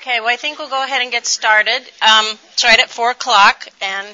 Okay, 0.00 0.18
well, 0.20 0.30
I 0.30 0.36
think 0.36 0.58
we'll 0.58 0.70
go 0.70 0.82
ahead 0.82 1.02
and 1.02 1.12
get 1.12 1.26
started. 1.26 1.78
Um, 2.00 2.38
it's 2.54 2.64
right 2.64 2.80
at 2.80 2.88
4 2.88 3.10
o'clock, 3.10 3.68
and 3.82 4.08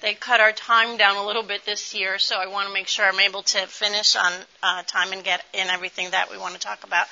they 0.00 0.14
cut 0.14 0.40
our 0.40 0.52
time 0.52 0.96
down 0.96 1.16
a 1.16 1.26
little 1.26 1.42
bit 1.42 1.66
this 1.66 1.92
year, 1.92 2.18
so 2.18 2.36
I 2.38 2.46
want 2.46 2.68
to 2.68 2.72
make 2.72 2.88
sure 2.88 3.04
I'm 3.04 3.20
able 3.20 3.42
to 3.42 3.66
finish 3.66 4.16
on 4.16 4.32
uh, 4.62 4.82
time 4.86 5.12
and 5.12 5.22
get 5.22 5.44
in 5.52 5.68
everything 5.68 6.12
that 6.12 6.30
we 6.30 6.38
want 6.38 6.54
to 6.54 6.60
talk 6.60 6.84
about. 6.84 7.08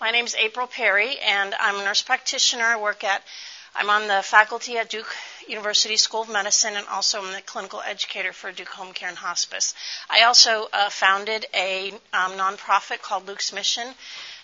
My 0.00 0.12
name 0.12 0.24
is 0.24 0.36
April 0.36 0.68
Perry, 0.68 1.18
and 1.18 1.52
I'm 1.58 1.80
a 1.80 1.84
nurse 1.84 2.00
practitioner. 2.02 2.62
I 2.62 2.80
work 2.80 3.02
at, 3.02 3.24
I'm 3.74 3.90
on 3.90 4.06
the 4.06 4.22
faculty 4.22 4.78
at 4.78 4.88
Duke 4.88 5.12
University 5.48 5.96
School 5.96 6.22
of 6.22 6.28
Medicine, 6.30 6.74
and 6.76 6.86
also 6.86 7.20
I'm 7.20 7.32
the 7.32 7.40
clinical 7.40 7.80
educator 7.84 8.32
for 8.32 8.52
Duke 8.52 8.68
Home 8.68 8.92
Care 8.92 9.08
and 9.08 9.18
Hospice. 9.18 9.74
I 10.08 10.22
also 10.22 10.68
uh, 10.72 10.90
founded 10.90 11.46
a 11.52 11.90
um, 12.12 12.34
nonprofit 12.38 13.02
called 13.02 13.26
Luke's 13.26 13.52
Mission 13.52 13.88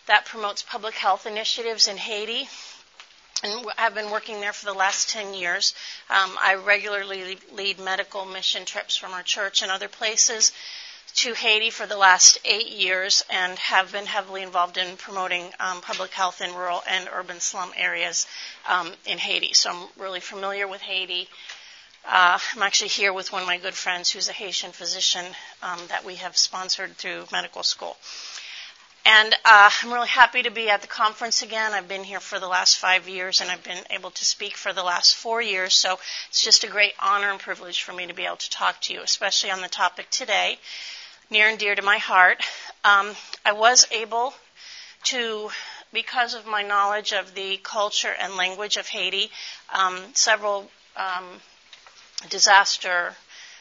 that 0.06 0.24
promotes 0.24 0.62
public 0.62 0.94
health 0.94 1.26
initiatives 1.26 1.86
in 1.86 1.96
Haiti 1.96 2.48
and 3.42 3.66
I've 3.78 3.94
been 3.94 4.10
working 4.10 4.40
there 4.40 4.52
for 4.52 4.66
the 4.66 4.72
last 4.74 5.10
10 5.10 5.34
years. 5.34 5.74
Um, 6.10 6.36
I 6.40 6.54
regularly 6.54 7.38
lead 7.52 7.78
medical 7.78 8.24
mission 8.24 8.64
trips 8.64 8.96
from 8.96 9.12
our 9.12 9.22
church 9.22 9.62
and 9.62 9.70
other 9.70 9.88
places 9.88 10.52
to 11.16 11.34
Haiti 11.34 11.70
for 11.70 11.86
the 11.86 11.96
last 11.96 12.38
eight 12.44 12.68
years 12.68 13.24
and 13.30 13.58
have 13.58 13.92
been 13.92 14.06
heavily 14.06 14.42
involved 14.42 14.76
in 14.76 14.96
promoting 14.96 15.52
um, 15.58 15.80
public 15.80 16.12
health 16.12 16.40
in 16.40 16.54
rural 16.54 16.82
and 16.88 17.08
urban 17.12 17.40
slum 17.40 17.72
areas 17.76 18.26
um, 18.68 18.92
in 19.06 19.18
Haiti. 19.18 19.52
So 19.52 19.70
I'm 19.70 19.88
really 19.98 20.20
familiar 20.20 20.68
with 20.68 20.80
Haiti. 20.80 21.28
Uh, 22.06 22.38
I'm 22.54 22.62
actually 22.62 22.88
here 22.88 23.12
with 23.12 23.32
one 23.32 23.42
of 23.42 23.48
my 23.48 23.58
good 23.58 23.74
friends 23.74 24.10
who's 24.10 24.28
a 24.28 24.32
Haitian 24.32 24.72
physician 24.72 25.24
um, 25.62 25.80
that 25.88 26.04
we 26.04 26.16
have 26.16 26.36
sponsored 26.36 26.96
through 26.96 27.26
medical 27.32 27.62
school. 27.62 27.96
And 29.04 29.34
uh, 29.44 29.70
I'm 29.82 29.92
really 29.92 30.08
happy 30.08 30.42
to 30.42 30.50
be 30.50 30.68
at 30.68 30.82
the 30.82 30.86
conference 30.86 31.42
again. 31.42 31.72
I've 31.72 31.88
been 31.88 32.04
here 32.04 32.20
for 32.20 32.38
the 32.38 32.46
last 32.46 32.76
five 32.76 33.08
years 33.08 33.40
and 33.40 33.50
I've 33.50 33.64
been 33.64 33.82
able 33.90 34.10
to 34.10 34.24
speak 34.24 34.56
for 34.56 34.72
the 34.72 34.82
last 34.82 35.14
four 35.14 35.40
years. 35.40 35.74
So 35.74 35.98
it's 36.28 36.42
just 36.42 36.64
a 36.64 36.68
great 36.68 36.92
honor 37.00 37.30
and 37.30 37.40
privilege 37.40 37.82
for 37.82 37.92
me 37.92 38.06
to 38.06 38.14
be 38.14 38.26
able 38.26 38.36
to 38.36 38.50
talk 38.50 38.80
to 38.82 38.92
you, 38.92 39.00
especially 39.02 39.50
on 39.50 39.62
the 39.62 39.68
topic 39.68 40.10
today, 40.10 40.58
near 41.30 41.48
and 41.48 41.58
dear 41.58 41.74
to 41.74 41.82
my 41.82 41.98
heart. 41.98 42.42
Um, 42.84 43.12
I 43.46 43.52
was 43.52 43.86
able 43.90 44.34
to, 45.04 45.50
because 45.92 46.34
of 46.34 46.46
my 46.46 46.62
knowledge 46.62 47.12
of 47.12 47.34
the 47.34 47.58
culture 47.62 48.14
and 48.20 48.36
language 48.36 48.76
of 48.76 48.88
Haiti, 48.88 49.30
um, 49.72 49.98
several 50.12 50.70
um, 50.96 51.24
disaster 52.28 53.14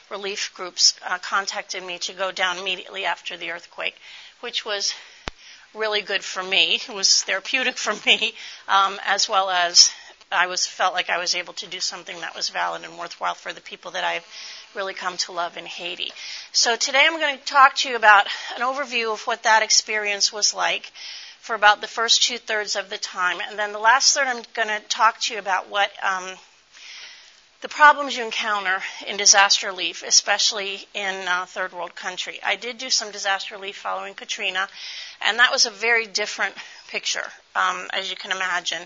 relief 0.10 0.52
groups 0.54 0.96
uh, 1.06 1.18
contacted 1.20 1.84
me 1.84 2.00
to 2.00 2.14
go 2.14 2.32
down 2.32 2.58
immediately 2.58 3.06
after 3.06 3.38
the 3.38 3.52
earthquake, 3.52 3.96
which 4.42 4.66
was 4.66 4.94
really 5.73 6.02
good 6.02 6.23
for 6.23 6.42
me. 6.44 6.76
It 6.76 6.94
was 6.94 7.23
therapeutic 7.23 7.78
for 7.78 7.94
me, 8.06 8.34
um, 8.68 9.00
as 9.06 9.30
well 9.30 9.50
as 9.50 9.92
I 10.32 10.48
was 10.48 10.66
felt 10.68 10.94
like 10.94 11.10
I 11.10 11.20
was 11.20 11.36
able 11.36 11.54
to 11.54 11.68
do 11.68 11.80
something 11.80 12.20
that 12.20 12.36
was 12.36 12.50
valid 12.50 12.84
and 12.84 12.98
worthwhile 12.98 13.36
for 13.36 13.54
the 13.54 13.62
people 13.62 13.92
that 13.92 14.04
I've 14.04 14.26
really 14.76 14.94
come 14.94 15.18
to 15.18 15.32
love 15.32 15.58
in 15.58 15.66
Haiti. 15.66 16.12
So 16.52 16.76
today 16.76 17.06
I'm 17.06 17.20
going 17.20 17.38
to 17.38 17.44
talk 17.45 17.76
to 17.78 17.90
you 17.90 17.95
about 17.95 18.28
an 18.56 18.62
overview 18.62 19.14
of 19.14 19.26
what 19.26 19.44
that 19.44 19.64
experience 19.64 20.34
was 20.34 20.54
like 20.54 20.92
for 21.40 21.56
about 21.56 21.80
the 21.80 21.88
first 21.88 22.23
two 22.23 22.38
thirds 22.38 22.76
of 22.76 22.90
the 22.90 22.98
time, 22.98 23.40
and 23.40 23.58
then 23.58 23.72
the 23.72 23.80
last 23.80 24.14
third 24.14 24.28
I'm 24.28 24.44
going 24.54 24.68
to 24.68 24.86
talk 24.90 25.22
to 25.22 25.34
you 25.34 25.40
about 25.40 25.70
what 25.70 25.92
um, 26.04 26.36
the 27.62 27.70
problems 27.70 28.16
you 28.16 28.24
encounter 28.24 28.82
in 29.08 29.18
disaster 29.18 29.68
relief, 29.68 30.04
especially 30.06 30.88
in 30.94 31.28
uh, 31.28 31.46
third 31.46 31.74
world 31.74 31.96
country. 31.96 32.40
I 32.46 32.56
did 32.56 32.78
do 32.78 32.90
some 32.90 33.12
disaster 33.12 33.56
relief 33.56 33.78
following 33.78 34.14
Katrina, 34.14 34.68
and 35.22 35.40
that 35.40 35.52
was 35.52 35.66
a 35.66 35.72
very 35.72 36.06
different 36.06 36.56
picture, 36.90 37.26
um, 37.56 37.88
as 37.94 38.10
you 38.10 38.16
can 38.16 38.32
imagine. 38.32 38.82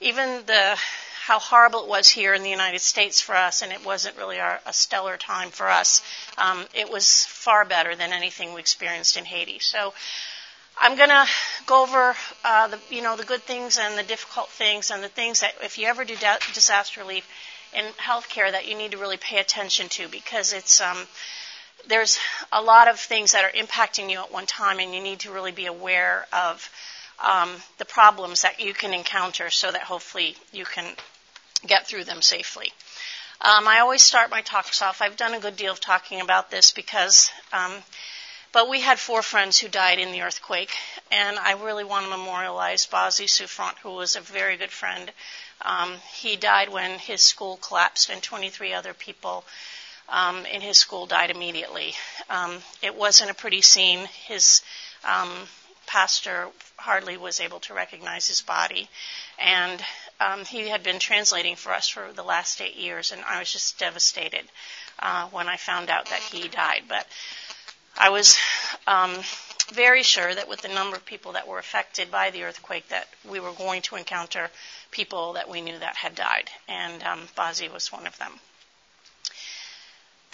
Even 0.00 0.46
the 0.46 0.78
how 1.26 1.38
horrible 1.38 1.84
it 1.84 1.88
was 1.88 2.06
here 2.06 2.34
in 2.34 2.42
the 2.42 2.50
United 2.50 2.80
States 2.80 3.18
for 3.18 3.34
us, 3.34 3.62
and 3.62 3.72
it 3.72 3.84
wasn't 3.84 4.16
really 4.18 4.38
our, 4.38 4.60
a 4.66 4.72
stellar 4.74 5.16
time 5.16 5.48
for 5.48 5.66
us. 5.66 6.02
Um, 6.36 6.66
it 6.74 6.90
was 6.90 7.24
far 7.24 7.64
better 7.64 7.96
than 7.96 8.12
anything 8.12 8.52
we 8.52 8.60
experienced 8.60 9.16
in 9.16 9.24
Haiti. 9.24 9.58
So 9.58 9.94
I'm 10.78 10.96
going 10.96 11.08
to 11.08 11.26
go 11.66 11.82
over 11.82 12.14
uh, 12.44 12.68
the 12.68 12.78
you 12.90 13.02
know 13.02 13.16
the 13.16 13.24
good 13.24 13.42
things 13.42 13.78
and 13.78 13.96
the 13.98 14.02
difficult 14.02 14.50
things 14.50 14.90
and 14.90 15.02
the 15.02 15.08
things 15.08 15.40
that 15.40 15.54
if 15.62 15.78
you 15.78 15.86
ever 15.86 16.04
do 16.04 16.14
da- 16.16 16.38
disaster 16.52 17.00
relief 17.00 17.26
in 17.74 17.84
healthcare 17.94 18.50
that 18.50 18.68
you 18.68 18.76
need 18.76 18.92
to 18.92 18.98
really 18.98 19.16
pay 19.16 19.38
attention 19.38 19.88
to 19.90 20.08
because 20.08 20.52
it's 20.52 20.80
um, 20.80 21.06
there's 21.88 22.18
a 22.52 22.62
lot 22.62 22.88
of 22.88 22.98
things 22.98 23.32
that 23.32 23.44
are 23.44 23.50
impacting 23.50 24.10
you 24.10 24.20
at 24.20 24.32
one 24.32 24.46
time, 24.46 24.78
and 24.78 24.94
you 24.94 25.02
need 25.02 25.20
to 25.20 25.30
really 25.30 25.52
be 25.52 25.66
aware 25.66 26.26
of 26.32 26.70
um, 27.22 27.50
the 27.78 27.84
problems 27.84 28.42
that 28.42 28.60
you 28.60 28.72
can 28.74 28.94
encounter 28.94 29.50
so 29.50 29.70
that 29.70 29.82
hopefully 29.82 30.36
you 30.52 30.64
can 30.64 30.84
get 31.66 31.86
through 31.86 32.04
them 32.04 32.22
safely. 32.22 32.72
Um, 33.40 33.68
I 33.68 33.80
always 33.80 34.02
start 34.02 34.30
my 34.30 34.40
talks 34.42 34.80
off. 34.80 35.02
I've 35.02 35.16
done 35.16 35.34
a 35.34 35.40
good 35.40 35.56
deal 35.56 35.72
of 35.72 35.80
talking 35.80 36.20
about 36.20 36.50
this 36.50 36.72
because, 36.72 37.30
um, 37.52 37.72
but 38.52 38.68
we 38.68 38.80
had 38.80 38.98
four 38.98 39.22
friends 39.22 39.58
who 39.58 39.68
died 39.68 39.98
in 39.98 40.12
the 40.12 40.22
earthquake, 40.22 40.70
and 41.10 41.38
I 41.38 41.52
really 41.52 41.84
want 41.84 42.06
to 42.06 42.10
memorialize 42.10 42.86
Bazi 42.86 43.28
Souffrant, 43.28 43.76
who 43.82 43.90
was 43.90 44.16
a 44.16 44.20
very 44.20 44.56
good 44.56 44.70
friend. 44.70 45.10
Um, 45.62 45.94
he 46.14 46.36
died 46.36 46.68
when 46.68 46.98
his 46.98 47.22
school 47.22 47.56
collapsed, 47.56 48.10
and 48.10 48.22
23 48.22 48.72
other 48.72 48.94
people 48.94 49.44
um, 50.08 50.44
in 50.46 50.60
his 50.60 50.78
school 50.78 51.06
died 51.06 51.30
immediately. 51.30 51.94
Um, 52.28 52.58
it 52.82 52.94
wasn't 52.94 53.30
a 53.30 53.34
pretty 53.34 53.62
scene. 53.62 54.06
His 54.26 54.62
um, 55.04 55.30
pastor 55.86 56.48
hardly 56.76 57.16
was 57.16 57.40
able 57.40 57.60
to 57.60 57.74
recognize 57.74 58.28
his 58.28 58.42
body, 58.42 58.88
and 59.38 59.82
um, 60.20 60.44
he 60.44 60.68
had 60.68 60.82
been 60.82 60.98
translating 60.98 61.56
for 61.56 61.72
us 61.72 61.88
for 61.88 62.12
the 62.12 62.22
last 62.22 62.60
eight 62.60 62.76
years, 62.76 63.12
and 63.12 63.22
I 63.24 63.38
was 63.38 63.52
just 63.52 63.78
devastated 63.78 64.44
uh, 64.98 65.28
when 65.28 65.48
I 65.48 65.56
found 65.56 65.90
out 65.90 66.06
that 66.06 66.20
he 66.20 66.48
died. 66.48 66.82
But 66.88 67.06
I 67.96 68.10
was 68.10 68.36
um, 68.86 69.14
very 69.72 70.02
sure 70.02 70.34
that 70.34 70.48
with 70.48 70.62
the 70.62 70.68
number 70.68 70.96
of 70.96 71.04
people 71.06 71.32
that 71.32 71.48
were 71.48 71.58
affected 71.58 72.10
by 72.10 72.30
the 72.30 72.44
earthquake, 72.44 72.88
that 72.88 73.08
we 73.28 73.40
were 73.40 73.52
going 73.52 73.82
to 73.82 73.96
encounter 73.96 74.50
people 74.90 75.34
that 75.34 75.48
we 75.48 75.60
knew 75.60 75.78
that 75.78 75.96
had 75.96 76.14
died, 76.14 76.50
and 76.68 77.02
um, 77.02 77.28
Bazi 77.36 77.72
was 77.72 77.90
one 77.92 78.06
of 78.06 78.16
them. 78.18 78.40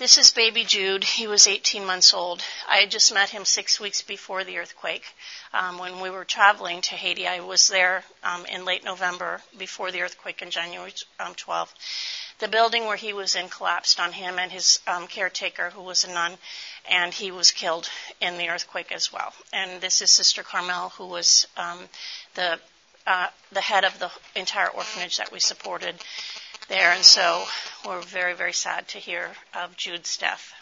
This 0.00 0.16
is 0.16 0.30
baby 0.30 0.64
Jude. 0.64 1.04
He 1.04 1.26
was 1.26 1.46
18 1.46 1.84
months 1.84 2.14
old. 2.14 2.42
I 2.66 2.78
had 2.78 2.90
just 2.90 3.12
met 3.12 3.28
him 3.28 3.44
six 3.44 3.78
weeks 3.78 4.00
before 4.00 4.44
the 4.44 4.56
earthquake. 4.56 5.04
Um, 5.52 5.76
when 5.76 6.00
we 6.00 6.08
were 6.08 6.24
traveling 6.24 6.80
to 6.80 6.94
Haiti, 6.94 7.26
I 7.26 7.40
was 7.40 7.68
there 7.68 8.02
um, 8.22 8.46
in 8.46 8.64
late 8.64 8.82
November 8.82 9.42
before 9.58 9.92
the 9.92 10.00
earthquake 10.00 10.40
in 10.40 10.50
January 10.50 10.94
um, 11.18 11.34
12th. 11.34 11.74
The 12.40 12.48
building 12.48 12.86
where 12.86 12.96
he 12.96 13.12
was 13.12 13.34
in 13.36 13.48
collapsed 13.48 14.00
on 14.00 14.12
him 14.12 14.38
and 14.38 14.50
his 14.50 14.80
um, 14.86 15.06
caretaker, 15.06 15.70
who 15.70 15.82
was 15.82 16.04
a 16.04 16.08
nun, 16.12 16.38
and 16.90 17.12
he 17.12 17.30
was 17.30 17.50
killed 17.50 17.88
in 18.20 18.38
the 18.38 18.48
earthquake 18.48 18.92
as 18.92 19.12
well. 19.12 19.32
And 19.52 19.80
this 19.80 20.00
is 20.00 20.10
Sister 20.10 20.42
Carmel, 20.42 20.90
who 20.90 21.06
was 21.06 21.46
um, 21.56 21.88
the 22.34 22.58
uh, 23.06 23.28
the 23.52 23.60
head 23.60 23.84
of 23.84 23.98
the 23.98 24.10
entire 24.36 24.68
orphanage 24.68 25.16
that 25.16 25.32
we 25.32 25.40
supported 25.40 25.94
there, 26.68 26.92
and 26.92 27.04
so 27.04 27.44
we're 27.86 28.02
very, 28.02 28.34
very 28.34 28.52
sad 28.52 28.86
to 28.88 28.98
hear 28.98 29.30
of 29.54 29.76
Jude's 29.76 30.16
death. 30.16 30.52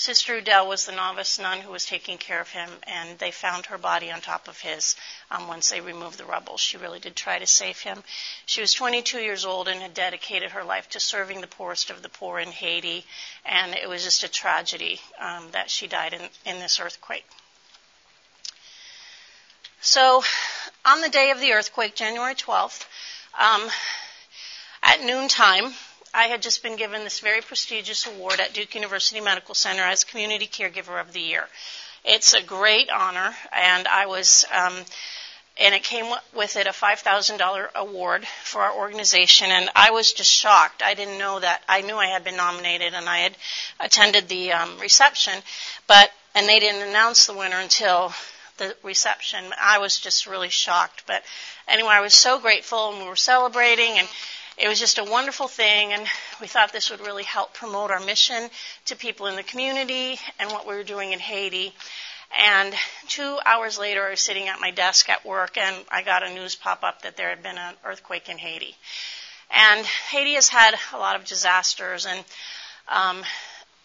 Sister 0.00 0.36
Udell 0.36 0.68
was 0.68 0.86
the 0.86 0.92
novice 0.92 1.40
nun 1.40 1.60
who 1.60 1.72
was 1.72 1.84
taking 1.84 2.18
care 2.18 2.40
of 2.40 2.50
him, 2.50 2.70
and 2.84 3.18
they 3.18 3.32
found 3.32 3.66
her 3.66 3.78
body 3.78 4.12
on 4.12 4.20
top 4.20 4.46
of 4.46 4.60
his 4.60 4.94
um, 5.28 5.48
once 5.48 5.70
they 5.70 5.80
removed 5.80 6.18
the 6.18 6.24
rubble. 6.24 6.56
She 6.56 6.76
really 6.76 7.00
did 7.00 7.16
try 7.16 7.40
to 7.40 7.46
save 7.48 7.80
him. 7.80 8.04
She 8.46 8.60
was 8.60 8.72
22 8.72 9.18
years 9.18 9.44
old 9.44 9.66
and 9.66 9.82
had 9.82 9.94
dedicated 9.94 10.52
her 10.52 10.62
life 10.62 10.88
to 10.90 11.00
serving 11.00 11.40
the 11.40 11.48
poorest 11.48 11.90
of 11.90 12.02
the 12.02 12.08
poor 12.08 12.38
in 12.38 12.52
Haiti, 12.52 13.04
and 13.44 13.74
it 13.74 13.88
was 13.88 14.04
just 14.04 14.22
a 14.22 14.28
tragedy 14.28 15.00
um, 15.18 15.50
that 15.50 15.68
she 15.68 15.88
died 15.88 16.14
in, 16.14 16.22
in 16.44 16.60
this 16.60 16.78
earthquake. 16.78 17.26
So, 19.80 20.22
on 20.84 21.00
the 21.00 21.08
day 21.08 21.32
of 21.32 21.40
the 21.40 21.54
earthquake, 21.54 21.96
January 21.96 22.36
12th, 22.36 22.86
um, 23.36 23.68
at 24.80 25.02
noontime, 25.02 25.74
I 26.14 26.24
had 26.24 26.42
just 26.42 26.62
been 26.62 26.76
given 26.76 27.04
this 27.04 27.20
very 27.20 27.40
prestigious 27.40 28.06
award 28.06 28.40
at 28.40 28.52
Duke 28.52 28.74
University 28.74 29.20
Medical 29.20 29.54
Center 29.54 29.82
as 29.82 30.04
Community 30.04 30.46
Caregiver 30.46 31.00
of 31.00 31.12
the 31.12 31.20
Year. 31.20 31.46
It's 32.04 32.32
a 32.32 32.42
great 32.42 32.90
honor, 32.90 33.34
and 33.52 33.86
I 33.86 34.06
was, 34.06 34.44
um, 34.52 34.74
and 35.58 35.74
it 35.74 35.82
came 35.82 36.14
with 36.34 36.56
it 36.56 36.66
a 36.66 36.70
$5,000 36.70 37.68
award 37.74 38.26
for 38.44 38.62
our 38.62 38.74
organization, 38.74 39.48
and 39.50 39.68
I 39.74 39.90
was 39.90 40.12
just 40.12 40.30
shocked. 40.30 40.82
I 40.82 40.94
didn't 40.94 41.18
know 41.18 41.40
that. 41.40 41.62
I 41.68 41.82
knew 41.82 41.96
I 41.96 42.06
had 42.06 42.24
been 42.24 42.36
nominated, 42.36 42.94
and 42.94 43.08
I 43.08 43.18
had 43.18 43.36
attended 43.80 44.28
the 44.28 44.52
um, 44.52 44.78
reception, 44.78 45.34
but 45.86 46.10
and 46.34 46.48
they 46.48 46.60
didn't 46.60 46.88
announce 46.88 47.26
the 47.26 47.34
winner 47.34 47.58
until 47.58 48.12
the 48.58 48.76
reception. 48.82 49.44
I 49.60 49.78
was 49.78 49.98
just 49.98 50.26
really 50.26 50.48
shocked, 50.50 51.04
but 51.06 51.22
anyway, 51.66 51.90
I 51.90 52.00
was 52.00 52.14
so 52.14 52.38
grateful, 52.38 52.90
and 52.90 53.02
we 53.02 53.08
were 53.08 53.16
celebrating, 53.16 53.98
and 53.98 54.08
it 54.58 54.68
was 54.68 54.80
just 54.80 54.98
a 54.98 55.04
wonderful 55.04 55.46
thing, 55.46 55.92
and 55.92 56.04
we 56.40 56.48
thought 56.48 56.72
this 56.72 56.90
would 56.90 57.00
really 57.00 57.22
help 57.22 57.54
promote 57.54 57.90
our 57.90 58.00
mission 58.00 58.50
to 58.86 58.96
people 58.96 59.26
in 59.26 59.36
the 59.36 59.42
community 59.42 60.18
and 60.40 60.50
what 60.50 60.66
we 60.66 60.74
were 60.74 60.82
doing 60.82 61.12
in 61.12 61.20
Haiti. 61.20 61.72
And 62.36 62.74
two 63.06 63.38
hours 63.46 63.78
later, 63.78 64.04
I 64.06 64.10
was 64.10 64.20
sitting 64.20 64.48
at 64.48 64.60
my 64.60 64.70
desk 64.70 65.08
at 65.08 65.24
work, 65.24 65.56
and 65.56 65.76
I 65.90 66.02
got 66.02 66.22
a 66.22 66.34
news 66.34 66.56
pop 66.56 66.82
up 66.82 67.02
that 67.02 67.16
there 67.16 67.30
had 67.30 67.42
been 67.42 67.56
an 67.56 67.74
earthquake 67.84 68.28
in 68.28 68.36
Haiti. 68.36 68.74
And 69.50 69.86
Haiti 69.86 70.34
has 70.34 70.48
had 70.48 70.74
a 70.92 70.98
lot 70.98 71.16
of 71.16 71.24
disasters, 71.24 72.04
and 72.04 72.24
um, 72.88 73.22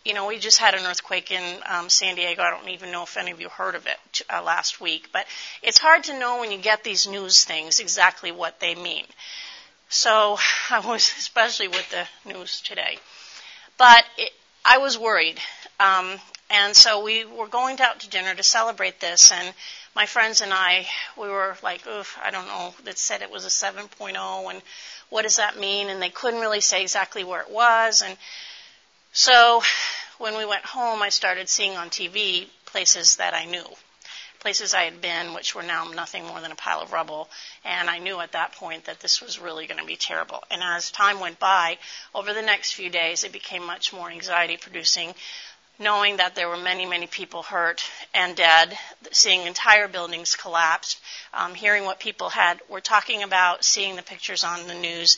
you 0.04 0.14
know, 0.14 0.28
we 0.28 0.38
just 0.40 0.58
had 0.58 0.74
an 0.74 0.86
earthquake 0.86 1.32
in 1.32 1.60
um, 1.70 1.88
San 1.88 2.16
Diego. 2.16 2.42
I 2.42 2.50
don't 2.50 2.70
even 2.70 2.92
know 2.92 3.04
if 3.04 3.16
any 3.16 3.32
of 3.32 3.40
you 3.40 3.48
heard 3.48 3.76
of 3.76 3.86
it 3.86 4.22
uh, 4.30 4.42
last 4.42 4.82
week, 4.82 5.10
but 5.14 5.26
it's 5.62 5.78
hard 5.78 6.06
to 6.06 6.20
know 6.20 6.40
when 6.40 6.52
you 6.52 6.58
get 6.58 6.84
these 6.84 7.08
news 7.08 7.46
things 7.46 7.80
exactly 7.80 8.32
what 8.32 8.60
they 8.60 8.76
mean. 8.76 9.06
So 9.94 10.38
I 10.72 10.80
was, 10.80 11.14
especially 11.20 11.68
with 11.68 11.88
the 11.92 12.08
news 12.26 12.62
today, 12.62 12.98
but 13.78 14.04
it, 14.18 14.32
I 14.66 14.80
was 14.80 14.98
worried. 14.98 15.40
Um, 15.80 16.20
and 16.50 16.76
so 16.76 17.04
we 17.04 17.26
were 17.26 17.48
going 17.48 17.80
out 17.80 18.00
to 18.00 18.10
dinner 18.10 18.34
to 18.34 18.44
celebrate 18.44 19.00
this, 19.00 19.32
and 19.32 19.54
my 19.96 20.08
friends 20.08 20.42
and 20.42 20.52
I, 20.52 20.88
we 21.16 21.30
were 21.30 21.56
like, 21.62 21.86
oof, 21.88 22.18
I 22.24 22.32
don't 22.32 22.48
know. 22.48 22.74
That 22.86 22.98
said 22.98 23.22
it 23.22 23.32
was 23.32 23.46
a 23.46 23.50
7.0, 23.50 24.52
and 24.52 24.62
what 25.10 25.22
does 25.22 25.38
that 25.38 25.60
mean? 25.60 25.90
And 25.90 26.02
they 26.02 26.10
couldn't 26.10 26.42
really 26.42 26.62
say 26.62 26.82
exactly 26.82 27.24
where 27.24 27.42
it 27.42 27.52
was, 27.52 28.02
and 28.02 28.18
so 29.12 29.62
when 30.18 30.36
we 30.36 30.46
went 30.46 30.66
home, 30.66 31.04
I 31.04 31.10
started 31.10 31.50
seeing 31.50 31.78
on 31.78 31.92
TV 31.92 32.48
places 32.66 33.18
that 33.18 33.36
I 33.36 33.46
knew, 33.46 33.66
places 34.44 34.74
I 34.74 34.84
had 34.84 35.02
been, 35.02 35.34
which 35.34 35.56
were 35.56 35.64
now 35.64 35.86
nothing 35.86 36.26
more 36.26 36.42
than 36.42 36.52
a 36.52 36.56
pile 36.56 36.82
of 36.82 36.92
rubble. 36.92 37.30
And 37.64 37.90
I 37.90 37.98
knew 37.98 38.20
at 38.20 38.34
that 38.34 38.52
point 38.52 38.86
that 38.86 39.00
this 39.00 39.22
was 39.22 39.40
really 39.40 39.68
going 39.68 39.80
to 39.80 39.86
be 39.86 39.96
terrible. 39.96 40.44
And 40.52 40.62
as 40.62 40.92
time 40.92 41.22
went 41.22 41.40
by, 41.40 41.78
over 42.14 42.34
the 42.34 42.42
next 42.42 42.74
few 42.74 42.90
days, 42.90 43.24
it 43.24 43.32
became 43.32 43.66
much 43.66 43.94
more 43.94 44.12
anxiety 44.12 44.58
producing 44.58 45.16
knowing 45.80 46.18
that 46.18 46.36
there 46.36 46.48
were 46.48 46.58
many, 46.58 46.86
many 46.86 47.08
people 47.08 47.42
hurt 47.42 47.84
and 48.14 48.36
dead, 48.36 48.78
seeing 49.12 49.48
entire 49.48 49.88
buildings 49.88 50.36
collapsed, 50.36 51.02
um, 51.34 51.56
hearing 51.56 51.84
what 51.84 52.00
people 52.00 52.30
had 52.30 52.62
were 52.70 52.80
talking 52.80 53.24
about, 53.24 53.64
seeing 53.64 53.96
the 53.96 54.04
pictures 54.04 54.44
on 54.44 54.68
the 54.68 54.76
news, 54.76 55.18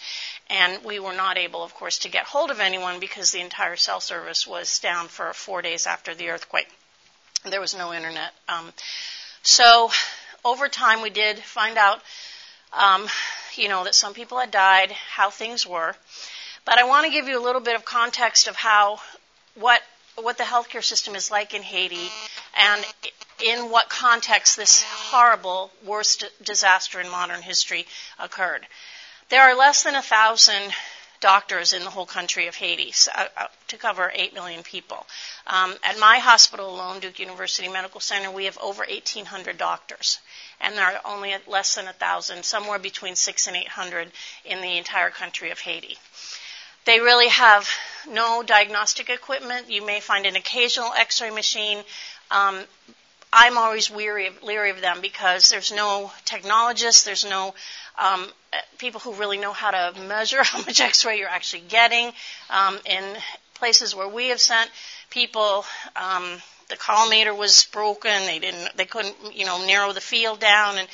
and 0.50 0.84
we 0.86 0.98
were 0.98 1.14
not 1.14 1.38
able, 1.38 1.62
of 1.62 1.74
course, 1.74 2.00
to 2.00 2.10
get 2.10 2.24
hold 2.24 2.52
of 2.52 2.62
anyone 2.62 3.02
because 3.02 3.32
the 3.32 3.42
entire 3.42 3.76
cell 3.76 4.00
service 4.00 4.48
was 4.48 4.80
down 4.80 5.08
for 5.10 5.34
four 5.34 5.62
days 5.62 5.86
after 5.86 6.16
the 6.16 6.30
earthquake. 6.30 6.70
There 7.50 7.62
was 7.62 7.76
no 7.76 7.94
internet. 7.94 8.34
Um, 8.50 8.72
so 9.44 9.92
over 10.44 10.68
time, 10.68 11.02
we 11.02 11.12
did 11.12 11.38
find 11.38 11.78
out, 11.78 12.02
um, 12.74 13.08
you 13.56 13.70
know, 13.70 13.84
that 13.84 13.94
some 13.94 14.14
people 14.14 14.40
had 14.40 14.52
died, 14.52 14.92
how 14.92 15.30
things 15.30 15.66
were. 15.66 15.96
But 16.66 16.80
I 16.80 16.86
want 16.86 17.06
to 17.06 17.12
give 17.12 17.28
you 17.28 17.40
a 17.40 17.44
little 17.44 17.62
bit 17.62 17.76
of 17.76 17.86
context 17.86 18.48
of 18.48 18.56
how 18.56 19.00
what 19.54 19.82
what 20.22 20.38
the 20.38 20.44
healthcare 20.44 20.84
system 20.84 21.14
is 21.14 21.30
like 21.30 21.54
in 21.54 21.62
Haiti 21.62 22.10
and 22.58 22.86
in 23.44 23.70
what 23.70 23.90
context 23.90 24.56
this 24.56 24.82
horrible, 24.82 25.72
worst 25.86 26.24
disaster 26.42 27.02
in 27.02 27.10
modern 27.10 27.42
history 27.42 27.86
occurred. 28.18 28.66
There 29.30 29.42
are 29.42 29.56
less 29.56 29.84
than 29.84 29.96
a 29.96 30.02
thousand 30.02 30.72
doctors 31.20 31.74
in 31.74 31.84
the 31.84 31.90
whole 31.90 32.06
country 32.06 32.48
of 32.48 32.56
Haiti 32.56 32.94
uh, 33.16 33.26
uh, 33.38 33.48
to 33.68 33.78
cover 33.78 34.12
8 34.14 34.34
million 34.34 34.64
people. 34.64 35.06
Um, 35.48 35.76
at 35.84 36.00
my 36.00 36.20
hospital 36.20 36.70
alone, 36.70 37.00
Duke 37.00 37.20
University 37.20 37.68
Medical 37.68 38.00
Center, 38.00 38.32
we 38.32 38.46
have 38.46 38.58
over 38.60 38.86
1,800 38.88 39.58
doctors. 39.58 40.20
And 40.62 40.76
there 40.76 40.86
are 40.86 41.02
only 41.06 41.36
less 41.48 41.76
than 41.76 41.88
a 41.88 41.94
thousand, 41.94 42.46
somewhere 42.46 42.80
between 42.80 43.16
six 43.16 43.48
and 43.48 43.56
800 43.56 44.12
in 44.46 44.62
the 44.62 44.78
entire 44.78 45.10
country 45.10 45.52
of 45.52 45.60
Haiti. 45.60 45.98
They 46.86 47.00
really 47.00 47.30
have 47.30 47.68
no 48.08 48.44
diagnostic 48.44 49.10
equipment. 49.10 49.72
You 49.72 49.86
may 49.86 50.00
find 50.00 50.26
an 50.26 50.36
occasional 50.36 50.94
x-ray 50.94 51.32
machine. 51.32 51.84
Um, 52.30 52.64
I'm 53.38 53.58
always 53.58 53.92
weary 53.92 54.28
of, 54.28 54.44
leery 54.44 54.70
of 54.70 54.80
them 54.80 55.02
because 55.02 55.50
there's 55.50 55.70
no 55.70 56.10
technologists, 56.24 57.04
there's 57.04 57.26
no 57.26 57.54
um, 58.00 58.26
people 58.78 59.02
who 59.02 59.14
really 59.14 59.38
know 59.38 59.52
how 59.52 59.72
to 59.72 60.00
measure 60.08 60.42
how 60.44 60.60
much 60.60 60.80
x-ray 60.80 61.20
you're 61.20 61.28
actually 61.28 61.64
getting. 61.68 62.14
Um, 62.50 62.80
in 62.86 63.04
places 63.56 63.94
where 63.94 64.08
we 64.08 64.30
have 64.30 64.40
sent 64.40 64.70
people, 65.10 65.66
um, 65.98 66.38
the 66.70 66.78
collimator 66.78 67.38
was 67.38 67.66
broken. 67.74 68.26
They 68.26 68.40
didn't, 68.40 68.78
they 68.78 68.86
couldn't, 68.86 69.18
you 69.34 69.46
know, 69.46 69.66
narrow 69.66 69.92
the 69.92 70.00
field 70.00 70.40
down, 70.40 70.78
and 70.78 70.88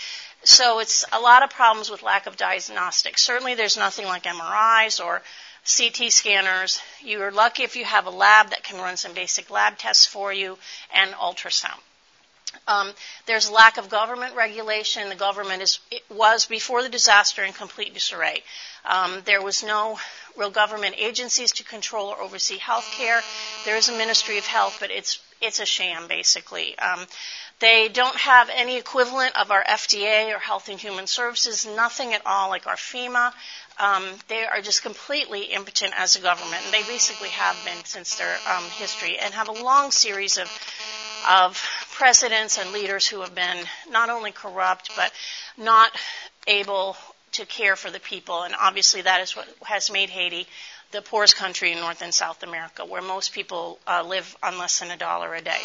so 0.43 0.79
it's 0.79 1.05
a 1.13 1.19
lot 1.19 1.43
of 1.43 1.51
problems 1.51 1.91
with 1.91 2.01
lack 2.01 2.25
of 2.25 2.37
diagnostics. 2.37 3.21
Certainly, 3.21 3.53
there's 3.53 3.77
nothing 3.77 4.07
like 4.07 4.23
MRIs 4.23 4.99
or 4.99 5.21
CT 5.77 6.11
scanners. 6.11 6.81
You 7.03 7.21
are 7.21 7.31
lucky 7.31 7.61
if 7.61 7.75
you 7.75 7.85
have 7.85 8.07
a 8.07 8.09
lab 8.09 8.49
that 8.49 8.63
can 8.63 8.79
run 8.79 8.97
some 8.97 9.13
basic 9.13 9.51
lab 9.51 9.77
tests 9.77 10.07
for 10.07 10.33
you 10.33 10.57
and 10.91 11.11
ultrasound. 11.11 11.79
Um, 12.67 12.91
there's 13.25 13.49
lack 13.49 13.77
of 13.77 13.89
government 13.89 14.35
regulation. 14.35 15.09
The 15.09 15.15
government 15.15 15.61
is, 15.61 15.79
was 16.09 16.45
before 16.45 16.83
the 16.83 16.89
disaster 16.89 17.43
in 17.43 17.53
complete 17.53 17.93
disarray. 17.93 18.43
Um, 18.85 19.21
there 19.25 19.41
was 19.41 19.63
no 19.63 19.99
real 20.37 20.49
government 20.49 20.95
agencies 20.97 21.51
to 21.53 21.63
control 21.63 22.07
or 22.07 22.21
oversee 22.21 22.57
health 22.57 22.89
care. 22.97 23.21
There 23.65 23.77
is 23.77 23.89
a 23.89 23.97
Ministry 23.97 24.37
of 24.37 24.45
Health, 24.45 24.77
but 24.79 24.91
it's 24.91 25.19
it's 25.41 25.59
a 25.59 25.65
sham 25.65 26.07
basically. 26.07 26.77
Um, 26.77 27.05
they 27.59 27.89
don't 27.89 28.15
have 28.15 28.49
any 28.53 28.77
equivalent 28.77 29.39
of 29.39 29.51
our 29.51 29.63
FDA 29.63 30.35
or 30.35 30.39
Health 30.39 30.69
and 30.69 30.79
Human 30.79 31.07
Services, 31.07 31.65
nothing 31.65 32.13
at 32.13 32.25
all 32.25 32.49
like 32.49 32.67
our 32.67 32.75
FEMA. 32.75 33.33
Um, 33.79 34.03
they 34.27 34.45
are 34.45 34.61
just 34.61 34.83
completely 34.83 35.43
impotent 35.43 35.93
as 35.97 36.15
a 36.15 36.21
government, 36.21 36.61
and 36.65 36.73
they 36.73 36.83
basically 36.83 37.29
have 37.29 37.57
been 37.65 37.83
since 37.85 38.15
their 38.15 38.35
um, 38.49 38.63
history, 38.63 39.17
and 39.17 39.33
have 39.33 39.47
a 39.47 39.63
long 39.63 39.91
series 39.91 40.37
of 40.37 40.47
of 41.29 41.61
presidents 41.93 42.57
and 42.57 42.71
leaders 42.71 43.07
who 43.07 43.21
have 43.21 43.35
been 43.35 43.57
not 43.89 44.09
only 44.09 44.31
corrupt 44.31 44.89
but 44.95 45.11
not 45.57 45.91
able 46.47 46.95
to 47.33 47.45
care 47.45 47.75
for 47.75 47.89
the 47.89 47.99
people, 47.99 48.43
and 48.43 48.53
obviously 48.59 49.01
that 49.01 49.21
is 49.21 49.35
what 49.35 49.47
has 49.63 49.91
made 49.91 50.09
Haiti 50.09 50.47
the 50.91 51.01
poorest 51.01 51.37
country 51.37 51.71
in 51.71 51.79
North 51.79 52.01
and 52.01 52.13
South 52.13 52.43
America, 52.43 52.83
where 52.85 53.01
most 53.01 53.33
people 53.33 53.79
uh, 53.87 54.03
live 54.05 54.35
on 54.43 54.57
less 54.57 54.79
than 54.79 54.91
a 54.91 54.97
dollar 54.97 55.33
a 55.33 55.41
day. 55.41 55.61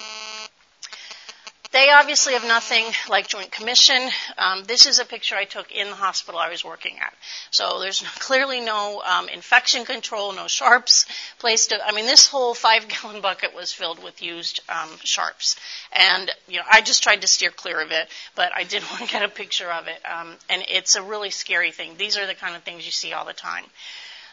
They 1.77 1.91
obviously 1.91 2.33
have 2.33 2.47
nothing 2.47 2.87
like 3.11 3.29
Joint 3.29 3.53
Commission. 3.53 4.09
Um, 4.39 4.65
this 4.65 4.87
is 4.87 4.99
a 4.99 5.05
picture 5.05 5.37
I 5.37 5.45
took 5.45 5.71
in 5.71 5.91
the 5.91 5.95
hospital 5.95 6.41
I 6.41 6.49
was 6.49 6.65
working 6.65 6.97
at. 7.03 7.13
So 7.51 7.81
there's 7.81 8.01
clearly 8.19 8.63
no 8.63 9.03
um, 9.03 9.29
infection 9.29 9.85
control, 9.85 10.33
no 10.33 10.47
sharps 10.47 11.05
placed. 11.39 11.75
I 11.85 11.93
mean, 11.93 12.07
this 12.07 12.29
whole 12.29 12.55
five-gallon 12.55 13.21
bucket 13.29 13.55
was 13.55 13.75
filled 13.75 14.03
with 14.03 14.23
used 14.23 14.61
um, 14.71 14.89
sharps, 15.05 15.57
and 15.93 16.31
you 16.49 16.57
know, 16.57 16.65
I 16.67 16.81
just 16.81 17.03
tried 17.03 17.21
to 17.21 17.27
steer 17.27 17.51
clear 17.51 17.83
of 17.83 17.91
it, 17.91 18.09
but 18.35 18.53
I 18.57 18.65
did 18.65 18.83
want 18.91 19.03
to 19.03 19.13
get 19.13 19.23
a 19.23 19.29
picture 19.29 19.71
of 19.71 19.87
it, 19.87 20.01
um, 20.11 20.33
and 20.49 20.65
it's 20.71 20.97
a 20.97 21.03
really 21.03 21.29
scary 21.29 21.73
thing. 21.73 21.99
These 21.99 22.17
are 22.17 22.27
the 22.27 22.35
kind 22.35 22.57
of 22.57 22.63
things 22.63 22.87
you 22.87 22.91
see 22.91 23.13
all 23.13 23.27
the 23.27 23.35
time. 23.35 23.67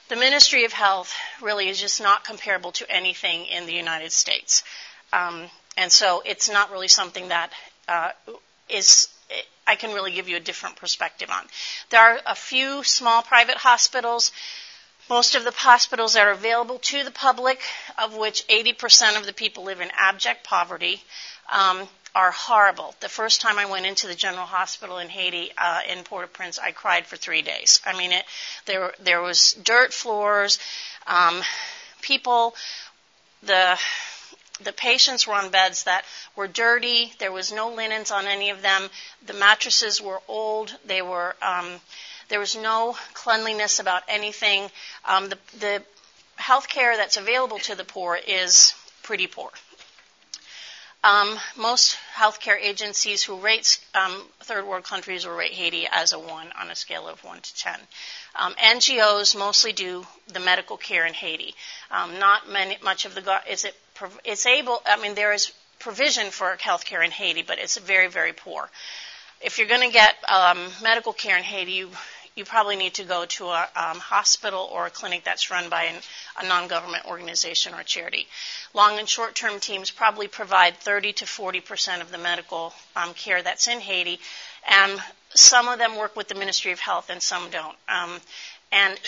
The 0.08 0.16
Ministry 0.16 0.64
of 0.64 0.72
Health 0.72 1.14
really 1.42 1.68
is 1.68 1.78
just 1.78 2.02
not 2.02 2.24
comparable 2.24 2.72
to 2.72 2.90
anything 2.90 3.48
in 3.48 3.66
the 3.66 3.76
United 3.76 4.14
States. 4.14 4.64
Um, 5.12 5.50
and 5.78 5.92
so 5.92 6.22
it's 6.26 6.50
not 6.50 6.72
really 6.72 6.88
something 6.88 7.30
that 7.30 7.52
uh, 7.88 8.12
is 8.70 9.08
I 9.66 9.76
can 9.76 9.94
really 9.94 10.12
give 10.12 10.28
you 10.28 10.38
a 10.38 10.42
different 10.42 10.76
perspective 10.76 11.30
on. 11.32 11.46
There 11.90 12.02
are 12.02 12.20
a 12.26 12.36
few 12.36 12.84
small 12.84 13.22
private 13.22 13.58
hospitals. 13.58 14.32
Most 15.10 15.36
of 15.36 15.44
the 15.44 15.52
hospitals 15.52 16.14
that 16.14 16.28
are 16.28 16.32
available 16.32 16.80
to 16.80 17.04
the 17.04 17.12
public, 17.12 17.62
of 17.98 18.16
which 18.16 18.48
80% 18.48 19.18
of 19.18 19.26
the 19.26 19.34
people 19.34 19.64
live 19.64 19.82
in 19.82 19.90
abject 19.96 20.44
poverty, 20.44 21.02
um, 21.52 21.88
are 22.16 22.32
horrible. 22.32 22.94
The 23.00 23.10
first 23.10 23.42
time 23.42 23.58
I 23.58 23.66
went 23.66 23.86
into 23.86 24.08
the 24.08 24.16
general 24.16 24.46
hospital 24.46 25.00
in 25.00 25.10
Haiti, 25.10 25.52
uh, 25.58 25.82
in 25.90 26.04
Port-au-Prince, 26.04 26.60
I 26.60 26.72
cried 26.72 27.08
for 27.08 27.18
three 27.18 27.42
days. 27.42 27.82
I 27.86 27.98
mean, 27.98 28.12
it, 28.12 28.26
there 28.66 28.94
there 29.00 29.22
was 29.22 29.54
dirt 29.54 29.94
floors, 29.94 30.60
um, 31.08 31.42
people, 32.02 32.56
the 33.42 33.80
the 34.62 34.74
patients 34.74 35.26
were 35.26 35.34
on 35.34 35.50
beds 35.50 35.84
that 35.84 36.06
were 36.36 36.48
dirty. 36.48 37.14
There 37.20 37.32
was 37.32 37.52
no 37.52 37.70
linens 37.70 38.12
on 38.12 38.28
any 38.28 38.50
of 38.52 38.62
them. 38.62 38.90
The 39.26 39.34
mattresses 39.34 40.02
were 40.02 40.22
old. 40.28 40.78
They 40.86 41.02
were 41.02 41.36
um, 41.42 41.82
there 42.30 42.40
was 42.40 42.56
no 42.56 42.98
cleanliness 43.14 43.80
about 43.80 44.04
anything. 44.08 44.70
Um, 45.06 45.30
the, 45.30 45.38
the 45.60 45.84
health 46.36 46.68
care 46.68 46.98
that's 46.98 47.18
available 47.18 47.60
to 47.60 47.76
the 47.76 47.84
poor 47.84 48.16
is 48.16 48.74
pretty 49.02 49.28
poor. 49.28 49.52
Um, 51.04 51.38
most 51.58 51.98
healthcare 52.16 52.58
agencies 52.58 53.24
who 53.24 53.36
rate 53.36 53.78
um, 53.94 54.24
third 54.40 54.66
world 54.66 54.86
countries 54.86 55.26
will 55.26 55.36
rate 55.36 55.52
Haiti 55.52 55.86
as 55.92 56.14
a 56.14 56.20
one 56.20 56.48
on 56.58 56.72
a 56.72 56.76
scale 56.76 57.10
of 57.10 57.22
one 57.26 57.42
to 57.42 57.56
ten. 57.56 57.80
Um, 58.36 58.54
NGOs 58.54 59.38
mostly 59.38 59.74
do 59.74 60.08
the 60.28 60.40
medical 60.40 60.78
care 60.78 61.06
in 61.06 61.14
Haiti. 61.14 61.56
Um, 61.92 62.20
not 62.20 62.50
many, 62.50 62.78
much 62.82 63.04
of 63.04 63.16
the 63.16 63.42
is 63.50 63.66
it 63.66 63.76
it's 64.24 64.46
able. 64.46 64.82
I 64.86 65.02
mean, 65.02 65.16
there 65.16 65.34
is 65.34 65.52
provision 65.80 66.32
for 66.32 66.56
healthcare 66.58 67.04
in 67.04 67.12
Haiti, 67.12 67.44
but 67.44 67.60
it's 67.60 67.78
very 67.78 68.08
very 68.08 68.34
poor. 68.34 68.70
If 69.42 69.58
you're 69.58 69.68
going 69.68 69.82
to 69.88 69.92
get 69.94 70.16
um, 70.32 70.58
medical 70.82 71.12
care 71.14 71.38
in 71.38 71.44
Haiti, 71.44 71.74
you 71.74 71.90
you 72.36 72.46
probably 72.46 72.76
need 72.76 72.96
to 72.96 73.04
go 73.04 73.26
to 73.26 73.46
a 73.46 73.62
um, 73.76 74.00
hospital 74.00 74.68
or 74.74 74.88
a 74.88 74.90
clinic 74.90 75.24
that's 75.24 75.52
run 75.52 75.70
by 75.70 75.84
an, 75.84 75.96
a 76.42 76.48
non-government 76.48 77.06
organization 77.06 77.74
or 77.76 77.84
charity. 77.84 78.28
Long 78.74 78.98
and 78.98 79.08
short-term 79.08 79.60
teams 79.60 79.92
probably 79.92 80.28
provide 80.28 80.78
30 80.78 81.14
to 81.14 81.28
40 81.28 81.60
percent 81.62 82.02
of 82.02 82.12
the 82.12 82.18
medical 82.18 82.74
um, 82.96 83.14
care 83.14 83.42
that's 83.44 83.68
in 83.68 83.80
Haiti, 83.80 84.20
and 84.68 85.00
some 85.36 85.68
of 85.68 85.78
them 85.80 85.96
work 85.98 86.16
with 86.16 86.28
the 86.28 86.36
Ministry 86.36 86.72
of 86.72 86.80
Health 86.80 87.10
and 87.10 87.22
some 87.22 87.50
don't. 87.50 87.76
Um, 87.88 88.20
and 88.74 89.00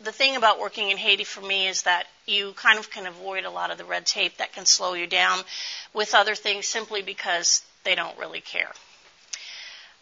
the 0.00 0.12
thing 0.12 0.36
about 0.36 0.60
working 0.60 0.90
in 0.90 0.96
Haiti 0.96 1.24
for 1.24 1.40
me 1.40 1.66
is 1.66 1.82
that 1.82 2.06
you 2.26 2.52
kind 2.52 2.78
of 2.78 2.90
can 2.90 3.06
avoid 3.06 3.44
a 3.44 3.50
lot 3.50 3.70
of 3.70 3.78
the 3.78 3.84
red 3.84 4.06
tape 4.06 4.36
that 4.38 4.52
can 4.52 4.64
slow 4.64 4.94
you 4.94 5.06
down 5.06 5.40
with 5.92 6.14
other 6.14 6.34
things 6.34 6.66
simply 6.66 7.02
because 7.02 7.62
they 7.84 7.94
don't 7.94 8.16
really 8.16 8.40
care. 8.40 8.70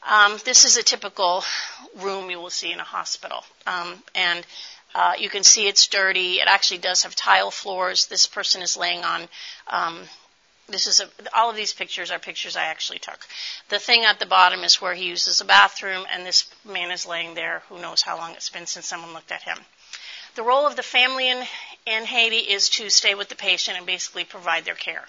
Um, 0.09 0.39
this 0.45 0.65
is 0.65 0.77
a 0.77 0.83
typical 0.83 1.43
room 1.97 2.31
you 2.31 2.39
will 2.39 2.51
see 2.51 2.71
in 2.71 2.79
a 2.79 2.85
hospital. 2.85 3.43
Um, 3.67 4.03
and 4.15 4.47
uh, 4.95 5.15
you 5.19 5.29
can 5.29 5.43
see 5.43 5.67
it's 5.67 5.87
dirty. 5.87 6.35
It 6.35 6.47
actually 6.47 6.79
does 6.79 7.03
have 7.03 7.17
tile 7.17 7.51
floors. 7.51 8.07
This 8.07 8.27
person 8.27 8.63
is 8.63 8.77
laying 8.77 9.03
on. 9.03 9.29
Um, 9.67 10.01
this 10.69 10.87
is 10.87 11.01
a, 11.01 11.09
all 11.35 11.51
of 11.51 11.57
these 11.57 11.73
pictures 11.73 12.11
are 12.11 12.19
pictures 12.19 12.57
I 12.57 12.65
actually 12.65 12.99
took. 12.99 13.27
The 13.69 13.79
thing 13.79 14.05
at 14.05 14.19
the 14.19 14.27
bottom 14.27 14.65
is 14.65 14.81
where 14.81 14.95
he 14.95 15.07
uses 15.07 15.41
a 15.41 15.45
bathroom, 15.45 16.05
and 16.13 16.27
this 16.27 16.49
man 16.65 16.91
is 16.91 17.07
laying 17.07 17.35
there. 17.35 17.63
Who 17.69 17.81
knows 17.81 18.03
how 18.03 18.17
long 18.17 18.33
it's 18.33 18.51
been 18.51 18.67
since 18.67 18.87
someone 18.87 19.15
looked 19.15 19.33
at 19.33 19.43
him. 19.43 19.59
The 20.35 20.43
role 20.43 20.67
of 20.67 20.77
the 20.77 20.83
family 20.83 21.29
in, 21.29 21.43
in 21.87 22.05
Haiti 22.05 22.37
is 22.37 22.69
to 22.71 22.91
stay 22.91 23.15
with 23.15 23.29
the 23.29 23.35
patient 23.35 23.77
and 23.77 23.87
basically 23.87 24.25
provide 24.25 24.65
their 24.65 24.75
care. 24.75 25.05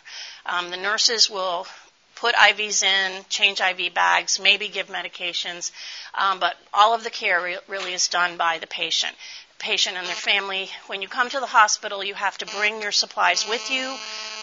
Um, 0.46 0.72
the 0.72 0.78
nurses 0.78 1.30
will 1.30 1.68
put 2.16 2.36
IVs 2.36 2.84
in, 2.84 3.26
change 3.30 3.62
IV 3.62 3.94
bags, 3.94 4.40
maybe 4.40 4.68
give 4.70 4.88
medications, 4.88 5.72
um, 6.14 6.40
but 6.40 6.58
all 6.74 6.94
of 6.94 7.04
the 7.04 7.10
care 7.10 7.42
re- 7.42 7.58
really 7.68 7.94
is 7.94 8.08
done 8.08 8.38
by 8.38 8.58
the 8.58 8.68
patient. 8.68 9.16
Patient 9.60 9.98
and 9.98 10.08
their 10.08 10.16
family. 10.16 10.70
When 10.88 11.02
you 11.02 11.10
come 11.10 11.30
to 11.30 11.40
the 11.40 11.46
hospital, 11.46 12.04
you 12.04 12.14
have 12.14 12.38
to 12.38 12.46
bring 12.46 12.82
your 12.82 12.94
supplies 12.94 13.48
with 13.48 13.70
you. 13.70 13.96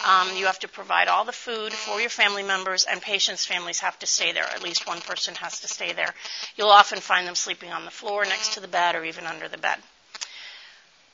Um, 0.07 0.37
you 0.37 0.45
have 0.45 0.59
to 0.61 0.69
provide 0.69 1.09
all 1.09 1.25
the 1.25 1.33
food 1.33 1.73
for 1.73 2.01
your 2.01 2.11
family 2.11 2.43
members, 2.43 2.85
and 2.85 3.01
patients' 3.01 3.47
families 3.47 3.81
have 3.81 3.99
to 4.01 4.07
stay 4.07 4.33
there. 4.33 4.45
At 4.45 4.63
least 4.63 4.87
one 4.87 5.01
person 5.01 5.35
has 5.37 5.61
to 5.61 5.69
stay 5.69 5.95
there. 5.95 6.15
You'll 6.57 6.69
often 6.69 7.01
find 7.01 7.27
them 7.27 7.35
sleeping 7.35 7.73
on 7.73 7.87
the 7.87 7.91
floor 7.91 8.25
next 8.25 8.53
to 8.55 8.61
the 8.61 8.69
bed 8.69 8.95
or 8.95 9.05
even 9.05 9.25
under 9.27 9.49
the 9.49 9.59
bed. 9.59 9.79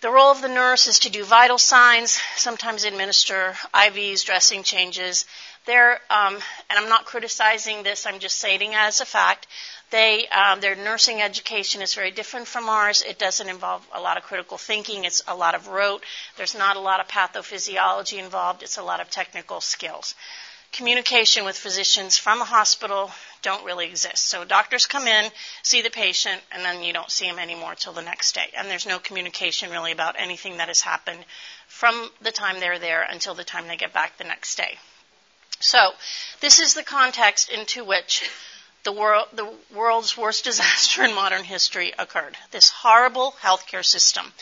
The 0.02 0.10
role 0.10 0.32
of 0.32 0.42
the 0.42 0.48
nurse 0.48 0.88
is 0.88 0.98
to 1.00 1.10
do 1.10 1.22
vital 1.22 1.58
signs, 1.58 2.20
sometimes 2.34 2.82
administer 2.82 3.56
IVs, 3.72 4.24
dressing 4.24 4.64
changes, 4.64 5.26
they're, 5.64 6.00
um, 6.10 6.34
and 6.68 6.76
I'm 6.76 6.88
not 6.88 7.04
criticizing 7.04 7.84
this, 7.84 8.04
I'm 8.04 8.18
just 8.18 8.36
stating 8.36 8.74
as 8.74 9.00
a 9.00 9.04
fact, 9.04 9.46
they, 9.90 10.26
um, 10.26 10.60
their 10.60 10.74
nursing 10.74 11.22
education 11.22 11.82
is 11.82 11.94
very 11.94 12.10
different 12.10 12.48
from 12.48 12.68
ours. 12.68 13.02
It 13.02 13.20
doesn't 13.20 13.48
involve 13.48 13.86
a 13.92 14.00
lot 14.00 14.16
of 14.16 14.24
critical 14.24 14.58
thinking. 14.58 15.04
It's 15.04 15.22
a 15.28 15.36
lot 15.36 15.54
of 15.54 15.68
rote. 15.68 16.02
There's 16.36 16.56
not 16.56 16.76
a 16.76 16.80
lot 16.80 16.98
of 16.98 17.06
pathophysiology 17.06 18.18
involved. 18.18 18.64
It's 18.64 18.78
a 18.78 18.82
lot 18.82 19.00
of 19.00 19.08
technical 19.08 19.60
skills. 19.60 20.16
Communication 20.72 21.44
with 21.44 21.56
physicians 21.56 22.18
from 22.18 22.40
the 22.40 22.46
hospital 22.46 23.12
don't 23.42 23.64
really 23.64 23.86
exist. 23.86 24.26
So 24.26 24.44
doctors 24.44 24.86
come 24.86 25.06
in, 25.06 25.30
see 25.62 25.82
the 25.82 25.90
patient, 25.90 26.40
and 26.52 26.64
then 26.64 26.82
you 26.82 26.92
don't 26.92 27.10
see 27.10 27.26
them 27.26 27.38
anymore 27.38 27.74
till 27.74 27.92
the 27.92 28.02
next 28.02 28.34
day. 28.34 28.50
And 28.56 28.68
there's 28.68 28.86
no 28.86 28.98
communication 28.98 29.70
really 29.70 29.92
about 29.92 30.16
anything 30.18 30.56
that 30.56 30.68
has 30.68 30.80
happened 30.80 31.24
from 31.66 32.10
the 32.22 32.32
time 32.32 32.60
they're 32.60 32.78
there 32.78 33.02
until 33.02 33.34
the 33.34 33.44
time 33.44 33.68
they 33.68 33.76
get 33.76 33.92
back 33.92 34.16
the 34.16 34.24
next 34.24 34.56
day. 34.56 34.78
So, 35.60 35.92
this 36.40 36.58
is 36.58 36.74
the 36.74 36.82
context 36.82 37.48
into 37.48 37.84
which 37.84 38.28
the, 38.84 38.92
world, 38.92 39.28
the 39.32 39.52
world's 39.74 40.16
worst 40.16 40.44
disaster 40.50 41.04
in 41.04 41.14
modern 41.14 41.44
history 41.44 41.92
occurred. 41.98 42.36
This 42.50 42.68
horrible 42.68 43.34
healthcare 43.40 43.84
system. 43.84 44.32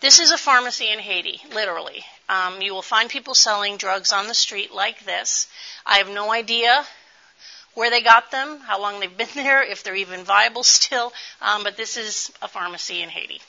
This 0.00 0.18
is 0.18 0.30
a 0.30 0.38
pharmacy 0.38 0.88
in 0.88 0.98
Haiti, 0.98 1.42
literally. 1.52 2.04
Um, 2.28 2.62
you 2.62 2.72
will 2.72 2.82
find 2.82 3.10
people 3.10 3.34
selling 3.34 3.76
drugs 3.76 4.12
on 4.12 4.28
the 4.28 4.34
street 4.34 4.72
like 4.72 5.04
this. 5.04 5.46
I 5.84 5.98
have 5.98 6.08
no 6.08 6.32
idea 6.32 6.86
where 7.74 7.90
they 7.90 8.02
got 8.02 8.30
them, 8.30 8.58
how 8.60 8.80
long 8.80 9.00
they've 9.00 9.16
been 9.16 9.28
there, 9.34 9.62
if 9.62 9.82
they're 9.82 9.96
even 9.96 10.24
viable 10.24 10.62
still, 10.62 11.12
um, 11.40 11.62
but 11.62 11.76
this 11.76 11.96
is 11.96 12.32
a 12.42 12.48
pharmacy 12.48 13.02
in 13.02 13.08
Haiti. 13.08 13.40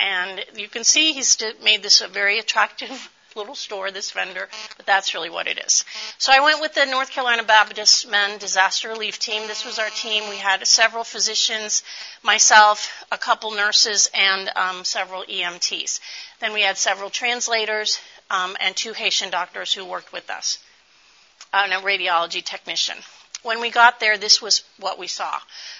And 0.00 0.44
you 0.54 0.68
can 0.68 0.84
see 0.84 1.12
he's 1.12 1.36
made 1.62 1.82
this 1.82 2.00
a 2.00 2.08
very 2.08 2.38
attractive 2.38 3.10
little 3.36 3.54
store, 3.54 3.90
this 3.90 4.10
vendor, 4.10 4.48
but 4.76 4.86
that's 4.86 5.14
really 5.14 5.30
what 5.30 5.46
it 5.46 5.58
is. 5.64 5.84
So 6.18 6.32
I 6.32 6.40
went 6.40 6.60
with 6.60 6.74
the 6.74 6.86
North 6.86 7.10
Carolina 7.10 7.42
Baptist 7.42 8.08
Men 8.08 8.38
Disaster 8.38 8.88
Relief 8.88 9.18
Team. 9.18 9.46
This 9.46 9.64
was 9.64 9.78
our 9.78 9.90
team. 9.90 10.28
We 10.28 10.36
had 10.36 10.66
several 10.66 11.04
physicians, 11.04 11.82
myself, 12.22 13.04
a 13.12 13.18
couple 13.18 13.50
nurses, 13.52 14.10
and 14.14 14.50
um, 14.56 14.84
several 14.84 15.24
EMTs. 15.24 16.00
Then 16.40 16.52
we 16.52 16.62
had 16.62 16.78
several 16.78 17.10
translators 17.10 18.00
um, 18.30 18.56
and 18.60 18.74
two 18.74 18.92
Haitian 18.92 19.30
doctors 19.30 19.72
who 19.72 19.84
worked 19.84 20.12
with 20.12 20.30
us, 20.30 20.58
and 21.52 21.72
a 21.72 21.76
radiology 21.76 22.44
technician. 22.44 22.96
When 23.42 23.60
we 23.60 23.70
got 23.70 24.00
there, 24.00 24.18
this 24.18 24.42
was 24.42 24.62
what 24.78 24.98
we 24.98 25.06
saw. 25.06 25.38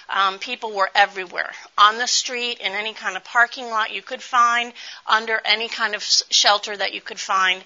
Um, 0.09 0.39
people 0.39 0.71
were 0.71 0.89
everywhere, 0.95 1.51
on 1.77 1.97
the 1.97 2.07
street, 2.07 2.59
in 2.59 2.71
any 2.71 2.93
kind 2.93 3.17
of 3.17 3.23
parking 3.23 3.69
lot 3.69 3.93
you 3.93 4.01
could 4.01 4.21
find, 4.21 4.73
under 5.05 5.41
any 5.43 5.67
kind 5.67 5.93
of 5.93 6.03
shelter 6.03 6.75
that 6.75 6.93
you 6.93 7.01
could 7.01 7.19
find. 7.19 7.63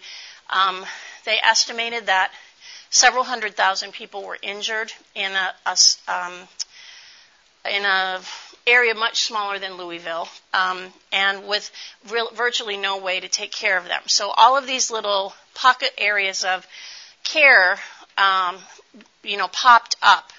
Um, 0.50 0.86
they 1.26 1.38
estimated 1.44 2.08
that 2.08 2.32
several 2.90 3.24
hundred 3.24 3.56
thousand 3.56 3.92
people 3.94 4.24
were 4.24 4.38
injured 4.42 4.92
in 5.16 5.32
a, 5.32 5.54
a 5.66 5.78
um, 6.08 6.34
in 7.70 7.86
a 7.86 8.20
area 8.66 8.96
much 8.96 9.24
smaller 9.24 9.60
than 9.60 9.78
Louisville, 9.78 10.28
um, 10.54 10.94
and 11.12 11.48
with 11.48 11.70
real, 12.10 12.30
virtually 12.34 12.78
no 12.78 12.98
way 12.98 13.20
to 13.20 13.28
take 13.28 13.52
care 13.52 13.78
of 13.78 13.86
them. 13.86 14.02
So 14.08 14.32
all 14.32 14.58
of 14.58 14.68
these 14.68 14.92
little 14.92 15.34
pocket 15.54 15.92
areas 15.98 16.44
of 16.44 16.66
care 17.24 17.78
um, 18.18 18.58
you 19.24 19.38
know, 19.38 19.48
popped 19.48 19.96
up. 20.02 20.32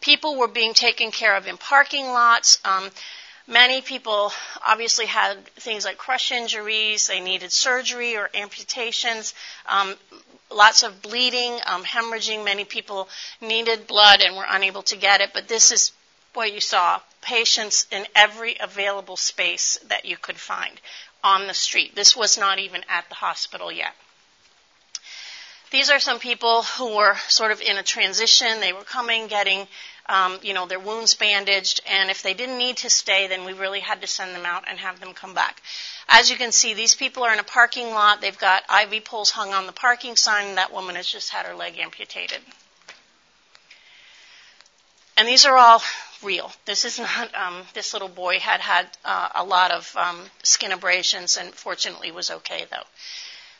People 0.00 0.36
were 0.36 0.48
being 0.48 0.74
taken 0.74 1.10
care 1.10 1.36
of 1.36 1.46
in 1.46 1.56
parking 1.56 2.06
lots. 2.06 2.58
Um, 2.64 2.90
many 3.46 3.80
people 3.80 4.32
obviously 4.66 5.06
had 5.06 5.44
things 5.54 5.84
like 5.84 5.96
crush 5.96 6.32
injuries. 6.32 7.06
They 7.06 7.20
needed 7.20 7.52
surgery 7.52 8.16
or 8.16 8.28
amputations. 8.34 9.34
Um, 9.66 9.94
lots 10.50 10.82
of 10.82 11.00
bleeding, 11.02 11.58
um, 11.66 11.84
hemorrhaging. 11.84 12.44
Many 12.44 12.64
people 12.64 13.08
needed 13.40 13.86
blood 13.86 14.20
and 14.20 14.36
were 14.36 14.46
unable 14.48 14.82
to 14.82 14.96
get 14.96 15.20
it. 15.20 15.30
But 15.32 15.48
this 15.48 15.72
is 15.72 15.92
what 16.34 16.52
you 16.52 16.60
saw 16.60 17.00
patients 17.22 17.86
in 17.90 18.06
every 18.14 18.56
available 18.60 19.16
space 19.16 19.78
that 19.88 20.04
you 20.04 20.16
could 20.16 20.36
find 20.36 20.80
on 21.22 21.46
the 21.46 21.54
street. 21.54 21.94
This 21.94 22.14
was 22.14 22.36
not 22.36 22.58
even 22.58 22.84
at 22.88 23.08
the 23.08 23.14
hospital 23.14 23.72
yet. 23.72 23.94
These 25.70 25.90
are 25.90 25.98
some 25.98 26.18
people 26.18 26.62
who 26.62 26.96
were 26.96 27.16
sort 27.28 27.50
of 27.50 27.60
in 27.60 27.78
a 27.78 27.82
transition. 27.82 28.60
They 28.60 28.72
were 28.72 28.84
coming, 28.84 29.26
getting, 29.26 29.66
um, 30.06 30.38
you 30.42 30.54
know, 30.54 30.66
their 30.66 30.78
wounds 30.78 31.14
bandaged, 31.14 31.80
and 31.90 32.10
if 32.10 32.22
they 32.22 32.34
didn't 32.34 32.58
need 32.58 32.76
to 32.78 32.90
stay, 32.90 33.26
then 33.26 33.44
we 33.44 33.52
really 33.54 33.80
had 33.80 34.00
to 34.02 34.06
send 34.06 34.34
them 34.34 34.46
out 34.46 34.64
and 34.68 34.78
have 34.78 35.00
them 35.00 35.14
come 35.14 35.34
back. 35.34 35.62
As 36.08 36.30
you 36.30 36.36
can 36.36 36.52
see, 36.52 36.74
these 36.74 36.94
people 36.94 37.24
are 37.24 37.32
in 37.32 37.38
a 37.40 37.44
parking 37.44 37.90
lot. 37.90 38.20
They've 38.20 38.38
got 38.38 38.62
IV 38.70 39.04
poles 39.04 39.30
hung 39.30 39.52
on 39.52 39.66
the 39.66 39.72
parking 39.72 40.16
sign. 40.16 40.56
That 40.56 40.72
woman 40.72 40.96
has 40.96 41.06
just 41.06 41.30
had 41.30 41.46
her 41.46 41.54
leg 41.54 41.78
amputated. 41.78 42.40
And 45.16 45.28
these 45.28 45.46
are 45.46 45.56
all 45.56 45.82
real. 46.22 46.52
This 46.64 46.84
is 46.84 46.98
not. 46.98 47.34
Um, 47.34 47.62
this 47.72 47.92
little 47.92 48.08
boy 48.08 48.38
had 48.38 48.60
had 48.60 48.88
uh, 49.04 49.28
a 49.36 49.44
lot 49.44 49.70
of 49.70 49.96
um, 49.96 50.22
skin 50.42 50.72
abrasions, 50.72 51.36
and 51.36 51.54
fortunately 51.54 52.10
was 52.10 52.30
okay 52.30 52.66
though. 52.70 52.82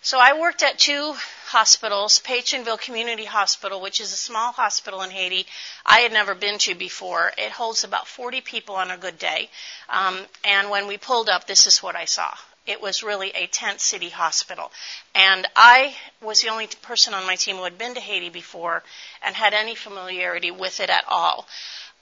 So 0.05 0.19
I 0.19 0.39
worked 0.39 0.63
at 0.63 0.79
two 0.79 1.15
hospitals, 1.47 2.19
Petionville 2.19 2.77
Community 2.77 3.25
Hospital, 3.25 3.81
which 3.81 4.03
is 4.03 4.13
a 4.13 4.17
small 4.17 4.53
hospital 4.53 5.01
in 5.01 5.11
Haiti 5.11 5.47
I 5.87 6.01
had 6.01 6.13
never 6.13 6.35
been 6.35 6.59
to 6.59 6.75
before. 6.75 7.33
It 7.39 7.53
holds 7.53 7.85
about 7.85 8.07
40 8.07 8.43
people 8.43 8.75
on 8.75 8.91
a 8.91 8.99
good 8.99 9.19
day. 9.19 9.49
Um, 9.89 10.27
and 10.45 10.69
when 10.69 10.89
we 10.89 10.99
pulled 10.99 11.31
up, 11.31 11.47
this 11.47 11.67
is 11.67 11.83
what 11.83 11.97
I 11.97 12.05
saw. 12.05 12.35
It 12.67 12.83
was 12.83 13.03
really 13.03 13.31
a 13.31 13.47
tent 13.47 13.81
city 13.81 14.11
hospital. 14.11 14.71
And 15.15 15.47
I 15.57 15.97
was 16.21 16.43
the 16.43 16.51
only 16.51 16.67
person 16.83 17.15
on 17.15 17.27
my 17.27 17.37
team 17.37 17.57
who 17.57 17.65
had 17.65 17.79
been 17.79 17.95
to 17.95 18.01
Haiti 18.01 18.29
before 18.29 18.83
and 19.23 19.35
had 19.35 19.55
any 19.55 19.75
familiarity 19.75 20.51
with 20.51 20.81
it 20.81 20.91
at 20.91 21.05
all. 21.09 21.49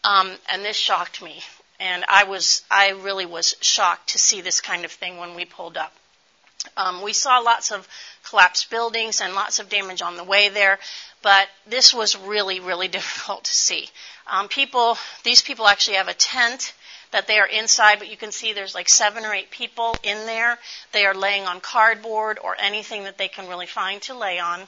Um, 0.03 0.33
and 0.51 0.65
this 0.65 0.77
shocked 0.77 1.23
me. 1.23 1.45
And 1.79 2.05
I 2.09 2.25
was, 2.25 2.65
I 2.69 2.89
really 2.89 3.27
was 3.27 3.55
shocked 3.61 4.09
to 4.09 4.19
see 4.19 4.41
this 4.41 4.61
kind 4.61 4.85
of 4.85 4.91
thing 4.91 5.19
when 5.19 5.37
we 5.37 5.45
pulled 5.45 5.77
up. 5.77 5.93
Um, 6.77 7.03
we 7.03 7.13
saw 7.13 7.39
lots 7.39 7.73
of 7.73 7.89
collapsed 8.25 8.71
buildings 8.71 9.21
and 9.21 9.35
lots 9.35 9.59
of 9.59 9.69
damage 9.69 10.03
on 10.03 10.17
the 10.17 10.25
way 10.25 10.49
there, 10.49 10.79
but 11.23 11.49
this 11.67 11.93
was 11.93 12.17
really, 12.17 12.61
really 12.61 12.89
difficult 12.99 13.45
to 13.45 13.53
see. 13.53 13.89
Um, 14.27 14.49
people, 14.49 14.97
these 15.25 15.43
people 15.43 15.67
actually 15.67 15.97
have 15.97 16.09
a 16.09 16.15
tent 16.15 16.73
that 17.11 17.27
they 17.27 17.39
are 17.39 17.47
inside, 17.47 17.99
but 17.99 18.09
you 18.09 18.17
can 18.17 18.33
see 18.33 18.53
there's 18.53 18.75
like 18.75 18.89
seven 18.89 19.25
or 19.25 19.35
eight 19.35 19.51
people 19.51 19.97
in 20.03 20.27
there. 20.27 20.59
They 20.93 21.05
are 21.05 21.15
laying 21.15 21.45
on 21.45 21.61
cardboard 21.61 22.39
or 22.43 22.57
anything 22.59 23.05
that 23.05 23.19
they 23.19 23.29
can 23.29 23.49
really 23.49 23.67
find 23.67 24.01
to 24.03 24.15
lay 24.15 24.39
on. 24.39 24.63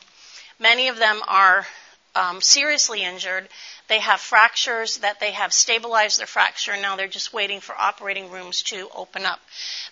Many 0.59 0.89
of 0.89 0.99
them 0.99 1.21
are 1.27 1.67
um, 2.15 2.41
seriously 2.41 3.03
injured. 3.03 3.49
They 3.89 3.99
have 3.99 4.21
fractures 4.21 4.99
that 4.99 5.21
they 5.21 5.33
have 5.33 5.53
stabilized 5.53 6.19
their 6.19 6.27
fracture. 6.27 6.73
And 6.73 6.83
now 6.83 6.97
they're 6.97 7.09
just 7.09 7.33
waiting 7.33 7.61
for 7.61 7.75
operating 7.77 8.31
rooms 8.31 8.63
to 8.65 8.89
open 8.95 9.27
up. 9.27 9.41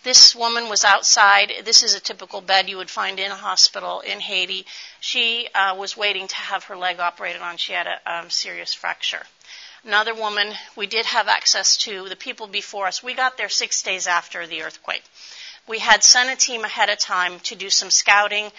This 0.03 0.35
woman 0.35 0.69
was 0.69 0.85
outside. 0.85 1.53
This 1.65 1.83
is 1.83 1.95
a 1.95 2.01
typical 2.01 2.41
bed 2.41 2.69
you 2.69 2.79
would 2.79 2.91
find 2.91 3.19
in 3.19 3.31
a 3.31 3.37
hospital 3.37 4.01
in 4.01 4.21
Haiti. 4.21 4.67
She 5.01 5.49
uh, 5.55 5.75
was 5.77 5.97
waiting 5.97 6.29
to 6.29 6.37
have 6.37 6.65
her 6.65 6.77
leg 6.77 7.01
operated 7.01 7.43
on. 7.43 7.57
She 7.57 7.73
had 7.73 7.87
a 7.87 8.21
um, 8.21 8.31
serious 8.31 8.73
fracture. 8.73 9.23
Another 9.85 10.15
woman, 10.15 10.53
we 10.77 10.87
did 10.87 11.07
have 11.07 11.27
access 11.27 11.77
to 11.79 12.09
the 12.09 12.15
people 12.15 12.47
before 12.47 12.87
us. 12.87 13.03
We 13.03 13.15
got 13.15 13.37
there 13.37 13.49
six 13.49 13.83
days 13.83 14.07
after 14.07 14.47
the 14.47 14.63
earthquake. 14.63 15.03
We 15.67 15.81
had 15.81 16.05
sent 16.05 16.31
a 16.31 16.37
team 16.37 16.65
ahead 16.65 16.89
of 16.89 16.99
time 16.99 17.41
to 17.41 17.57
do 17.57 17.69
some 17.69 17.91
scouting 17.91 18.51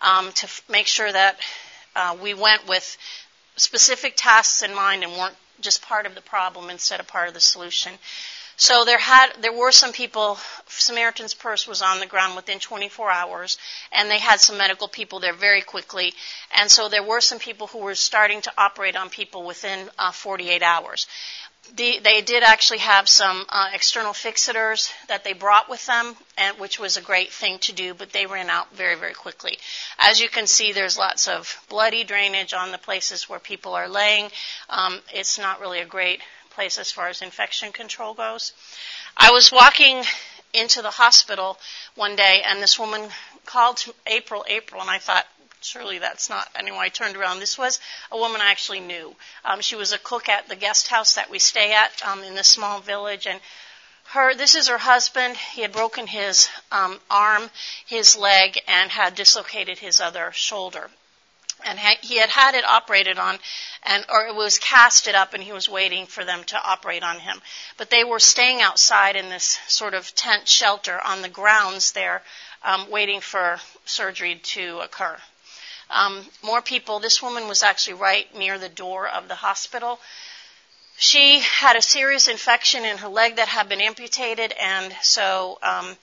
um, 0.00 0.32
to 0.32 0.44
f- 0.44 0.62
make 0.68 0.86
sure 0.86 1.10
that 1.10 1.38
uh, 1.96 2.16
we 2.22 2.34
went 2.34 2.66
with 2.68 2.96
specific 3.56 4.14
tasks 4.16 4.62
in 4.62 4.74
mind 4.74 5.02
and 5.02 5.12
weren't 5.12 5.36
just 5.60 5.82
part 5.82 6.06
of 6.06 6.14
the 6.14 6.20
problem 6.20 6.70
instead 6.70 7.00
of 7.00 7.06
part 7.06 7.28
of 7.28 7.34
the 7.34 7.40
solution. 7.40 7.92
So 8.56 8.84
there 8.84 8.98
had 8.98 9.32
there 9.40 9.54
were 9.54 9.72
some 9.72 9.92
people. 9.92 10.38
Samaritan's 10.68 11.32
Purse 11.32 11.66
was 11.66 11.80
on 11.80 11.98
the 11.98 12.06
ground 12.06 12.36
within 12.36 12.58
24 12.58 13.10
hours, 13.10 13.56
and 13.90 14.10
they 14.10 14.18
had 14.18 14.38
some 14.38 14.58
medical 14.58 14.86
people 14.86 15.18
there 15.18 15.32
very 15.32 15.62
quickly. 15.62 16.12
And 16.54 16.70
so 16.70 16.90
there 16.90 17.02
were 17.02 17.22
some 17.22 17.38
people 17.38 17.68
who 17.68 17.78
were 17.78 17.94
starting 17.94 18.42
to 18.42 18.52
operate 18.58 18.96
on 18.96 19.08
people 19.08 19.44
within 19.46 19.88
uh, 19.98 20.12
48 20.12 20.62
hours. 20.62 21.06
The, 21.76 22.00
they 22.02 22.20
did 22.20 22.42
actually 22.42 22.78
have 22.78 23.08
some 23.08 23.44
uh, 23.48 23.70
external 23.72 24.12
fixators 24.12 24.90
that 25.08 25.24
they 25.24 25.32
brought 25.32 25.68
with 25.70 25.84
them, 25.86 26.16
and, 26.36 26.58
which 26.58 26.78
was 26.78 26.96
a 26.96 27.02
great 27.02 27.30
thing 27.32 27.58
to 27.60 27.72
do, 27.72 27.94
but 27.94 28.12
they 28.12 28.26
ran 28.26 28.50
out 28.50 28.74
very, 28.74 28.96
very 28.96 29.14
quickly. 29.14 29.58
As 29.98 30.20
you 30.20 30.28
can 30.28 30.46
see, 30.46 30.72
there's 30.72 30.98
lots 30.98 31.28
of 31.28 31.64
bloody 31.68 32.02
drainage 32.02 32.52
on 32.54 32.72
the 32.72 32.78
places 32.78 33.28
where 33.28 33.38
people 33.38 33.74
are 33.74 33.88
laying. 33.88 34.30
Um, 34.68 35.00
it's 35.14 35.38
not 35.38 35.60
really 35.60 35.80
a 35.80 35.86
great 35.86 36.20
place 36.50 36.78
as 36.78 36.90
far 36.90 37.08
as 37.08 37.22
infection 37.22 37.72
control 37.72 38.14
goes. 38.14 38.52
I 39.16 39.30
was 39.30 39.52
walking 39.52 40.02
into 40.52 40.82
the 40.82 40.90
hospital 40.90 41.58
one 41.94 42.16
day, 42.16 42.42
and 42.44 42.60
this 42.60 42.78
woman 42.78 43.08
called 43.46 43.84
April, 44.06 44.44
April, 44.48 44.80
and 44.80 44.90
I 44.90 44.98
thought, 44.98 45.26
surely 45.60 45.98
that's 45.98 46.28
not. 46.28 46.48
Anyway, 46.54 46.78
I 46.78 46.88
turned 46.88 47.16
around. 47.16 47.40
This 47.40 47.58
was 47.58 47.80
a 48.10 48.16
woman 48.16 48.40
I 48.40 48.50
actually 48.50 48.80
knew. 48.80 49.14
Um, 49.44 49.60
she 49.60 49.76
was 49.76 49.92
a 49.92 49.98
cook 49.98 50.28
at 50.28 50.48
the 50.48 50.56
guest 50.56 50.88
house 50.88 51.14
that 51.14 51.30
we 51.30 51.38
stay 51.38 51.72
at 51.72 52.02
um, 52.06 52.22
in 52.22 52.34
this 52.34 52.48
small 52.48 52.80
village, 52.80 53.26
and 53.26 53.40
her. 54.08 54.34
This 54.34 54.54
is 54.54 54.68
her 54.68 54.78
husband. 54.78 55.36
He 55.36 55.62
had 55.62 55.72
broken 55.72 56.06
his 56.06 56.48
um, 56.72 56.98
arm, 57.10 57.50
his 57.86 58.16
leg, 58.16 58.58
and 58.66 58.90
had 58.90 59.14
dislocated 59.14 59.78
his 59.78 60.00
other 60.00 60.30
shoulder 60.32 60.90
and 61.64 61.78
he 61.78 62.18
had 62.18 62.30
had 62.30 62.54
it 62.54 62.64
operated 62.64 63.18
on 63.18 63.38
and 63.82 64.04
or 64.08 64.26
it 64.26 64.34
was 64.34 64.58
casted 64.58 65.14
up 65.14 65.34
and 65.34 65.42
he 65.42 65.52
was 65.52 65.68
waiting 65.68 66.06
for 66.06 66.24
them 66.24 66.42
to 66.44 66.56
operate 66.62 67.02
on 67.02 67.18
him 67.18 67.40
but 67.76 67.90
they 67.90 68.04
were 68.04 68.18
staying 68.18 68.60
outside 68.60 69.16
in 69.16 69.28
this 69.28 69.58
sort 69.66 69.94
of 69.94 70.14
tent 70.14 70.48
shelter 70.48 71.00
on 71.04 71.22
the 71.22 71.28
grounds 71.28 71.92
there 71.92 72.22
um, 72.62 72.90
waiting 72.90 73.20
for 73.20 73.58
surgery 73.84 74.36
to 74.36 74.80
occur 74.80 75.16
um, 75.90 76.24
more 76.42 76.62
people 76.62 76.98
this 76.98 77.22
woman 77.22 77.48
was 77.48 77.62
actually 77.62 77.94
right 77.94 78.26
near 78.36 78.58
the 78.58 78.68
door 78.68 79.08
of 79.08 79.28
the 79.28 79.34
hospital 79.34 79.98
she 80.96 81.40
had 81.40 81.76
a 81.76 81.82
serious 81.82 82.28
infection 82.28 82.84
in 82.84 82.98
her 82.98 83.08
leg 83.08 83.36
that 83.36 83.48
had 83.48 83.68
been 83.68 83.80
amputated 83.80 84.52
and 84.60 84.94
so 85.02 85.58
um, 85.62 85.96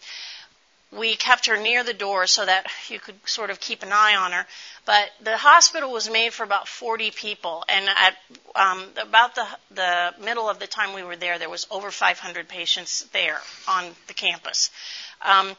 we 0.91 1.15
kept 1.15 1.47
her 1.47 1.57
near 1.57 1.83
the 1.83 1.93
door 1.93 2.27
so 2.27 2.45
that 2.45 2.65
you 2.89 2.99
could 2.99 3.15
sort 3.25 3.49
of 3.49 3.59
keep 3.59 3.83
an 3.83 3.89
eye 3.91 4.15
on 4.15 4.31
her. 4.31 4.45
But 4.85 5.09
the 5.21 5.35
hospital 5.37 5.91
was 5.91 6.09
made 6.09 6.33
for 6.33 6.43
about 6.43 6.67
40 6.67 7.11
people, 7.11 7.63
and 7.67 7.89
at 7.89 8.15
um, 8.55 8.85
about 9.01 9.35
the, 9.35 9.45
the 9.71 10.13
middle 10.23 10.49
of 10.49 10.59
the 10.59 10.67
time 10.67 10.93
we 10.93 11.03
were 11.03 11.17
there, 11.17 11.39
there 11.39 11.49
was 11.49 11.67
over 11.69 11.91
500 11.91 12.47
patients 12.47 13.01
there 13.11 13.39
on 13.67 13.85
the 14.07 14.13
campus. 14.13 14.71
Um, 15.21 15.55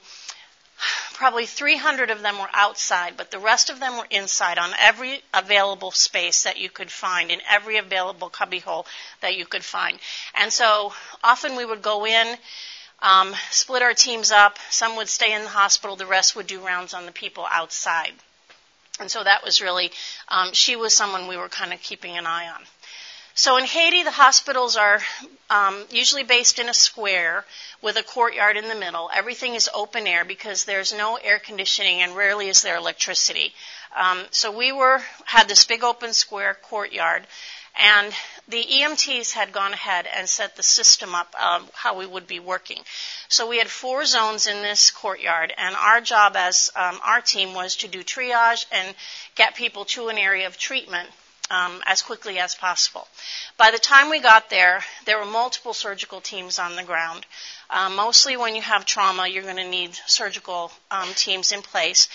probably 1.15 1.47
300 1.47 2.11
of 2.11 2.23
them 2.23 2.39
were 2.39 2.51
outside, 2.53 3.17
but 3.17 3.31
the 3.31 3.39
rest 3.39 3.71
of 3.71 3.81
them 3.81 3.97
were 3.97 4.07
inside 4.11 4.59
on 4.59 4.71
every 4.79 5.23
available 5.35 5.91
space 5.91 6.45
that 6.45 6.59
you 6.59 6.71
could 6.71 6.91
find, 6.91 7.31
in 7.31 7.41
every 7.49 7.77
available 7.77 8.31
cubbyhole 8.31 8.87
that 9.21 9.37
you 9.37 9.47
could 9.47 9.65
find. 9.65 9.99
And 10.35 10.53
so 10.53 10.93
often 11.23 11.57
we 11.57 11.65
would 11.65 11.83
go 11.83 12.07
in 12.07 12.37
um, 13.01 13.35
split 13.51 13.83
our 13.83 13.95
teams 13.95 14.31
up. 14.31 14.59
Some 14.71 14.97
would 14.97 15.09
stay 15.09 15.33
in 15.33 15.43
the 15.43 15.49
hospital, 15.49 15.97
the 15.97 16.07
rest 16.07 16.37
would 16.37 16.47
do 16.47 16.64
rounds 16.64 16.95
on 16.95 17.07
the 17.07 17.12
people 17.12 17.47
outside. 17.51 18.12
And 19.01 19.11
so 19.11 19.23
that 19.23 19.45
was 19.45 19.61
really, 19.61 19.93
um, 20.29 20.53
she 20.53 20.75
was 20.75 20.93
someone 20.93 21.29
we 21.29 21.37
were 21.37 21.49
kind 21.49 21.73
of 21.73 21.81
keeping 21.81 22.19
an 22.19 22.27
eye 22.27 22.49
on. 22.49 22.62
So 23.38 23.57
in 23.57 23.66
Haiti, 23.66 24.03
the 24.03 24.11
hospitals 24.11 24.77
are 24.77 25.01
um, 25.48 25.85
usually 25.92 26.24
based 26.24 26.59
in 26.59 26.68
a 26.68 26.74
square 26.74 27.44
with 27.81 27.96
a 27.96 28.03
courtyard 28.03 28.57
in 28.57 28.66
the 28.66 28.74
middle. 28.74 29.09
Everything 29.14 29.55
is 29.55 29.70
open 29.72 30.09
air 30.09 30.24
because 30.24 30.64
there's 30.64 30.92
no 30.92 31.14
air 31.14 31.38
conditioning 31.38 32.03
and 32.03 32.16
rarely 32.16 32.48
is 32.48 32.62
there 32.62 32.77
electricity. 32.77 33.55
Um, 33.94 34.24
so 34.33 34.51
we 34.51 34.72
were 34.72 35.01
had 35.24 35.46
this 35.46 35.64
big 35.66 35.85
open 35.85 36.14
square 36.14 36.59
courtyard, 36.62 37.29
and 37.79 38.12
the 38.48 38.64
EMTs 38.64 39.31
had 39.35 39.53
gone 39.53 39.72
ahead 39.72 40.09
and 40.12 40.29
set 40.29 40.57
the 40.57 40.64
system 40.64 41.14
up 41.14 41.33
of 41.40 41.70
how 41.74 41.96
we 41.96 42.07
would 42.07 42.27
be 42.27 42.40
working. 42.40 42.83
So 43.29 43.46
we 43.46 43.59
had 43.59 43.70
four 43.70 44.05
zones 44.05 44.48
in 44.48 44.62
this 44.62 44.90
courtyard, 44.90 45.55
and 45.57 45.77
our 45.77 46.01
job 46.01 46.35
as 46.35 46.72
um, 46.74 46.98
our 47.05 47.20
team 47.20 47.55
was 47.55 47.77
to 47.77 47.87
do 47.87 48.03
triage 48.03 48.66
and 48.72 48.96
get 49.37 49.55
people 49.55 49.85
to 49.94 50.09
an 50.09 50.18
area 50.18 50.48
of 50.48 50.59
treatment 50.59 51.09
um, 51.51 51.83
as 51.87 52.03
quickly 52.03 52.39
as 52.39 52.55
possible. 52.55 53.07
By 53.57 53.71
the 53.71 53.79
time 53.79 54.11
we 54.11 54.21
got 54.21 54.51
there, 54.51 54.85
there 55.05 55.19
were 55.19 55.25
multiple 55.25 55.75
surgical 55.75 56.21
teams 56.21 56.59
on 56.59 56.77
the 56.77 56.85
ground. 56.85 57.27
Uh, 57.71 57.91
mostly 57.91 58.37
when 58.37 58.55
you 58.55 58.63
have 58.63 58.85
trauma, 58.85 59.27
you're 59.27 59.43
going 59.43 59.57
to 59.57 59.69
need 59.69 59.95
surgical 60.07 60.73
um, 60.91 61.09
teams 61.15 61.53
in 61.53 61.63
place. 61.63 62.09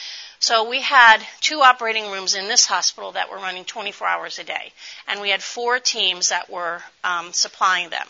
So 0.44 0.68
we 0.70 0.82
had 0.82 1.26
two 1.40 1.62
operating 1.62 2.12
rooms 2.12 2.36
in 2.36 2.50
this 2.50 2.66
hospital 2.66 3.14
that 3.14 3.32
were 3.32 3.38
running 3.38 3.64
24 3.64 4.06
hours 4.06 4.40
a 4.40 4.44
day, 4.44 4.74
and 5.08 5.22
we 5.22 5.30
had 5.30 5.42
four 5.42 5.80
teams 5.80 6.30
that 6.30 6.50
were 6.50 6.82
um, 7.02 7.32
supplying 7.32 7.90
them, 7.90 8.08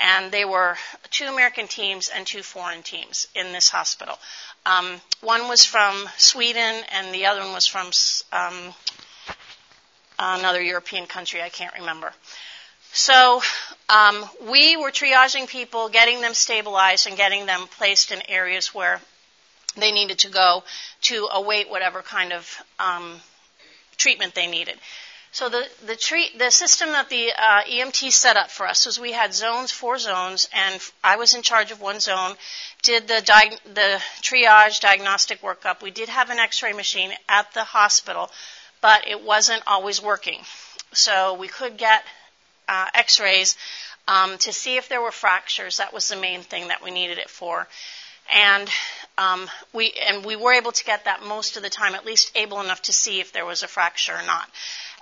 and 0.00 0.32
they 0.32 0.46
were 0.46 0.78
two 1.10 1.26
American 1.26 1.68
teams 1.68 2.08
and 2.08 2.26
two 2.26 2.42
foreign 2.42 2.82
teams 2.82 3.28
in 3.34 3.52
this 3.52 3.68
hospital. 3.68 4.18
Um, 4.64 4.98
one 5.20 5.46
was 5.46 5.66
from 5.66 6.08
Sweden, 6.16 6.84
and 6.90 7.14
the 7.14 7.26
other 7.26 7.42
one 7.42 7.52
was 7.52 7.66
from 7.66 7.90
um, 8.32 8.72
another 10.18 10.62
European 10.62 11.06
country. 11.06 11.42
I 11.42 11.48
can't 11.48 11.74
remember. 11.74 12.12
So 12.92 13.42
um, 13.88 14.24
we 14.48 14.76
were 14.76 14.90
triaging 14.90 15.48
people, 15.48 15.88
getting 15.88 16.20
them 16.20 16.34
stabilized, 16.34 17.06
and 17.08 17.16
getting 17.16 17.46
them 17.46 17.66
placed 17.66 18.12
in 18.12 18.22
areas 18.28 18.72
where 18.72 19.00
they 19.76 19.90
needed 19.90 20.20
to 20.20 20.28
go 20.28 20.62
to 21.02 21.28
await 21.32 21.68
whatever 21.68 22.02
kind 22.02 22.32
of 22.32 22.62
um, 22.78 23.20
treatment 23.96 24.34
they 24.34 24.46
needed. 24.46 24.78
So 25.32 25.48
the 25.48 25.68
the, 25.84 25.96
treat, 25.96 26.38
the 26.38 26.52
system 26.52 26.90
that 26.90 27.08
the 27.08 27.32
uh, 27.32 27.62
EMT 27.64 28.12
set 28.12 28.36
up 28.36 28.52
for 28.52 28.68
us 28.68 28.86
was 28.86 29.00
we 29.00 29.10
had 29.10 29.34
zones, 29.34 29.72
four 29.72 29.98
zones, 29.98 30.48
and 30.52 30.80
I 31.02 31.16
was 31.16 31.34
in 31.34 31.42
charge 31.42 31.72
of 31.72 31.80
one 31.80 31.98
zone. 31.98 32.36
Did 32.82 33.08
the 33.08 33.20
the 33.64 34.00
triage 34.22 34.78
diagnostic 34.80 35.42
workup. 35.42 35.82
We 35.82 35.90
did 35.90 36.08
have 36.08 36.30
an 36.30 36.38
X-ray 36.38 36.72
machine 36.72 37.12
at 37.28 37.52
the 37.52 37.64
hospital, 37.64 38.30
but 38.84 39.08
it 39.08 39.24
wasn't 39.24 39.62
always 39.66 40.02
working. 40.02 40.40
So 40.92 41.32
we 41.32 41.48
could 41.48 41.78
get 41.78 42.04
uh, 42.68 42.86
X-rays 42.92 43.56
um, 44.06 44.36
to 44.38 44.52
see 44.52 44.76
if 44.76 44.90
there 44.90 45.00
were 45.00 45.10
fractures. 45.10 45.78
That 45.78 45.94
was 45.94 46.08
the 46.08 46.16
main 46.16 46.42
thing 46.42 46.68
that 46.68 46.84
we 46.84 46.90
needed 46.90 47.16
it 47.16 47.30
for 47.30 47.66
and 48.32 48.68
um, 49.18 49.48
we 49.72 49.92
and 50.08 50.24
we 50.24 50.36
were 50.36 50.52
able 50.52 50.72
to 50.72 50.84
get 50.84 51.04
that 51.04 51.22
most 51.22 51.56
of 51.56 51.62
the 51.62 51.70
time, 51.70 51.94
at 51.94 52.06
least 52.06 52.32
able 52.36 52.60
enough 52.60 52.82
to 52.82 52.92
see 52.92 53.20
if 53.20 53.32
there 53.32 53.44
was 53.44 53.62
a 53.62 53.68
fracture 53.68 54.14
or 54.14 54.26
not. 54.26 54.48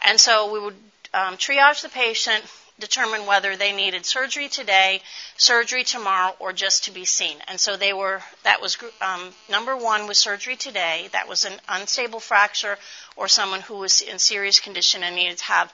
And 0.04 0.20
so 0.20 0.52
we 0.52 0.60
would 0.60 0.76
um, 1.14 1.36
triage 1.36 1.82
the 1.82 1.88
patient, 1.88 2.44
determine 2.78 3.26
whether 3.26 3.56
they 3.56 3.72
needed 3.72 4.04
surgery 4.04 4.48
today, 4.48 5.02
surgery 5.36 5.84
tomorrow, 5.84 6.34
or 6.38 6.52
just 6.52 6.84
to 6.84 6.90
be 6.90 7.04
seen. 7.04 7.36
And 7.48 7.60
so 7.60 7.76
they 7.76 7.92
were. 7.92 8.22
That 8.44 8.60
was 8.60 8.76
um, 9.00 9.30
number 9.50 9.76
one 9.76 10.06
was 10.06 10.18
surgery 10.18 10.56
today. 10.56 11.08
That 11.12 11.28
was 11.28 11.44
an 11.44 11.54
unstable 11.68 12.20
fracture 12.20 12.78
or 13.16 13.28
someone 13.28 13.60
who 13.60 13.76
was 13.76 14.00
in 14.00 14.18
serious 14.18 14.60
condition 14.60 15.02
and 15.02 15.14
needed 15.14 15.38
to 15.38 15.44
have 15.44 15.72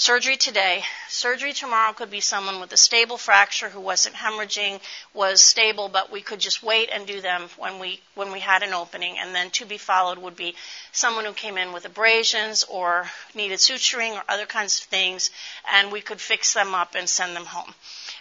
Surgery 0.00 0.38
today. 0.38 0.82
Surgery 1.08 1.52
tomorrow 1.52 1.92
could 1.92 2.10
be 2.10 2.22
someone 2.22 2.58
with 2.58 2.72
a 2.72 2.76
stable 2.78 3.18
fracture 3.18 3.68
who 3.68 3.80
wasn't 3.80 4.14
hemorrhaging, 4.14 4.80
was 5.12 5.42
stable, 5.42 5.90
but 5.90 6.10
we 6.10 6.22
could 6.22 6.40
just 6.40 6.62
wait 6.62 6.88
and 6.90 7.06
do 7.06 7.20
them 7.20 7.50
when 7.58 7.78
we 7.78 8.00
when 8.14 8.32
we 8.32 8.40
had 8.40 8.62
an 8.62 8.72
opening. 8.72 9.18
And 9.18 9.34
then 9.34 9.50
to 9.50 9.66
be 9.66 9.76
followed 9.76 10.16
would 10.16 10.36
be 10.36 10.54
someone 10.90 11.26
who 11.26 11.34
came 11.34 11.58
in 11.58 11.74
with 11.74 11.84
abrasions 11.84 12.64
or 12.64 13.10
needed 13.34 13.58
suturing 13.58 14.12
or 14.14 14.22
other 14.26 14.46
kinds 14.46 14.78
of 14.80 14.84
things, 14.86 15.30
and 15.70 15.92
we 15.92 16.00
could 16.00 16.18
fix 16.18 16.54
them 16.54 16.74
up 16.74 16.94
and 16.94 17.06
send 17.06 17.36
them 17.36 17.44
home. 17.44 17.74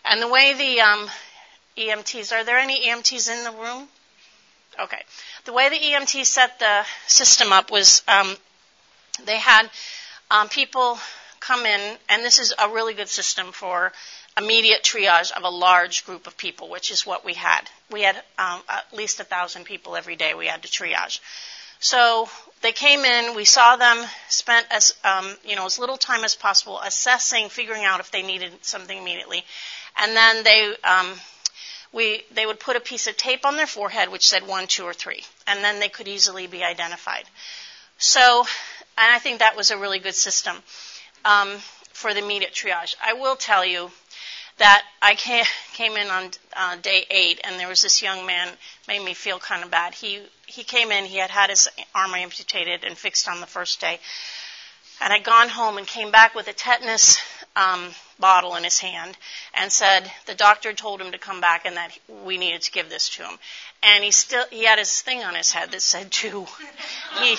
And 0.04 0.22
the 0.22 0.28
way 0.28 0.54
the 0.54 0.82
um, 0.82 1.10
EMTs 1.78 2.34
are 2.34 2.44
there 2.44 2.60
any 2.60 2.89
EMTs 2.89 3.32
in 3.32 3.46
the 3.46 3.58
room? 3.58 3.88
Okay. 4.78 5.02
The 5.46 5.54
way 5.54 5.70
the 5.70 5.80
EMT 5.80 6.26
set 6.26 6.60
the 6.60 6.84
system 7.08 7.54
up 7.54 7.72
was 7.72 8.04
um, 8.06 8.36
they 9.26 9.38
had 9.38 9.70
um, 10.30 10.50
people 10.50 11.00
come 11.39 11.65
in, 11.65 11.97
and 12.10 12.23
this 12.23 12.39
is 12.39 12.54
a 12.58 12.69
really 12.69 12.93
good 12.93 13.10
system 13.10 13.52
for 13.52 13.91
immediate 14.38 14.84
triage 14.84 15.32
of 15.32 15.43
a 15.43 15.49
large 15.49 16.06
group 16.06 16.28
of 16.28 16.38
people, 16.38 16.69
which 16.69 16.91
is 16.91 17.06
what 17.06 17.25
we 17.25 17.34
had. 17.34 17.62
We 17.91 18.02
had 18.02 18.15
um, 18.38 18.62
at 18.69 18.86
least 18.93 19.19
a 19.19 19.23
thousand 19.23 19.65
people 19.65 19.95
every 19.95 20.15
day 20.15 20.34
we 20.34 20.47
had 20.47 20.63
to 20.63 20.69
triage. 20.69 21.19
So 21.80 22.30
they 22.62 22.73
came 22.73 23.02
in, 23.06 23.36
we 23.36 23.45
saw 23.45 23.78
them, 23.78 24.06
spent 24.28 24.67
as 24.69 24.93
um, 25.04 25.36
you 25.45 25.56
know 25.56 25.65
as 25.65 25.80
little 25.80 25.97
time 25.97 26.23
as 26.23 26.36
possible 26.36 26.80
assessing, 26.82 27.49
figuring 27.49 27.86
out 27.86 27.99
if 27.99 28.12
they 28.12 28.21
needed 28.21 28.52
something 28.62 28.97
immediately, 28.97 29.43
and 29.97 30.15
then 30.15 30.43
they 30.43 30.75
um, 30.84 31.13
we 31.93 32.21
they 32.32 32.45
would 32.45 32.60
put 32.60 32.75
a 32.75 32.82
piece 32.82 33.08
of 33.08 33.15
tape 33.15 33.45
on 33.45 33.56
their 33.56 33.67
forehead 33.67 34.10
which 34.10 34.28
said 34.28 34.45
one, 34.45 34.67
two, 34.67 34.84
or 34.84 34.93
three, 34.93 35.23
and 35.47 35.63
then 35.63 35.80
they 35.80 35.89
could 35.89 36.08
easily 36.08 36.47
be 36.47 36.63
identified. 36.63 37.23
So, 37.97 38.45
and 38.97 39.13
I 39.13 39.19
think 39.19 39.39
that 39.39 39.56
was 39.56 39.71
a 39.71 39.78
really 39.78 39.99
good 39.99 40.15
system 40.15 40.58
um, 41.25 41.58
for 41.93 42.13
the 42.13 42.23
immediate 42.23 42.53
triage. 42.53 42.95
I 43.03 43.13
will 43.13 43.36
tell 43.36 43.65
you 43.65 43.91
that 44.58 44.84
I 45.01 45.15
came 45.73 45.97
in 45.97 46.08
on 46.10 46.32
uh, 46.55 46.75
day 46.77 47.05
eight, 47.10 47.41
and 47.43 47.60
there 47.60 47.67
was 47.67 47.82
this 47.82 48.01
young 48.01 48.25
man 48.25 48.49
made 48.88 49.03
me 49.03 49.13
feel 49.13 49.39
kind 49.39 49.63
of 49.63 49.71
bad. 49.71 49.93
He 49.93 50.21
he 50.45 50.63
came 50.63 50.91
in, 50.91 51.05
he 51.05 51.17
had 51.17 51.29
had 51.29 51.49
his 51.49 51.67
arm 51.93 52.13
amputated 52.13 52.84
and 52.84 52.97
fixed 52.97 53.27
on 53.27 53.39
the 53.39 53.47
first 53.47 53.79
day, 53.79 53.99
and 55.01 55.13
I'd 55.13 55.23
gone 55.23 55.49
home 55.49 55.77
and 55.77 55.88
came 55.88 56.12
back 56.12 56.35
with 56.35 56.47
a 56.47 56.53
tetanus 56.53 57.19
um, 57.55 57.89
bottle 58.19 58.55
in 58.55 58.63
his 58.63 58.79
hand 58.79 59.17
and 59.53 59.71
said 59.71 60.12
the 60.25 60.35
doctor 60.35 60.73
told 60.73 61.01
him 61.01 61.12
to 61.12 61.17
come 61.17 61.41
back 61.41 61.65
and 61.65 61.77
that 61.77 61.97
we 62.25 62.38
needed 62.38 62.62
to 62.62 62.71
give 62.71 62.89
this 62.89 63.09
to 63.09 63.23
him. 63.23 63.38
And 63.81 64.03
he 64.03 64.12
still 64.12 64.45
he 64.49 64.65
had 64.65 64.79
his 64.79 65.01
thing 65.01 65.23
on 65.23 65.35
his 65.35 65.51
head 65.51 65.71
that 65.71 65.81
said 65.81 66.12
two. 66.12 66.45
he 67.21 67.35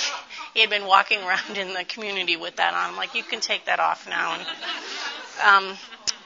he 0.54 0.60
had 0.60 0.70
been 0.70 0.86
walking 0.86 1.22
around 1.22 1.56
in 1.56 1.74
the 1.74 1.84
community 1.84 2.36
with 2.36 2.56
that 2.56 2.74
on. 2.74 2.90
I'm 2.90 2.96
like, 2.96 3.14
you 3.14 3.22
can 3.22 3.40
take 3.40 3.66
that 3.66 3.80
off 3.80 4.08
now. 4.08 4.34
And 4.34 5.66
um, 5.70 5.78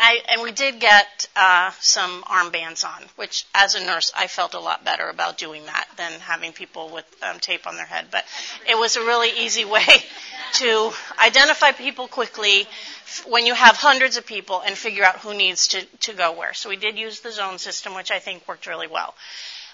I, 0.07 0.21
and 0.29 0.43
we 0.43 0.53
did 0.53 0.81
get 0.81 1.29
uh, 1.35 1.71
some 1.81 2.23
armbands 2.25 2.85
on, 2.85 3.03
which 3.17 3.47
as 3.55 3.75
a 3.75 3.83
nurse 3.85 4.13
I 4.15 4.27
felt 4.27 4.53
a 4.53 4.61
lot 4.61 4.85
better 4.85 5.09
about 5.09 5.39
doing 5.39 5.65
that 5.65 5.87
than 5.97 6.13
having 6.21 6.53
people 6.53 6.91
with 6.91 7.07
um, 7.23 7.39
tape 7.41 7.67
on 7.67 7.77
their 7.77 7.87
head. 7.87 8.09
But 8.11 8.25
it 8.69 8.77
was 8.77 8.97
a 8.97 9.01
really 9.01 9.31
easy 9.45 9.65
way 9.77 9.87
to 10.55 10.93
identify 11.19 11.73
people 11.73 12.07
quickly 12.07 12.67
when 13.27 13.47
you 13.47 13.55
have 13.55 13.77
hundreds 13.77 14.19
of 14.19 14.27
people 14.27 14.61
and 14.61 14.77
figure 14.77 15.05
out 15.05 15.21
who 15.21 15.35
needs 15.35 15.69
to, 15.69 15.83
to 16.01 16.13
go 16.13 16.33
where. 16.33 16.53
So 16.53 16.69
we 16.69 16.77
did 16.77 16.99
use 16.99 17.21
the 17.21 17.33
zone 17.33 17.59
system, 17.59 17.95
which 17.95 18.11
I 18.11 18.19
think 18.19 18.47
worked 18.47 18.67
really 18.67 18.89
well. 18.89 19.15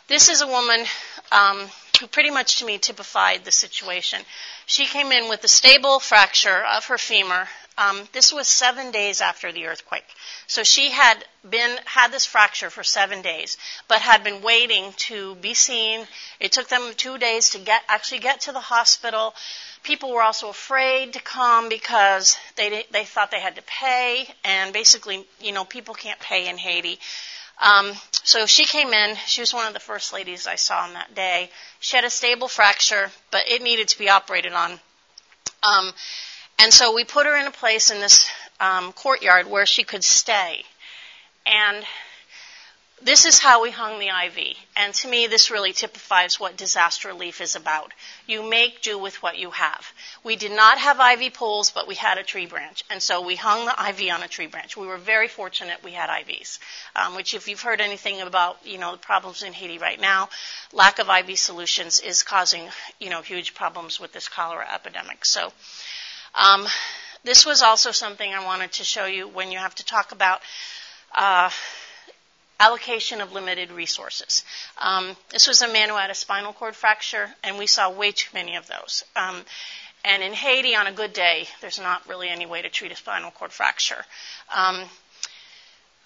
This 0.07 0.29
is 0.29 0.43
a 0.43 0.47
woman 0.47 0.85
um, 1.33 1.67
who 2.01 2.07
pretty 2.07 2.31
much 2.31 2.59
to 2.59 2.65
me 2.65 2.79
typified 2.79 3.45
the 3.45 3.53
situation. 3.53 4.21
She 4.67 4.87
came 4.87 5.13
in 5.13 5.29
with 5.29 5.45
a 5.45 5.49
stable 5.49 6.01
fracture 6.01 6.65
of 6.65 6.87
her 6.87 6.99
femur 6.99 7.49
um, 7.81 8.07
this 8.13 8.31
was 8.31 8.47
seven 8.47 8.91
days 8.91 9.23
after 9.23 9.53
the 9.53 9.67
earthquake. 9.67 10.05
So 10.47 10.63
she 10.63 10.91
had 10.91 11.25
been, 11.49 11.79
had 11.87 12.13
this 12.13 12.27
fracture 12.27 12.69
for 12.69 12.85
seven 12.85 13.23
days, 13.23 13.57
but 13.89 14.01
had 14.01 14.23
been 14.23 14.43
waiting 14.43 14.93
to 15.09 15.37
be 15.37 15.55
seen. 15.55 16.07
It 16.41 16.53
took 16.53 16.69
them 16.69 16.93
two 16.97 17.17
days 17.17 17.51
to 17.51 17.59
get, 17.59 17.83
actually 17.89 18.19
get 18.19 18.43
to 18.43 18.53
the 18.53 18.61
hospital. 18.61 19.35
People 19.83 20.13
were 20.13 20.23
also 20.23 20.51
afraid 20.51 21.15
to 21.15 21.21
come 21.21 21.71
because 21.71 22.37
they, 22.57 22.85
they 22.91 23.05
thought 23.05 23.31
they 23.31 23.41
had 23.41 23.57
to 23.57 23.63
pay, 23.63 24.29
and 24.45 24.75
basically, 24.75 25.27
you 25.41 25.53
know, 25.53 25.65
people 25.65 25.95
can't 25.95 26.21
pay 26.21 26.49
in 26.51 26.59
Haiti. 26.59 26.99
Um, 27.63 27.93
so 28.25 28.47
she 28.47 28.65
came 28.65 28.93
in. 28.93 29.17
She 29.27 29.41
was 29.41 29.53
one 29.53 29.67
of 29.67 29.75
the 29.75 29.81
first 29.81 30.13
ladies 30.13 30.47
I 30.47 30.57
saw 30.57 30.81
on 30.81 30.95
that 30.95 31.15
day. 31.15 31.51
She 31.81 31.97
had 31.97 32.05
a 32.05 32.11
stable 32.11 32.49
fracture, 32.49 33.11
but 33.31 33.49
it 33.49 33.63
needed 33.63 33.89
to 33.89 33.99
be 33.99 34.09
operated 34.09 34.53
on. 34.53 34.81
Um, 35.63 35.93
and 36.59 36.73
so 36.73 36.95
we 36.95 37.05
put 37.05 37.27
her 37.27 37.37
in 37.37 37.47
a 37.47 37.51
place 37.51 37.91
in 37.91 38.01
this 38.01 38.31
um, 38.61 38.93
courtyard 38.93 39.47
where 39.47 39.67
she 39.67 39.85
could 39.85 40.05
stay. 40.05 40.65
And 41.47 41.85
this 43.03 43.25
is 43.25 43.39
how 43.39 43.63
we 43.63 43.71
hung 43.71 43.99
the 43.99 44.09
IV. 44.09 44.57
And 44.77 44.93
to 44.95 45.09
me, 45.09 45.27
this 45.27 45.51
really 45.51 45.73
typifies 45.73 46.39
what 46.39 46.57
disaster 46.57 47.09
relief 47.09 47.41
is 47.41 47.57
about. 47.57 47.93
You 48.27 48.43
make 48.43 48.83
do 48.83 48.99
with 48.99 49.23
what 49.23 49.39
you 49.39 49.51
have. 49.51 49.93
We 50.23 50.37
did 50.37 50.53
not 50.53 50.79
have 50.79 51.01
IV 51.01 51.35
poles, 51.35 51.71
but 51.71 51.89
we 51.89 51.95
had 51.95 52.19
a 52.19 52.23
tree 52.23 52.47
branch. 52.47 52.85
And 52.91 53.03
so 53.03 53.23
we 53.23 53.37
hung 53.37 53.65
the 53.65 53.73
IV 53.89 54.13
on 54.15 54.23
a 54.23 54.29
tree 54.29 54.47
branch. 54.47 54.77
We 54.77 54.87
were 54.87 54.99
very 54.99 55.29
fortunate 55.29 55.83
we 55.83 55.93
had 55.93 56.11
IVs, 56.11 56.59
um, 56.95 57.15
which 57.15 57.33
if 57.33 57.49
you've 57.49 57.63
heard 57.63 57.81
anything 57.81 58.21
about, 58.21 58.59
you 58.65 58.79
know, 58.79 58.93
the 58.93 58.99
problems 58.99 59.43
in 59.43 59.53
Haiti 59.55 59.79
right 59.79 60.01
now, 60.01 60.29
lack 60.73 60.99
of 60.99 61.09
IV 61.09 61.39
solutions 61.39 62.01
is 62.01 62.23
causing, 62.23 62.69
you 62.99 63.09
know, 63.09 63.23
huge 63.23 63.55
problems 63.55 63.99
with 63.99 64.13
this 64.13 64.29
cholera 64.29 64.67
epidemic. 64.73 65.25
So, 65.25 65.53
um, 66.35 66.67
this 67.25 67.45
was 67.45 67.63
also 67.63 67.91
something 67.93 68.33
I 68.33 68.45
wanted 68.45 68.73
to 68.73 68.85
show 68.85 69.07
you 69.07 69.29
when 69.29 69.53
you 69.53 69.59
have 69.59 69.75
to 69.77 69.85
talk 69.85 70.13
about 70.13 70.41
uh, 71.15 71.51
allocation 72.61 73.21
of 73.21 73.33
limited 73.33 73.73
resources. 73.73 74.45
Um, 74.79 75.17
this 75.31 75.49
was 75.49 75.63
a 75.63 75.73
man 75.73 75.89
who 75.89 75.97
had 75.97 76.11
a 76.11 76.15
spinal 76.15 76.53
cord 76.53 76.77
fracture, 76.77 77.31
and 77.43 77.59
we 77.59 77.67
saw 77.67 77.91
way 77.91 78.13
too 78.13 78.29
many 78.35 78.55
of 78.57 78.69
those. 78.69 79.03
Um, 79.17 79.43
and 80.05 80.23
in 80.23 80.33
Haiti, 80.33 80.77
on 80.77 80.87
a 80.87 80.93
good 80.93 81.13
day, 81.13 81.49
there's 81.61 81.81
not 81.81 82.07
really 82.09 82.29
any 82.29 82.47
way 82.47 82.63
to 82.63 82.69
treat 82.69 82.93
a 82.93 82.97
spinal 82.97 83.31
cord 83.31 83.53
fracture. 83.53 84.05
Um, 84.55 84.85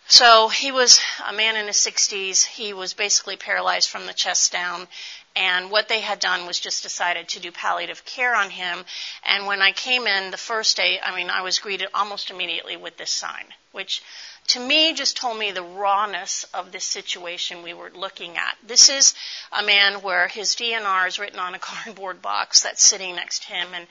so 0.07 0.49
he 0.49 0.71
was 0.71 1.01
a 1.27 1.33
man 1.33 1.57
in 1.57 1.67
his 1.67 1.77
60s. 1.77 2.45
He 2.45 2.73
was 2.73 2.93
basically 2.93 3.37
paralyzed 3.37 3.89
from 3.89 4.07
the 4.07 4.13
chest 4.13 4.53
down, 4.53 4.87
and 5.35 5.71
what 5.71 5.89
they 5.89 6.01
had 6.01 6.21
done 6.21 6.47
was 6.47 6.61
just 6.61 6.83
decided 6.83 7.29
to 7.29 7.41
do 7.41 7.51
palliative 7.51 8.05
care 8.05 8.35
on 8.35 8.51
him. 8.51 8.85
And 9.25 9.47
when 9.47 9.63
I 9.63 9.73
came 9.73 10.07
in 10.07 10.31
the 10.31 10.37
first 10.37 10.77
day, 10.77 11.01
I 11.03 11.17
mean, 11.17 11.31
I 11.31 11.43
was 11.43 11.59
greeted 11.59 11.89
almost 11.95 12.31
immediately 12.31 12.77
with 12.77 12.97
this 12.97 13.11
sign, 13.11 13.47
which 13.73 14.03
to 14.49 14.61
me 14.61 14.93
just 14.93 15.17
told 15.17 15.39
me 15.39 15.51
the 15.51 15.63
rawness 15.63 16.45
of 16.55 16.71
this 16.71 16.85
situation 16.85 17.63
we 17.63 17.75
were 17.75 17.91
looking 17.95 18.37
at. 18.37 18.57
This 18.67 18.89
is 18.89 19.15
a 19.53 19.63
man 19.63 20.03
where 20.03 20.29
his 20.29 20.55
DNR 20.55 21.09
is 21.09 21.19
written 21.19 21.39
on 21.39 21.55
a 21.55 21.59
cardboard 21.61 22.21
box 22.23 22.63
that's 22.63 22.85
sitting 22.85 23.17
next 23.17 23.45
to 23.45 23.53
him, 23.53 23.69
and 23.75 23.87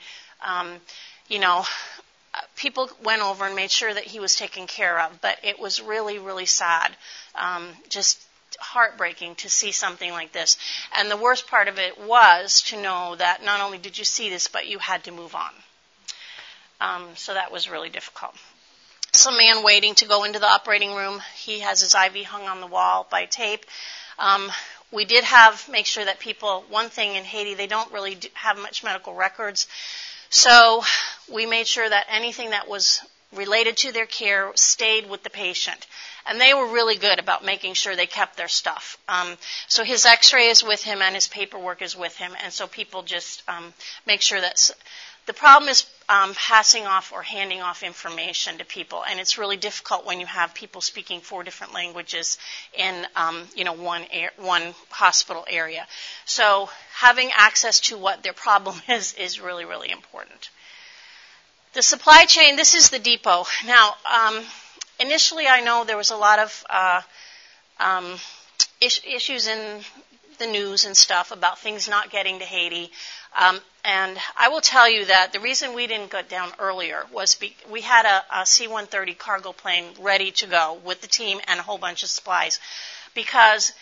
um, 0.46 0.80
you 1.28 1.38
know, 1.38 1.64
people 2.56 2.90
went 3.02 3.22
over 3.22 3.46
and 3.46 3.56
made 3.56 3.70
sure 3.70 3.92
that 3.92 4.04
he 4.04 4.20
was 4.20 4.36
taken 4.36 4.66
care 4.66 5.00
of. 5.00 5.20
But 5.20 5.38
it 5.42 5.58
was 5.58 5.80
really, 5.80 6.18
really 6.18 6.46
sad. 6.46 6.94
Um, 7.34 7.68
just 7.88 8.20
heartbreaking 8.60 9.34
to 9.36 9.50
see 9.50 9.72
something 9.72 10.10
like 10.10 10.32
this. 10.32 10.56
And 10.96 11.10
the 11.10 11.16
worst 11.16 11.46
part 11.48 11.68
of 11.68 11.78
it 11.78 11.98
was 11.98 12.62
to 12.68 12.80
know 12.80 13.16
that 13.16 13.42
not 13.42 13.60
only 13.60 13.78
did 13.78 13.98
you 13.98 14.04
see 14.04 14.30
this, 14.30 14.48
but 14.48 14.68
you 14.68 14.78
had 14.78 15.04
to 15.04 15.10
move 15.10 15.34
on. 15.34 15.52
Um, 16.80 17.08
so 17.16 17.34
that 17.34 17.50
was 17.50 17.68
really 17.70 17.88
difficult. 17.88 18.34
Some 19.14 19.36
man 19.36 19.62
waiting 19.62 19.94
to 19.96 20.06
go 20.06 20.24
into 20.24 20.40
the 20.40 20.48
operating 20.48 20.92
room. 20.94 21.22
He 21.36 21.60
has 21.60 21.80
his 21.80 21.94
IV 21.94 22.24
hung 22.26 22.48
on 22.48 22.60
the 22.60 22.66
wall 22.66 23.06
by 23.08 23.26
tape. 23.26 23.64
Um, 24.18 24.50
we 24.90 25.04
did 25.04 25.22
have 25.22 25.68
make 25.68 25.86
sure 25.86 26.04
that 26.04 26.18
people. 26.18 26.64
One 26.68 26.88
thing 26.88 27.14
in 27.14 27.22
Haiti, 27.22 27.54
they 27.54 27.68
don't 27.68 27.92
really 27.92 28.18
have 28.34 28.58
much 28.58 28.82
medical 28.82 29.14
records, 29.14 29.68
so 30.30 30.82
we 31.32 31.46
made 31.46 31.68
sure 31.68 31.88
that 31.88 32.06
anything 32.10 32.50
that 32.50 32.68
was 32.68 33.00
related 33.32 33.76
to 33.76 33.92
their 33.92 34.06
care 34.06 34.50
stayed 34.56 35.08
with 35.08 35.22
the 35.22 35.30
patient. 35.30 35.86
And 36.26 36.40
they 36.40 36.54
were 36.54 36.66
really 36.66 36.96
good 36.96 37.18
about 37.18 37.44
making 37.44 37.74
sure 37.74 37.94
they 37.94 38.06
kept 38.06 38.36
their 38.36 38.48
stuff. 38.48 38.98
Um, 39.08 39.36
so 39.68 39.84
his 39.84 40.06
x-ray 40.06 40.48
is 40.48 40.64
with 40.64 40.82
him 40.82 41.02
and 41.02 41.14
his 41.14 41.28
paperwork 41.28 41.82
is 41.82 41.96
with 41.96 42.16
him. 42.16 42.32
And 42.42 42.52
so 42.52 42.66
people 42.66 43.02
just 43.02 43.42
um, 43.48 43.74
make 44.06 44.22
sure 44.22 44.40
that 44.40 44.70
the 45.26 45.32
problem 45.32 45.68
is 45.70 45.86
um, 46.08 46.34
passing 46.34 46.86
off 46.86 47.12
or 47.12 47.22
handing 47.22 47.62
off 47.62 47.82
information 47.82 48.58
to 48.58 48.64
people, 48.64 49.02
and 49.04 49.18
it's 49.18 49.38
really 49.38 49.56
difficult 49.56 50.04
when 50.04 50.20
you 50.20 50.26
have 50.26 50.52
people 50.54 50.80
speaking 50.80 51.20
four 51.20 51.42
different 51.44 51.72
languages 51.72 52.36
in 52.76 53.06
um, 53.16 53.42
you 53.54 53.64
know 53.64 53.72
one 53.72 54.04
air, 54.10 54.30
one 54.36 54.74
hospital 54.90 55.46
area. 55.48 55.86
So 56.26 56.68
having 56.94 57.30
access 57.34 57.80
to 57.80 57.96
what 57.96 58.22
their 58.22 58.34
problem 58.34 58.76
is 58.88 59.14
is 59.14 59.40
really 59.40 59.64
really 59.64 59.90
important. 59.90 60.50
The 61.72 61.82
supply 61.82 62.24
chain. 62.26 62.56
This 62.56 62.74
is 62.74 62.90
the 62.90 63.00
depot. 63.00 63.46
Now, 63.66 63.94
um, 64.08 64.44
initially, 65.00 65.48
I 65.48 65.60
know 65.60 65.84
there 65.84 65.96
was 65.96 66.12
a 66.12 66.16
lot 66.16 66.38
of 66.38 66.64
uh, 66.70 67.00
um, 67.80 68.16
issues 68.80 69.48
in 69.48 69.80
the 70.38 70.46
news 70.46 70.84
and 70.84 70.96
stuff 70.96 71.30
about 71.30 71.58
things 71.58 71.88
not 71.88 72.10
getting 72.10 72.38
to 72.38 72.44
Haiti. 72.44 72.90
Um, 73.38 73.60
and 73.84 74.16
I 74.36 74.48
will 74.48 74.60
tell 74.60 74.88
you 74.88 75.06
that 75.06 75.32
the 75.32 75.40
reason 75.40 75.74
we 75.74 75.86
didn't 75.86 76.10
go 76.10 76.22
down 76.22 76.52
earlier 76.58 77.04
was 77.12 77.34
be- 77.34 77.56
we 77.70 77.80
had 77.80 78.06
a 78.06 78.40
a 78.40 78.46
C-130 78.46 79.18
cargo 79.18 79.52
plane 79.52 79.86
ready 80.00 80.30
to 80.32 80.46
go 80.46 80.78
with 80.84 81.00
the 81.00 81.08
team 81.08 81.40
and 81.46 81.58
a 81.60 81.62
whole 81.62 81.78
bunch 81.78 82.02
of 82.02 82.08
supplies 82.08 82.60
because 83.14 83.72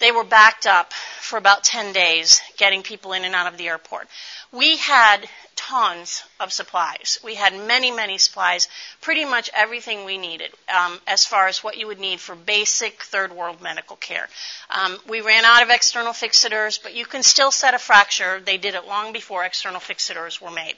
they 0.00 0.10
were 0.10 0.24
backed 0.24 0.66
up 0.66 0.92
for 0.92 1.36
about 1.36 1.64
10 1.64 1.92
days 1.92 2.40
getting 2.56 2.82
people 2.82 3.12
in 3.12 3.24
and 3.24 3.34
out 3.34 3.46
of 3.46 3.58
the 3.58 3.68
airport. 3.68 4.08
We 4.52 4.76
had 4.76 5.28
tons 5.68 6.22
of 6.40 6.52
supplies. 6.52 7.18
We 7.24 7.36
had 7.36 7.54
many, 7.54 7.90
many 7.90 8.18
supplies, 8.18 8.68
pretty 9.00 9.24
much 9.24 9.48
everything 9.54 10.04
we 10.04 10.18
needed 10.18 10.52
um, 10.68 11.00
as 11.06 11.24
far 11.24 11.48
as 11.48 11.64
what 11.64 11.78
you 11.78 11.86
would 11.86 11.98
need 11.98 12.20
for 12.20 12.34
basic 12.34 13.02
third 13.02 13.32
world 13.32 13.62
medical 13.62 13.96
care. 13.96 14.28
Um, 14.68 14.98
we 15.08 15.22
ran 15.22 15.44
out 15.46 15.62
of 15.62 15.70
external 15.70 16.12
fixators, 16.12 16.82
but 16.82 16.94
you 16.94 17.06
can 17.06 17.22
still 17.22 17.50
set 17.50 17.72
a 17.72 17.78
fracture. 17.78 18.40
They 18.40 18.58
did 18.58 18.74
it 18.74 18.86
long 18.86 19.12
before 19.14 19.44
external 19.44 19.80
fixators 19.80 20.38
were 20.38 20.50
made. 20.50 20.74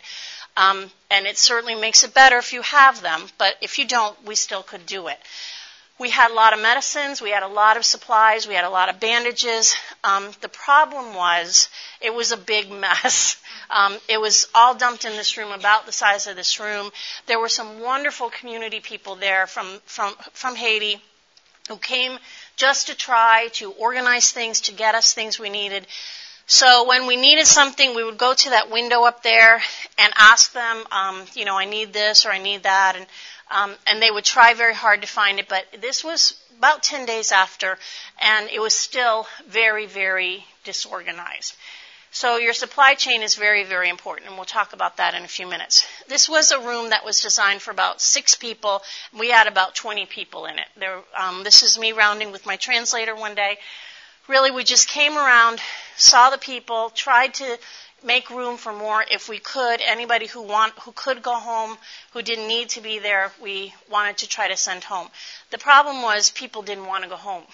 Um, 0.56 0.90
and 1.10 1.26
it 1.26 1.36
certainly 1.36 1.74
makes 1.74 2.04
it 2.04 2.14
better 2.14 2.38
if 2.38 2.52
you 2.52 2.62
have 2.62 3.02
them, 3.02 3.22
but 3.38 3.56
if 3.60 3.78
you 3.78 3.86
don't, 3.86 4.16
we 4.24 4.36
still 4.36 4.62
could 4.62 4.86
do 4.86 5.08
it. 5.08 5.18
We 5.98 6.10
had 6.10 6.30
a 6.30 6.34
lot 6.34 6.52
of 6.52 6.60
medicines, 6.60 7.22
we 7.22 7.30
had 7.30 7.42
a 7.42 7.48
lot 7.48 7.78
of 7.78 7.84
supplies, 7.84 8.46
we 8.46 8.54
had 8.54 8.64
a 8.64 8.70
lot 8.70 8.90
of 8.90 9.00
bandages. 9.00 9.74
Um, 10.04 10.30
the 10.42 10.48
problem 10.48 11.14
was 11.14 11.70
it 12.02 12.12
was 12.12 12.32
a 12.32 12.36
big 12.36 12.70
mess. 12.86 13.40
Um, 13.70 13.96
it 14.08 14.20
was 14.20 14.46
all 14.54 14.74
dumped 14.74 15.04
in 15.04 15.12
this 15.12 15.36
room, 15.36 15.52
about 15.52 15.86
the 15.86 15.92
size 15.92 16.26
of 16.26 16.36
this 16.36 16.60
room. 16.60 16.90
There 17.26 17.40
were 17.40 17.48
some 17.48 17.80
wonderful 17.80 18.28
community 18.28 18.80
people 18.80 19.16
there 19.16 19.46
from 19.46 19.80
from 19.86 20.14
from 20.32 20.54
Haiti 20.54 21.00
who 21.68 21.76
came 21.76 22.18
just 22.56 22.86
to 22.88 22.94
try 22.94 23.48
to 23.54 23.72
organize 23.72 24.32
things 24.32 24.60
to 24.62 24.72
get 24.72 24.94
us 24.94 25.14
things 25.14 25.38
we 25.38 25.50
needed. 25.50 25.86
So 26.48 26.86
when 26.86 27.06
we 27.06 27.16
needed 27.16 27.46
something, 27.46 27.96
we 27.96 28.04
would 28.04 28.18
go 28.18 28.32
to 28.32 28.50
that 28.50 28.70
window 28.70 29.02
up 29.02 29.24
there 29.24 29.60
and 29.98 30.12
ask 30.16 30.52
them, 30.52 30.84
um, 30.92 31.24
you 31.34 31.44
know, 31.44 31.58
I 31.58 31.64
need 31.64 31.92
this 31.92 32.24
or 32.24 32.30
I 32.30 32.38
need 32.38 32.62
that, 32.62 32.94
and 32.96 33.06
um, 33.50 33.74
and 33.86 34.00
they 34.00 34.10
would 34.10 34.24
try 34.24 34.54
very 34.54 34.74
hard 34.74 35.02
to 35.02 35.08
find 35.08 35.40
it. 35.40 35.48
But 35.48 35.64
this 35.80 36.04
was 36.04 36.40
about 36.58 36.82
10 36.84 37.04
days 37.04 37.32
after, 37.32 37.78
and 38.20 38.48
it 38.50 38.60
was 38.60 38.74
still 38.74 39.26
very, 39.48 39.86
very 39.86 40.44
disorganized. 40.64 41.56
So 42.12 42.36
your 42.36 42.52
supply 42.52 42.94
chain 42.94 43.22
is 43.22 43.34
very, 43.34 43.64
very 43.64 43.88
important, 43.88 44.28
and 44.28 44.36
we'll 44.36 44.46
talk 44.46 44.72
about 44.72 44.96
that 44.98 45.14
in 45.14 45.24
a 45.24 45.28
few 45.28 45.46
minutes. 45.48 45.86
This 46.08 46.28
was 46.28 46.50
a 46.50 46.60
room 46.60 46.90
that 46.90 47.04
was 47.04 47.20
designed 47.20 47.60
for 47.60 47.72
about 47.72 48.00
six 48.00 48.36
people. 48.36 48.82
We 49.16 49.30
had 49.30 49.48
about 49.48 49.74
20 49.74 50.06
people 50.06 50.46
in 50.46 50.58
it. 50.58 50.66
There, 50.76 51.00
um, 51.16 51.42
this 51.44 51.62
is 51.62 51.78
me 51.78 51.92
rounding 51.92 52.32
with 52.32 52.46
my 52.46 52.56
translator 52.56 53.14
one 53.14 53.34
day 53.34 53.58
really 54.28 54.50
we 54.50 54.64
just 54.64 54.88
came 54.88 55.16
around, 55.16 55.60
saw 55.96 56.30
the 56.30 56.38
people, 56.38 56.90
tried 56.90 57.34
to 57.34 57.58
make 58.04 58.30
room 58.30 58.56
for 58.56 58.72
more 58.72 59.04
if 59.10 59.28
we 59.28 59.38
could. 59.38 59.80
Anybody 59.80 60.26
who 60.26 60.42
want 60.42 60.72
who 60.80 60.92
could 60.92 61.22
go 61.22 61.34
home, 61.34 61.76
who 62.12 62.22
didn't 62.22 62.48
need 62.48 62.68
to 62.70 62.80
be 62.80 62.98
there, 62.98 63.32
we 63.40 63.74
wanted 63.90 64.18
to 64.18 64.28
try 64.28 64.48
to 64.48 64.56
send 64.56 64.84
home. 64.84 65.08
The 65.50 65.58
problem 65.58 66.02
was 66.02 66.30
people 66.30 66.62
didn't 66.62 66.86
want 66.86 67.04
to 67.04 67.10
go 67.10 67.16
home. 67.16 67.44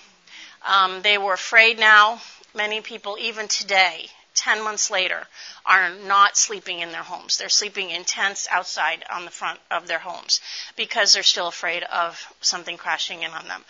Um, 0.66 1.02
they 1.02 1.18
were 1.18 1.35
afraid 1.35 1.78
now. 1.78 2.20
Many 2.54 2.82
people, 2.82 3.16
even 3.18 3.48
today, 3.48 4.08
10 4.35 4.62
months 4.62 4.90
later, 4.90 5.26
are 5.64 5.90
not 5.90 6.37
sleeping 6.37 6.80
in 6.80 6.92
their 6.92 7.02
homes. 7.02 7.38
They're 7.38 7.48
sleeping 7.48 7.90
in 7.90 8.04
tents 8.04 8.46
outside 8.50 9.04
on 9.11 9.24
the 9.24 9.30
front 9.30 9.58
of 9.70 9.87
their 9.87 9.98
homes 9.98 10.40
because 10.76 11.12
they're 11.12 11.22
still 11.22 11.48
afraid 11.48 11.82
of 11.85 12.22
something 12.42 12.76
crashing 12.76 13.22
in 13.22 13.30
on 13.30 13.48
them. 13.48 13.64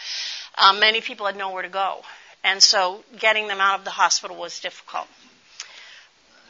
Um, 0.59 0.81
many 0.81 1.01
people 1.01 1.27
had 1.27 1.37
nowhere 1.37 1.63
to 1.63 1.69
go. 1.69 2.03
And 2.45 2.63
so 2.63 3.05
getting 3.19 3.49
them 3.49 3.61
out 3.61 3.79
of 3.79 3.85
the 3.85 3.91
hospital 3.91 4.37
was 4.37 4.61
difficult. 4.61 5.07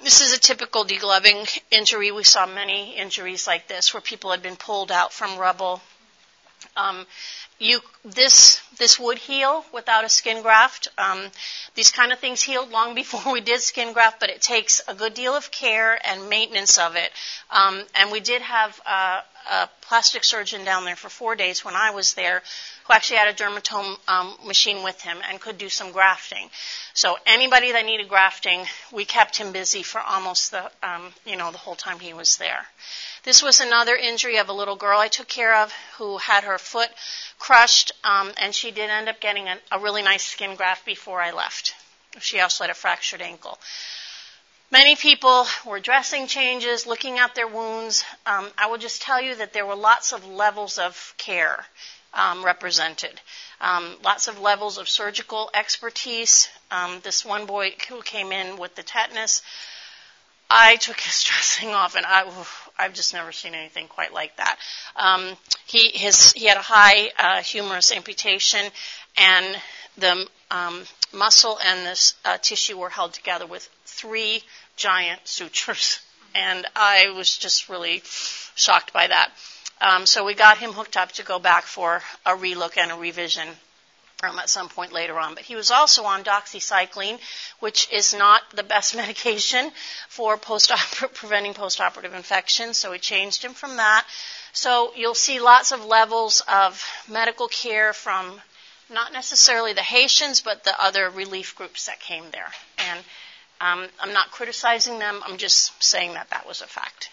This 0.02 0.20
is 0.20 0.33
a 0.33 0.40
typical 0.40 0.85
degloving 0.85 1.46
injury. 1.70 2.11
We 2.11 2.24
saw 2.24 2.46
many 2.46 2.96
injuries 2.96 3.46
like 3.46 3.68
this 3.68 3.94
where 3.94 4.00
people 4.00 4.31
had 4.33 4.42
been 4.42 4.57
pulled 4.57 4.90
out 4.90 5.12
from 5.12 5.38
rubble. 5.38 5.81
Um, 6.76 7.07
you, 7.62 7.81
this 8.05 8.61
this 8.79 8.98
would 8.98 9.18
heal 9.18 9.64
without 9.72 10.05
a 10.05 10.09
skin 10.09 10.42
graft. 10.42 10.88
Um, 10.98 11.29
these 11.77 11.92
kind 11.92 12.11
of 12.11 12.18
things 12.18 12.42
healed 12.42 12.70
long 12.70 12.94
before 13.03 13.33
we 13.33 13.40
did 13.40 13.61
skin 13.61 13.92
graft, 13.92 14.18
but 14.18 14.31
it 14.31 14.42
takes 14.42 14.81
a 14.88 14.94
good 14.94 15.14
deal 15.14 15.35
of 15.35 15.51
care 15.51 15.98
and 16.05 16.29
maintenance 16.29 16.79
of 16.79 16.96
it. 16.96 17.11
Um, 17.51 17.83
and 17.94 18.11
we 18.11 18.20
did 18.20 18.42
have 18.42 18.81
a 18.87 19.22
plastic 19.81 20.25
surgeon 20.25 20.64
down 20.64 20.85
there 20.85 20.96
for 20.96 21.09
four 21.09 21.35
days 21.35 21.64
when 21.64 21.75
I 21.75 21.90
was 21.90 22.14
there 22.14 22.42
who 22.85 22.92
actually 22.92 23.18
had 23.18 23.29
a 23.29 23.35
dermatome 23.35 23.96
um, 24.09 24.35
machine 24.46 24.83
with 24.83 25.01
him 25.01 25.18
and 25.29 25.40
could 25.40 25.59
do 25.59 25.68
some 25.68 25.92
grafting. 25.92 26.48
So 26.94 27.16
anybody 27.27 27.72
that 27.72 27.85
needed 27.85 28.09
grafting, 28.09 28.64
we 28.92 29.05
kept 29.05 29.37
him 29.37 29.53
busy 29.53 29.83
for 29.83 30.01
almost 30.01 30.51
the 30.51 30.70
um, 30.83 31.12
you 31.25 31.37
know 31.37 31.53
the 31.53 31.59
whole 31.59 31.77
time 31.77 32.01
he 32.01 32.14
was 32.14 32.37
there. 32.38 32.66
This 33.25 33.42
was 33.42 33.61
another 33.61 33.94
injury 33.94 34.38
of 34.38 34.48
a 34.48 34.53
little 34.53 34.77
girl 34.77 34.98
I 34.98 35.09
took 35.09 35.29
care 35.29 35.55
of 35.62 35.72
who 35.98 36.18
had 36.18 36.44
her 36.44 36.59
foot 36.59 36.88
crushed, 37.52 37.92
um, 38.02 38.32
and 38.38 38.54
she 38.54 38.70
did 38.70 38.88
end 38.88 39.10
up 39.10 39.20
getting 39.20 39.46
a, 39.46 39.58
a 39.70 39.78
really 39.78 40.00
nice 40.00 40.24
skin 40.24 40.56
graft 40.56 40.86
before 40.86 41.20
I 41.20 41.32
left. 41.32 41.74
She 42.18 42.40
also 42.40 42.64
had 42.64 42.70
a 42.70 42.74
fractured 42.74 43.20
ankle. 43.20 43.58
Many 44.70 44.96
people 44.96 45.46
were 45.66 45.78
dressing 45.78 46.26
changes, 46.28 46.86
looking 46.86 47.18
at 47.18 47.34
their 47.34 47.46
wounds. 47.46 48.04
Um, 48.24 48.46
I 48.56 48.68
will 48.68 48.78
just 48.78 49.02
tell 49.02 49.20
you 49.20 49.34
that 49.34 49.52
there 49.52 49.66
were 49.66 49.74
lots 49.74 50.14
of 50.14 50.26
levels 50.26 50.78
of 50.78 51.12
care 51.18 51.66
um, 52.14 52.42
represented. 52.42 53.20
Um, 53.60 53.96
lots 54.02 54.28
of 54.28 54.40
levels 54.40 54.78
of 54.78 54.88
surgical 54.88 55.50
expertise. 55.52 56.48
Um, 56.70 57.00
this 57.02 57.22
one 57.22 57.44
boy 57.44 57.74
who 57.86 58.00
came 58.00 58.32
in 58.32 58.56
with 58.56 58.76
the 58.76 58.82
tetanus, 58.82 59.42
I 60.48 60.76
took 60.76 61.00
his 61.00 61.22
dressing 61.28 61.74
off, 61.74 61.96
and 61.96 62.06
I, 62.06 62.24
I've 62.78 62.94
just 62.94 63.12
never 63.12 63.32
seen 63.32 63.54
anything 63.54 63.88
quite 63.88 64.12
like 64.12 64.37
that. 64.37 64.56
Um, 64.96 65.37
he 65.66 65.90
his 65.90 66.32
he 66.32 66.46
had 66.46 66.56
a 66.56 66.62
high 66.62 67.11
uh, 67.18 67.42
humerus 67.42 67.92
amputation, 67.92 68.61
and 69.16 69.56
the 69.98 70.26
um, 70.50 70.85
muscle 71.12 71.58
and 71.64 71.87
this 71.87 72.14
uh, 72.24 72.38
tissue 72.40 72.78
were 72.78 72.90
held 72.90 73.12
together 73.12 73.46
with 73.46 73.68
three 73.85 74.42
giant 74.76 75.20
sutures. 75.24 76.00
And 76.35 76.66
I 76.74 77.11
was 77.11 77.37
just 77.37 77.68
really 77.68 78.02
shocked 78.54 78.92
by 78.92 79.06
that. 79.06 79.30
Um, 79.82 80.06
so 80.06 80.24
we 80.24 80.35
got 80.35 80.58
him 80.58 80.72
hooked 80.72 80.96
up 80.96 81.12
to 81.12 81.22
go 81.22 81.38
back 81.38 81.64
for 81.64 82.00
a 82.24 82.30
relook 82.30 82.78
and 82.78 82.90
a 82.90 82.94
revision 82.94 83.48
um, 84.22 84.38
at 84.38 84.48
some 84.48 84.68
point 84.68 84.92
later 84.92 85.18
on. 85.18 85.35
But 85.35 85.44
he 85.44 85.56
was 85.56 85.70
also 85.70 86.04
on 86.04 86.22
doxycycline, 86.24 87.18
which 87.61 87.90
is 87.92 88.14
not 88.14 88.42
the 88.54 88.62
best 88.62 88.96
medication 89.02 89.70
for 90.08 90.37
post 90.37 90.70
preventing 91.14 91.54
postoperative 91.54 92.14
infection. 92.14 92.74
So 92.74 92.92
we 92.92 92.98
changed 92.98 93.44
him 93.44 93.54
from 93.54 93.76
that. 93.76 94.06
So 94.52 94.92
you'll 94.96 95.14
see 95.14 95.40
lots 95.40 95.72
of 95.72 95.85
levels 95.85 96.42
of 96.46 96.85
medical 97.08 97.48
care 97.48 97.92
from 97.92 98.40
not 98.90 99.12
necessarily 99.12 99.72
the 99.72 99.82
Haitians, 99.82 100.40
but 100.40 100.64
the 100.64 100.80
other 100.80 101.08
relief 101.08 101.56
groups 101.56 101.87
that 101.87 101.98
came 101.98 102.24
there. 102.30 102.52
And 102.78 103.00
um, 103.61 103.88
I'm 104.00 104.12
not 104.12 104.30
criticizing 104.30 104.98
them. 104.98 105.20
I'm 105.24 105.38
just 105.38 105.82
saying 105.82 106.14
that 106.14 106.30
that 106.30 106.46
was 106.46 106.61
a 106.61 106.66
fact. 106.66 107.11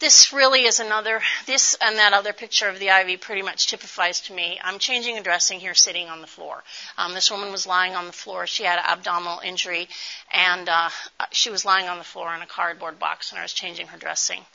This 0.00 0.32
really 0.32 0.64
is 0.64 0.80
another, 0.80 1.20
this 1.44 1.76
and 1.78 1.98
that 1.98 2.14
other 2.14 2.32
picture 2.32 2.70
of 2.70 2.78
the 2.78 2.88
IV 2.88 3.20
pretty 3.20 3.42
much 3.42 3.66
typifies 3.66 4.20
to 4.22 4.32
me. 4.32 4.58
I'm 4.64 4.78
changing 4.78 5.18
a 5.18 5.22
dressing 5.22 5.60
here 5.60 5.74
sitting 5.74 6.08
on 6.08 6.22
the 6.22 6.26
floor. 6.26 6.64
Um, 6.96 7.12
this 7.12 7.30
woman 7.30 7.52
was 7.52 7.66
lying 7.66 7.94
on 7.94 8.06
the 8.06 8.12
floor. 8.14 8.46
She 8.46 8.64
had 8.64 8.78
an 8.78 8.86
abdominal 8.86 9.40
injury 9.40 9.90
and 10.32 10.66
uh, 10.70 10.88
she 11.32 11.50
was 11.50 11.66
lying 11.66 11.86
on 11.86 11.98
the 11.98 12.04
floor 12.04 12.34
in 12.34 12.40
a 12.40 12.46
cardboard 12.46 12.98
box 12.98 13.30
and 13.30 13.38
I 13.38 13.42
was 13.42 13.52
changing 13.52 13.88
her 13.88 13.98
dressing. 13.98 14.46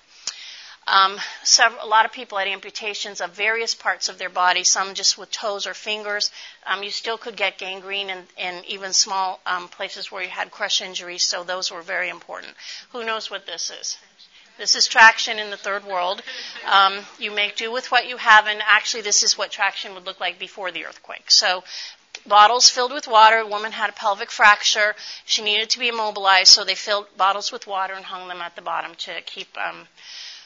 Um, 0.87 1.19
several, 1.43 1.83
a 1.83 1.87
lot 1.87 2.05
of 2.05 2.11
people 2.11 2.39
had 2.39 2.47
amputations 2.47 3.21
of 3.21 3.31
various 3.31 3.75
parts 3.75 4.09
of 4.09 4.17
their 4.17 4.29
body, 4.29 4.63
some 4.63 4.95
just 4.95 5.15
with 5.15 5.29
toes 5.29 5.67
or 5.67 5.75
fingers. 5.75 6.31
Um, 6.65 6.81
you 6.81 6.89
still 6.89 7.19
could 7.19 7.35
get 7.35 7.59
gangrene 7.59 8.09
in, 8.09 8.23
in 8.37 8.65
even 8.65 8.93
small 8.93 9.39
um, 9.45 9.67
places 9.67 10.11
where 10.11 10.23
you 10.23 10.29
had 10.29 10.49
crush 10.49 10.81
injuries, 10.81 11.21
so 11.21 11.43
those 11.43 11.71
were 11.71 11.83
very 11.83 12.09
important. 12.09 12.53
Who 12.93 13.03
knows 13.03 13.29
what 13.29 13.45
this 13.45 13.69
is? 13.69 13.97
This 14.57 14.75
is 14.75 14.87
traction 14.87 15.37
in 15.37 15.49
the 15.49 15.57
third 15.57 15.83
world. 15.85 16.21
Um, 16.65 16.99
you 17.19 17.31
make 17.31 17.57
do 17.57 17.71
with 17.71 17.91
what 17.91 18.07
you 18.07 18.17
have, 18.17 18.47
and 18.47 18.61
actually, 18.65 19.01
this 19.01 19.23
is 19.23 19.37
what 19.37 19.51
traction 19.51 19.93
would 19.93 20.05
look 20.05 20.19
like 20.19 20.39
before 20.39 20.71
the 20.71 20.85
earthquake. 20.85 21.29
So, 21.29 21.63
bottles 22.25 22.69
filled 22.69 22.93
with 22.93 23.07
water. 23.07 23.39
A 23.39 23.47
woman 23.47 23.73
had 23.73 23.89
a 23.89 23.93
pelvic 23.93 24.31
fracture. 24.31 24.95
She 25.25 25.43
needed 25.43 25.69
to 25.71 25.79
be 25.79 25.89
immobilized, 25.89 26.51
so 26.51 26.63
they 26.63 26.75
filled 26.75 27.07
bottles 27.17 27.51
with 27.51 27.67
water 27.67 27.93
and 27.93 28.05
hung 28.05 28.27
them 28.27 28.41
at 28.41 28.55
the 28.55 28.61
bottom 28.61 28.95
to 28.95 29.21
keep 29.25 29.49
um, 29.57 29.87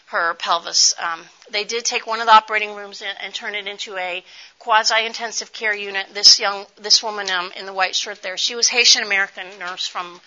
her 0.08 0.34
pelvis. 0.34 0.96
Um, 1.00 1.22
they 1.52 1.64
did 1.64 1.86
take 1.86 2.08
one 2.08 2.20
of 2.20 2.26
the 2.26 2.34
operating 2.34 2.74
rooms 2.76 3.04
and, 3.04 3.16
and 3.22 3.32
turn 3.34 3.54
it 3.54 3.68
into 3.68 3.96
a 3.96 4.24
quasi-intensive 4.58 5.54
care 5.54 5.76
unit. 5.76 6.08
This 6.16 6.40
young, 6.40 6.66
this 6.82 7.04
woman 7.04 7.30
um, 7.30 7.52
in 7.56 7.68
the 7.68 7.74
white 7.74 7.96
shirt 7.96 8.24
there, 8.24 8.38
she 8.38 8.56
was 8.56 8.68
Haitian 8.68 9.04
American 9.04 9.48
nurse 9.60 9.88
from 9.88 10.20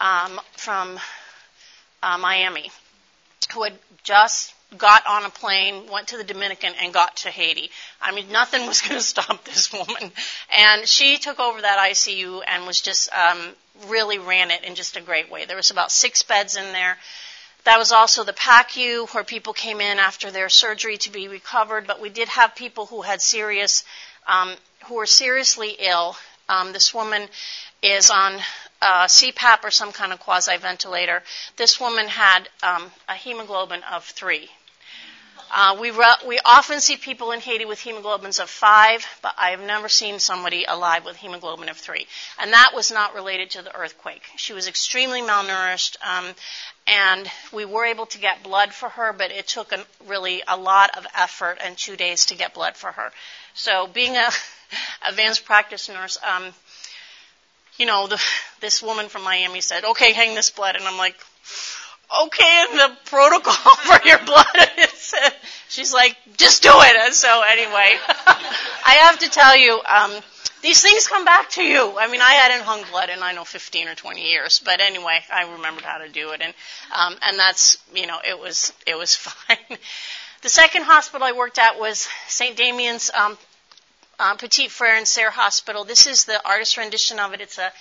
um, 0.00 0.40
from 0.52 0.98
uh, 2.02 2.16
Miami, 2.16 2.70
who 3.52 3.62
had 3.64 3.74
just 4.02 4.54
got 4.76 5.06
on 5.06 5.24
a 5.24 5.30
plane, 5.30 5.86
went 5.90 6.08
to 6.08 6.18
the 6.18 6.24
Dominican, 6.24 6.74
and 6.82 6.92
got 6.92 7.16
to 7.18 7.30
Haiti. 7.30 7.70
I 8.00 8.12
mean, 8.12 8.30
nothing 8.30 8.66
was 8.66 8.82
going 8.88 8.96
to 8.96 9.02
stop 9.02 9.44
this 9.44 9.72
woman. 9.72 10.12
And 10.56 10.86
she 10.86 11.16
took 11.18 11.40
over 11.40 11.60
that 11.60 11.78
ICU 11.90 12.42
and 12.46 12.66
was 12.66 12.80
just 12.80 13.10
um, 13.12 13.38
really 13.86 14.18
ran 14.18 14.50
it 14.50 14.64
in 14.64 14.74
just 14.74 14.96
a 14.96 15.00
great 15.00 15.30
way. 15.30 15.46
There 15.46 15.56
was 15.56 15.70
about 15.70 15.90
six 15.90 16.22
beds 16.22 16.56
in 16.56 16.72
there. 16.72 16.98
That 17.64 17.78
was 17.78 17.92
also 17.92 18.24
the 18.24 18.32
PACU, 18.32 19.12
where 19.14 19.24
people 19.24 19.52
came 19.52 19.80
in 19.80 19.98
after 19.98 20.30
their 20.30 20.48
surgery 20.48 20.96
to 20.98 21.10
be 21.10 21.28
recovered. 21.28 21.86
But 21.86 22.00
we 22.00 22.08
did 22.08 22.28
have 22.28 22.54
people 22.54 22.86
who 22.86 23.02
had 23.02 23.20
serious, 23.20 23.84
um, 24.26 24.54
who 24.86 24.94
were 24.94 25.06
seriously 25.06 25.76
ill. 25.78 26.16
Um, 26.48 26.72
this 26.72 26.94
woman 26.94 27.28
is 27.82 28.10
on 28.10 28.38
uh, 28.80 29.06
CPAP 29.06 29.64
or 29.64 29.70
some 29.70 29.92
kind 29.92 30.12
of 30.12 30.20
quasi 30.20 30.56
ventilator. 30.56 31.22
This 31.56 31.80
woman 31.80 32.08
had 32.08 32.48
um, 32.62 32.90
a 33.08 33.14
hemoglobin 33.14 33.82
of 33.92 34.04
three. 34.04 34.48
Uh, 35.50 35.76
we, 35.80 35.90
re- 35.90 36.16
we 36.26 36.38
often 36.44 36.78
see 36.78 36.96
people 36.96 37.32
in 37.32 37.40
Haiti 37.40 37.64
with 37.64 37.78
hemoglobins 37.80 38.38
of 38.38 38.50
five, 38.50 39.06
but 39.22 39.34
I 39.38 39.50
have 39.50 39.62
never 39.62 39.88
seen 39.88 40.18
somebody 40.18 40.64
alive 40.64 41.06
with 41.06 41.16
hemoglobin 41.16 41.70
of 41.70 41.78
three. 41.78 42.06
And 42.38 42.52
that 42.52 42.72
was 42.74 42.92
not 42.92 43.14
related 43.14 43.50
to 43.52 43.62
the 43.62 43.74
earthquake. 43.74 44.24
She 44.36 44.52
was 44.52 44.68
extremely 44.68 45.22
malnourished, 45.22 45.96
um, 46.06 46.34
and 46.86 47.30
we 47.50 47.64
were 47.64 47.86
able 47.86 48.06
to 48.06 48.18
get 48.18 48.42
blood 48.42 48.74
for 48.74 48.90
her, 48.90 49.14
but 49.14 49.30
it 49.30 49.46
took 49.46 49.72
a, 49.72 49.86
really 50.06 50.42
a 50.46 50.56
lot 50.56 50.90
of 50.98 51.06
effort 51.16 51.58
and 51.64 51.78
two 51.78 51.96
days 51.96 52.26
to 52.26 52.34
get 52.34 52.52
blood 52.52 52.76
for 52.76 52.92
her. 52.92 53.10
So 53.54 53.86
being 53.86 54.16
a 54.16 54.28
advanced 55.06 55.44
practice 55.44 55.88
nurse, 55.88 56.18
um, 56.22 56.52
you 57.78 57.86
know, 57.86 58.06
the, 58.06 58.22
this 58.60 58.82
woman 58.82 59.08
from 59.08 59.24
Miami 59.24 59.60
said, 59.60 59.84
"Okay, 59.84 60.12
hang 60.12 60.34
this 60.34 60.50
blood," 60.50 60.76
and 60.76 60.84
I'm 60.84 60.98
like, 60.98 61.16
"Okay." 62.24 62.66
And 62.70 62.78
the 62.78 62.96
protocol 63.06 63.54
for 63.76 64.06
your 64.06 64.18
blood, 64.24 64.46
uh, 64.56 65.30
she's 65.68 65.94
like, 65.94 66.16
"Just 66.36 66.62
do 66.62 66.72
it." 66.72 66.96
And 66.96 67.14
so 67.14 67.42
anyway, 67.48 67.96
I 68.86 68.98
have 69.02 69.20
to 69.20 69.28
tell 69.28 69.56
you, 69.56 69.80
um, 69.86 70.12
these 70.60 70.82
things 70.82 71.06
come 71.06 71.24
back 71.24 71.50
to 71.50 71.62
you. 71.62 71.96
I 71.98 72.08
mean, 72.10 72.20
I 72.20 72.32
hadn't 72.32 72.64
hung 72.64 72.82
blood 72.90 73.10
in 73.10 73.22
I 73.22 73.32
know 73.32 73.44
15 73.44 73.88
or 73.88 73.94
20 73.94 74.28
years, 74.28 74.60
but 74.64 74.80
anyway, 74.80 75.20
I 75.32 75.50
remembered 75.52 75.84
how 75.84 75.98
to 75.98 76.08
do 76.08 76.30
it, 76.30 76.40
and 76.40 76.52
um, 76.94 77.16
and 77.22 77.38
that's 77.38 77.78
you 77.94 78.06
know, 78.06 78.18
it 78.26 78.38
was 78.38 78.72
it 78.86 78.96
was 78.96 79.14
fine. 79.14 79.78
The 80.42 80.48
second 80.48 80.82
hospital 80.82 81.26
I 81.26 81.32
worked 81.32 81.58
at 81.58 81.80
was 81.80 82.08
St. 82.28 82.56
Damien's 82.56 83.10
um, 83.10 83.36
uh, 84.18 84.34
Petit 84.36 84.68
Frere 84.68 84.96
and 84.96 85.06
Serre 85.08 85.30
Hospital. 85.30 85.84
This 85.84 86.06
is 86.06 86.24
the 86.24 86.44
artist 86.46 86.76
rendition 86.76 87.18
of 87.18 87.32
it. 87.34 87.40
It's 87.40 87.58
a 87.58 87.72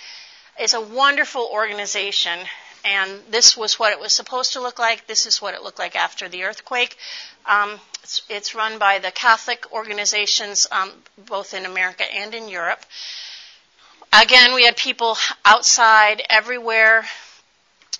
it's 0.59 0.73
a 0.73 0.81
wonderful 0.81 1.47
organization, 1.53 2.39
and 2.83 3.21
this 3.29 3.55
was 3.55 3.77
what 3.77 3.91
it 3.93 3.99
was 3.99 4.11
supposed 4.13 4.53
to 4.53 4.61
look 4.61 4.79
like. 4.79 5.05
This 5.05 5.25
is 5.27 5.39
what 5.41 5.53
it 5.53 5.61
looked 5.61 5.77
like 5.77 5.95
after 5.95 6.27
the 6.27 6.43
earthquake. 6.45 6.97
Um, 7.45 7.79
it's, 8.01 8.21
it's, 8.27 8.55
run 8.55 8.79
by 8.79 8.97
the 8.99 9.11
Catholic 9.11 9.71
organizations, 9.71 10.67
um, 10.71 10.91
both 11.27 11.53
in 11.53 11.65
America 11.65 12.03
and 12.11 12.33
in 12.33 12.49
Europe. 12.49 12.79
Again, 14.11 14.55
we 14.55 14.65
had 14.65 14.75
people 14.75 15.15
outside 15.45 16.23
everywhere. 16.29 17.05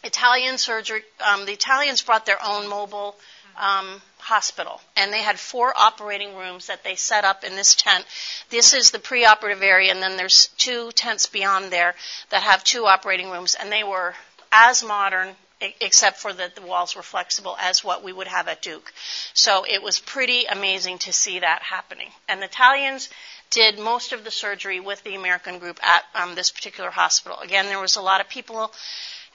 Italian 0.04 0.58
surgery. 0.58 1.02
Um, 1.24 1.46
the 1.46 1.52
Italians 1.54 2.02
brought 2.02 2.26
their 2.26 2.44
own 2.44 2.68
mobile 2.68 3.16
um, 3.60 4.02
hospital, 4.28 4.82
and 4.96 5.12
they 5.12 5.22
had 5.22 5.40
four 5.40 5.74
operating 5.76 6.36
rooms 6.36 6.68
that 6.68 6.84
they 6.84 6.96
set 6.96 7.24
up 7.24 7.44
in 7.44 7.56
this 7.56 7.74
tent. 7.76 8.06
This 8.50 8.74
is 8.74 8.92
the 8.92 9.00
preoperative 9.00 9.62
area, 9.62 9.92
and 9.92 10.02
then 10.02 10.18
there's 10.18 10.48
two 10.58 10.92
tents 10.92 11.26
beyond 11.28 11.72
there 11.72 11.96
that 12.30 12.44
have 12.44 12.64
two 12.64 12.86
operating 12.86 13.32
rooms, 13.32 13.56
and 13.56 13.72
they 13.72 13.84
were 13.84 14.14
as 14.52 14.84
modern 14.84 15.36
except 15.82 16.18
for 16.18 16.32
that 16.34 16.56
the 16.56 16.62
walls 16.62 16.96
were 16.96 17.02
flexible 17.02 17.58
as 17.60 17.84
what 17.84 18.04
we 18.04 18.14
would 18.14 18.28
have 18.28 18.48
at 18.48 18.62
Duke. 18.62 18.94
So 19.34 19.66
it 19.68 19.82
was 19.82 20.00
pretty 20.00 20.46
amazing 20.46 21.00
to 21.00 21.14
see 21.14 21.40
that 21.40 21.64
happening. 21.64 22.10
And 22.30 22.42
the 22.42 22.46
Italians 22.46 23.10
did 23.50 23.80
most 23.80 24.14
of 24.14 24.24
the 24.24 24.30
surgery 24.30 24.80
with 24.80 25.04
the 25.04 25.16
American 25.16 25.58
group 25.58 25.80
at 25.84 26.04
um, 26.14 26.36
this 26.36 26.52
particular 26.52 26.92
hospital. 26.92 27.40
Again, 27.40 27.66
there 27.66 27.80
was 27.80 27.96
a 27.96 28.02
lot 28.02 28.22
of 28.22 28.30
people 28.30 28.72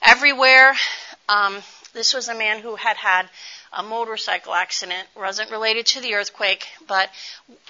everywhere. 0.03 0.73
Um, 1.29 1.57
this 1.93 2.13
was 2.13 2.27
a 2.27 2.35
man 2.35 2.61
who 2.61 2.75
had 2.75 2.97
had 2.97 3.29
a 3.71 3.83
motorcycle 3.83 4.53
accident. 4.53 5.07
Wasn't 5.15 5.49
related 5.51 5.85
to 5.87 6.01
the 6.01 6.15
earthquake, 6.15 6.67
but 6.87 7.09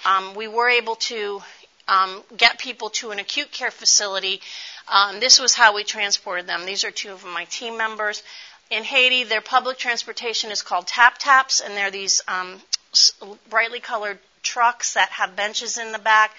um, 0.04 0.34
we 0.34 0.48
were 0.48 0.68
able 0.68 0.96
to 0.96 1.42
um, 1.88 2.22
get 2.36 2.58
people 2.58 2.90
to 2.90 3.10
an 3.10 3.18
acute 3.18 3.50
care 3.50 3.70
facility. 3.70 4.40
Um, 4.92 5.20
this 5.20 5.38
was 5.38 5.54
how 5.54 5.74
we 5.74 5.84
transported 5.84 6.46
them. 6.46 6.66
These 6.66 6.84
are 6.84 6.90
two 6.90 7.12
of 7.12 7.24
my 7.24 7.44
team 7.44 7.76
members. 7.78 8.22
In 8.70 8.82
Haiti, 8.82 9.24
their 9.24 9.40
public 9.40 9.78
transportation 9.78 10.50
is 10.50 10.62
called 10.62 10.86
tap 10.86 11.18
taps, 11.18 11.60
and 11.60 11.74
they're 11.74 11.90
these 11.90 12.22
um, 12.26 12.60
brightly 13.48 13.80
colored 13.80 14.18
trucks 14.42 14.94
that 14.94 15.10
have 15.10 15.36
benches 15.36 15.78
in 15.78 15.92
the 15.92 15.98
back. 15.98 16.32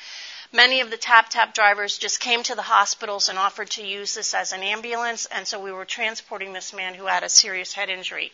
Many 0.55 0.79
of 0.79 0.89
the 0.89 0.95
tap 0.95 1.27
tap 1.27 1.53
drivers 1.53 1.97
just 1.97 2.21
came 2.21 2.41
to 2.43 2.55
the 2.55 2.61
hospitals 2.61 3.27
and 3.27 3.37
offered 3.37 3.71
to 3.71 3.85
use 3.85 4.13
this 4.13 4.33
as 4.33 4.53
an 4.53 4.63
ambulance, 4.63 5.25
and 5.25 5.45
so 5.45 5.59
we 5.59 5.69
were 5.69 5.83
transporting 5.83 6.53
this 6.53 6.71
man 6.71 6.93
who 6.93 7.07
had 7.07 7.23
a 7.23 7.29
serious 7.29 7.73
head 7.73 7.89
injury. 7.89 8.31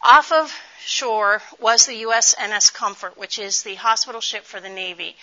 Off 0.00 0.30
of 0.30 0.56
shore 0.78 1.42
was 1.58 1.86
the 1.86 2.04
USNS 2.04 2.72
Comfort, 2.72 3.18
which 3.18 3.40
is 3.40 3.64
the 3.64 3.74
hospital 3.74 4.20
ship 4.20 4.44
for 4.44 4.60
the 4.60 4.68
Navy. 4.68 5.16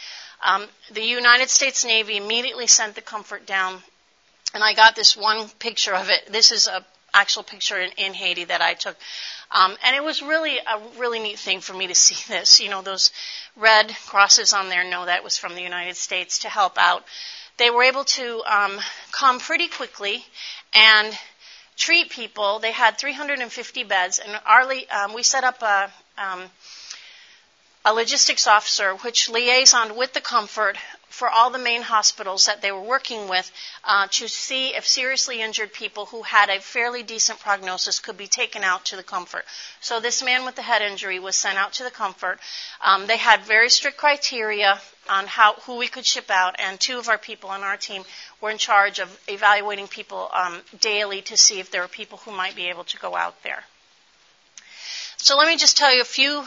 Um, 0.43 0.67
the 0.91 1.01
United 1.01 1.49
States 1.49 1.85
Navy 1.85 2.17
immediately 2.17 2.67
sent 2.67 2.95
the 2.95 3.01
Comfort 3.01 3.45
down, 3.45 3.81
and 4.53 4.61
I 4.61 4.73
got 4.73 4.97
this 4.97 5.15
one 5.15 5.47
picture 5.59 5.95
of 5.95 6.09
it. 6.09 6.29
This 6.29 6.51
is 6.51 6.67
a 6.67 6.85
actual 7.17 7.43
picture 7.43 7.79
in, 7.79 7.91
in 7.97 8.13
Haiti 8.13 8.45
that 8.45 8.61
I 8.61 8.75
took. 8.75 8.95
Um, 9.51 9.75
and 9.83 9.95
it 9.95 10.03
was 10.03 10.21
really 10.21 10.57
a 10.57 10.79
really 10.99 11.19
neat 11.19 11.39
thing 11.39 11.61
for 11.61 11.73
me 11.73 11.87
to 11.87 11.95
see 11.95 12.15
this. 12.33 12.59
You 12.59 12.69
know, 12.69 12.81
those 12.81 13.11
red 13.55 13.95
crosses 14.05 14.53
on 14.53 14.69
there 14.69 14.83
know 14.83 15.05
that 15.05 15.23
was 15.23 15.37
from 15.37 15.55
the 15.55 15.61
United 15.61 15.95
States 15.95 16.39
to 16.39 16.49
help 16.49 16.77
out. 16.77 17.03
They 17.57 17.71
were 17.71 17.83
able 17.83 18.03
to 18.03 18.43
um, 18.45 18.79
come 19.11 19.39
pretty 19.39 19.67
quickly 19.67 20.23
and 20.75 21.17
treat 21.75 22.11
people. 22.11 22.59
They 22.59 22.71
had 22.71 22.97
350 22.99 23.83
beds, 23.83 24.19
and 24.19 24.39
our, 24.45 24.61
um, 24.91 25.13
we 25.15 25.23
set 25.23 25.43
up 25.43 25.61
a, 25.63 25.91
um, 26.19 26.43
a 27.83 27.93
logistics 27.93 28.45
officer 28.45 28.93
which 28.97 29.29
liaisoned 29.29 29.95
with 29.95 30.13
the 30.13 30.21
Comfort 30.21 30.77
for 31.17 31.27
all 31.27 31.49
the 31.49 31.57
main 31.57 31.81
hospitals 31.81 32.45
that 32.45 32.61
they 32.61 32.71
were 32.71 32.89
working 32.95 33.27
with 33.27 33.51
uh, 33.83 34.07
to 34.11 34.27
see 34.27 34.75
if 34.75 34.85
seriously 34.85 35.41
injured 35.41 35.73
people 35.73 36.05
who 36.05 36.21
had 36.21 36.47
a 36.49 36.59
fairly 36.59 37.01
decent 37.01 37.39
prognosis 37.39 37.99
could 37.99 38.15
be 38.15 38.27
taken 38.27 38.63
out 38.63 38.85
to 38.85 38.95
the 38.95 39.01
comfort. 39.01 39.43
So 39.81 39.99
this 39.99 40.23
man 40.23 40.45
with 40.45 40.55
the 40.55 40.61
head 40.61 40.83
injury 40.83 41.17
was 41.17 41.35
sent 41.35 41.57
out 41.57 41.73
to 41.73 41.83
the 41.83 41.89
comfort. 41.89 42.37
Um, 42.85 43.07
they 43.07 43.17
had 43.17 43.41
very 43.41 43.71
strict 43.71 43.97
criteria 43.97 44.79
on 45.09 45.25
how 45.25 45.53
who 45.65 45.77
we 45.77 45.87
could 45.87 46.05
ship 46.05 46.29
out, 46.29 46.55
and 46.59 46.79
two 46.79 46.99
of 46.99 47.09
our 47.09 47.17
people 47.17 47.49
on 47.49 47.63
our 47.63 47.77
team 47.77 48.03
were 48.39 48.51
in 48.51 48.59
charge 48.59 48.99
of 48.99 49.09
evaluating 49.27 49.87
people 49.87 50.29
um, 50.31 50.61
daily 50.79 51.23
to 51.23 51.35
see 51.35 51.59
if 51.59 51.71
there 51.71 51.81
were 51.81 51.87
people 51.87 52.19
who 52.19 52.31
might 52.31 52.55
be 52.55 52.69
able 52.69 52.83
to 52.83 52.97
go 52.99 53.15
out 53.15 53.41
there. 53.41 53.63
So 55.17 55.35
let 55.35 55.47
me 55.47 55.57
just 55.57 55.77
tell 55.77 55.91
you 55.91 56.01
a 56.01 56.13
few 56.19 56.43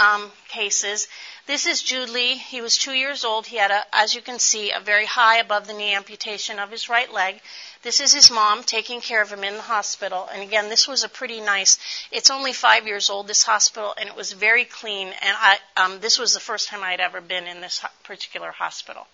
um, 0.00 0.32
cases. 0.48 1.06
This 1.46 1.66
is 1.66 1.82
Jude 1.82 2.08
Lee. 2.08 2.36
He 2.36 2.60
was 2.60 2.76
two 2.76 2.92
years 2.92 3.24
old. 3.24 3.46
He 3.46 3.56
had, 3.56 3.70
a, 3.70 3.82
as 3.92 4.14
you 4.14 4.22
can 4.22 4.38
see, 4.38 4.72
a 4.72 4.80
very 4.80 5.04
high 5.04 5.38
above 5.38 5.66
the 5.66 5.74
knee 5.74 5.94
amputation 5.94 6.58
of 6.58 6.70
his 6.70 6.88
right 6.88 7.12
leg. 7.12 7.40
This 7.82 8.00
is 8.00 8.12
his 8.12 8.30
mom 8.30 8.62
taking 8.62 9.00
care 9.00 9.20
of 9.20 9.30
him 9.30 9.44
in 9.44 9.54
the 9.54 9.62
hospital. 9.62 10.28
And 10.32 10.42
again, 10.42 10.68
this 10.68 10.88
was 10.88 11.04
a 11.04 11.08
pretty 11.08 11.40
nice. 11.40 11.78
It's 12.10 12.30
only 12.30 12.52
five 12.52 12.86
years 12.86 13.10
old, 13.10 13.26
this 13.26 13.42
hospital, 13.42 13.94
and 13.98 14.08
it 14.08 14.16
was 14.16 14.32
very 14.32 14.64
clean. 14.64 15.08
And 15.08 15.36
I, 15.36 15.58
um, 15.76 16.00
this 16.00 16.18
was 16.18 16.34
the 16.34 16.40
first 16.40 16.68
time 16.68 16.82
I 16.82 16.92
had 16.92 17.00
ever 17.00 17.20
been 17.20 17.46
in 17.46 17.60
this 17.60 17.84
particular 18.04 18.52
hospital. 18.52 19.06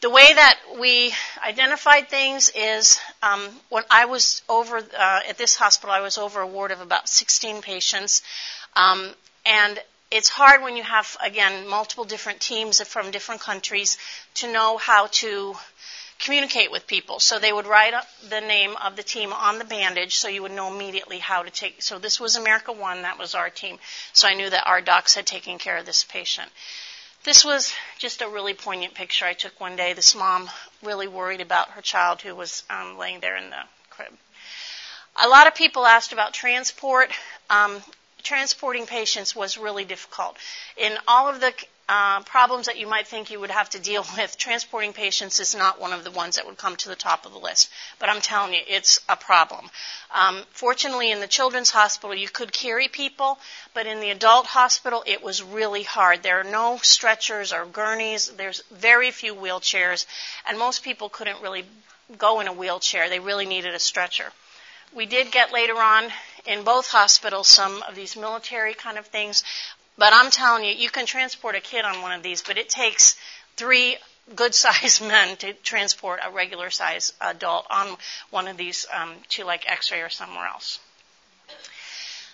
The 0.00 0.10
way 0.10 0.32
that 0.34 0.58
we 0.80 1.14
identified 1.46 2.08
things 2.08 2.50
is 2.56 2.98
um, 3.22 3.48
when 3.68 3.84
I 3.90 4.06
was 4.06 4.42
over 4.48 4.78
uh, 4.78 5.20
at 5.28 5.38
this 5.38 5.54
hospital, 5.54 5.94
I 5.94 6.00
was 6.00 6.18
over 6.18 6.40
a 6.40 6.46
ward 6.46 6.72
of 6.72 6.80
about 6.80 7.08
16 7.08 7.62
patients. 7.62 8.22
Um, 8.74 9.14
and 9.44 9.78
it's 10.10 10.28
hard 10.28 10.62
when 10.62 10.76
you 10.76 10.82
have, 10.82 11.16
again, 11.24 11.66
multiple 11.66 12.04
different 12.04 12.40
teams 12.40 12.80
from 12.82 13.10
different 13.10 13.40
countries 13.40 13.96
to 14.34 14.52
know 14.52 14.76
how 14.76 15.06
to 15.06 15.56
communicate 16.22 16.70
with 16.70 16.86
people. 16.86 17.18
So 17.18 17.38
they 17.38 17.52
would 17.52 17.66
write 17.66 17.94
up 17.94 18.06
the 18.28 18.40
name 18.40 18.76
of 18.84 18.94
the 18.96 19.02
team 19.02 19.32
on 19.32 19.58
the 19.58 19.64
bandage 19.64 20.16
so 20.16 20.28
you 20.28 20.42
would 20.42 20.52
know 20.52 20.72
immediately 20.72 21.18
how 21.18 21.42
to 21.42 21.50
take. 21.50 21.82
So 21.82 21.98
this 21.98 22.20
was 22.20 22.36
America 22.36 22.72
1, 22.72 23.02
that 23.02 23.18
was 23.18 23.34
our 23.34 23.50
team. 23.50 23.78
So 24.12 24.28
I 24.28 24.34
knew 24.34 24.48
that 24.48 24.66
our 24.66 24.80
docs 24.80 25.14
had 25.14 25.26
taken 25.26 25.58
care 25.58 25.78
of 25.78 25.86
this 25.86 26.04
patient. 26.04 26.48
This 27.24 27.44
was 27.44 27.72
just 27.98 28.20
a 28.20 28.28
really 28.28 28.54
poignant 28.54 28.94
picture 28.94 29.24
I 29.24 29.32
took 29.32 29.60
one 29.60 29.76
day. 29.76 29.92
This 29.94 30.14
mom 30.14 30.50
really 30.82 31.08
worried 31.08 31.40
about 31.40 31.70
her 31.70 31.80
child 31.80 32.20
who 32.20 32.34
was 32.34 32.64
um, 32.68 32.98
laying 32.98 33.20
there 33.20 33.36
in 33.36 33.50
the 33.50 33.62
crib. 33.90 34.12
A 35.22 35.28
lot 35.28 35.46
of 35.46 35.54
people 35.54 35.86
asked 35.86 36.12
about 36.12 36.34
transport. 36.34 37.10
Um, 37.48 37.82
transporting 38.22 38.86
patients 38.86 39.34
was 39.34 39.58
really 39.58 39.84
difficult. 39.84 40.36
In 40.76 40.96
all 41.06 41.28
of 41.28 41.40
the 41.40 41.52
uh, 41.88 42.22
problems 42.22 42.66
that 42.66 42.78
you 42.78 42.86
might 42.86 43.06
think 43.06 43.30
you 43.30 43.40
would 43.40 43.50
have 43.50 43.68
to 43.68 43.78
deal 43.78 44.04
with, 44.16 44.38
transporting 44.38 44.92
patients 44.92 45.40
is 45.40 45.54
not 45.54 45.80
one 45.80 45.92
of 45.92 46.04
the 46.04 46.10
ones 46.10 46.36
that 46.36 46.46
would 46.46 46.56
come 46.56 46.76
to 46.76 46.88
the 46.88 46.96
top 46.96 47.26
of 47.26 47.32
the 47.32 47.38
list. 47.38 47.70
But 47.98 48.08
I'm 48.08 48.20
telling 48.20 48.54
you, 48.54 48.60
it's 48.66 49.00
a 49.08 49.16
problem. 49.16 49.68
Um, 50.14 50.42
fortunately, 50.50 51.10
in 51.10 51.20
the 51.20 51.26
children's 51.26 51.70
hospital, 51.70 52.14
you 52.14 52.28
could 52.28 52.52
carry 52.52 52.88
people, 52.88 53.38
but 53.74 53.86
in 53.86 54.00
the 54.00 54.10
adult 54.10 54.46
hospital, 54.46 55.02
it 55.06 55.22
was 55.22 55.42
really 55.42 55.82
hard. 55.82 56.22
There 56.22 56.40
are 56.40 56.44
no 56.44 56.78
stretchers 56.82 57.52
or 57.52 57.66
gurneys. 57.66 58.28
There's 58.28 58.62
very 58.70 59.10
few 59.10 59.34
wheelchairs, 59.34 60.06
and 60.48 60.58
most 60.58 60.82
people 60.82 61.08
couldn't 61.08 61.42
really 61.42 61.64
go 62.16 62.40
in 62.40 62.48
a 62.48 62.52
wheelchair. 62.52 63.08
They 63.08 63.20
really 63.20 63.46
needed 63.46 63.74
a 63.74 63.78
stretcher. 63.78 64.32
We 64.94 65.06
did 65.06 65.32
get 65.32 65.52
later 65.52 65.76
on 65.76 66.10
in 66.46 66.64
both 66.64 66.88
hospitals 66.88 67.48
some 67.48 67.82
of 67.88 67.94
these 67.94 68.16
military 68.16 68.74
kind 68.74 68.98
of 68.98 69.06
things. 69.06 69.44
But 69.98 70.12
I'm 70.12 70.30
telling 70.30 70.64
you, 70.64 70.72
you 70.72 70.90
can 70.90 71.06
transport 71.06 71.54
a 71.54 71.60
kid 71.60 71.84
on 71.84 72.02
one 72.02 72.12
of 72.12 72.22
these, 72.22 72.42
but 72.42 72.58
it 72.58 72.68
takes 72.68 73.16
three 73.56 73.96
good 74.34 74.54
sized 74.54 75.00
men 75.06 75.36
to 75.38 75.52
transport 75.52 76.20
a 76.24 76.30
regular 76.30 76.70
sized 76.70 77.14
adult 77.20 77.66
on 77.70 77.96
one 78.30 78.48
of 78.48 78.56
these 78.56 78.86
um, 78.92 79.14
to 79.30 79.44
like 79.44 79.70
x 79.70 79.92
ray 79.92 80.00
or 80.00 80.08
somewhere 80.08 80.46
else. 80.46 80.78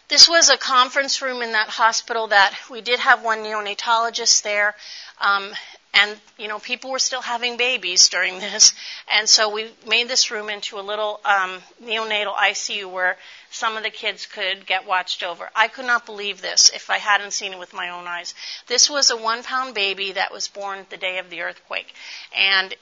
This 0.08 0.26
was 0.26 0.48
a 0.48 0.56
conference 0.56 1.20
room 1.20 1.42
in 1.42 1.52
that 1.52 1.68
hospital 1.68 2.28
that 2.28 2.54
we 2.70 2.80
did 2.80 2.98
have 2.98 3.22
one 3.22 3.40
neonatologist 3.40 4.42
there. 4.42 4.74
Um, 5.20 5.52
and 5.94 6.16
you 6.38 6.48
know 6.48 6.58
people 6.58 6.90
were 6.90 6.98
still 6.98 7.22
having 7.22 7.56
babies 7.56 8.08
during 8.08 8.38
this. 8.46 8.74
And 9.10 9.28
so 9.28 9.48
we 9.48 9.70
made 9.86 10.08
this 10.08 10.30
room 10.30 10.48
into 10.48 10.78
a 10.78 10.82
little 10.82 11.20
um, 11.24 11.58
neonatal 11.82 12.34
icu 12.34 12.90
where 12.90 13.16
some 13.50 13.76
of 13.76 13.82
the 13.82 13.90
kids 13.90 14.26
could 14.26 14.66
get 14.66 14.86
watched 14.86 15.22
over. 15.22 15.48
I 15.56 15.68
could 15.68 15.86
not 15.86 16.04
believe 16.04 16.42
this 16.42 16.70
if 16.74 16.90
i 16.90 16.98
hadn't 16.98 17.32
seen 17.32 17.52
it 17.52 17.58
with 17.58 17.72
my 17.72 17.88
own 17.90 18.06
eyes. 18.06 18.34
This 18.66 18.90
was 18.90 19.10
a 19.10 19.16
one 19.16 19.42
pound 19.42 19.74
baby 19.74 20.12
that 20.12 20.32
was 20.32 20.48
born 20.48 20.86
the 20.90 20.96
day 20.96 21.18
of 21.18 21.30
the 21.30 21.40
earthquake. 21.40 21.92
And 22.36 22.74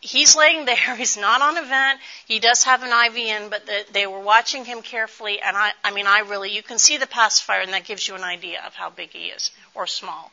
he's 0.00 0.36
laying 0.36 0.64
there. 0.64 0.96
He's 0.96 1.16
not 1.16 1.42
on 1.42 1.56
a 1.56 1.62
vent. 1.62 2.00
He 2.26 2.38
does 2.38 2.62
have 2.64 2.82
an 2.82 2.92
iv 3.06 3.16
in 3.16 3.48
but 3.48 3.66
the, 3.66 3.84
they 3.92 4.06
were 4.06 4.20
watching 4.20 4.64
him 4.64 4.82
carefully. 4.82 5.40
And 5.40 5.56
i 5.56 5.72
i 5.84 5.90
mean 5.92 6.06
i 6.06 6.20
really 6.20 6.50
you 6.50 6.62
can 6.62 6.78
see 6.78 6.96
the 6.96 7.06
pacifier 7.06 7.60
and 7.60 7.72
that 7.72 7.84
gives 7.84 8.06
you 8.06 8.14
an 8.14 8.22
idea 8.22 8.62
of 8.66 8.74
how 8.74 8.90
big 8.90 9.10
he 9.10 9.26
is 9.26 9.50
or 9.74 9.86
small 9.86 10.30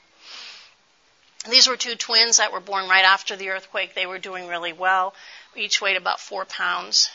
these 1.50 1.68
were 1.68 1.78
two 1.78 1.96
twins 1.96 2.38
that 2.38 2.52
were 2.52 2.60
born 2.60 2.88
right 2.88 3.06
after 3.06 3.36
the 3.36 3.50
earthquake. 3.50 3.94
They 3.96 4.06
were 4.06 4.20
doing 4.20 4.48
really 4.48 4.74
well. 4.74 5.14
Each 5.56 5.82
weighed 5.82 5.98
about 5.98 6.20
four 6.20 6.46
pounds. 6.46 7.10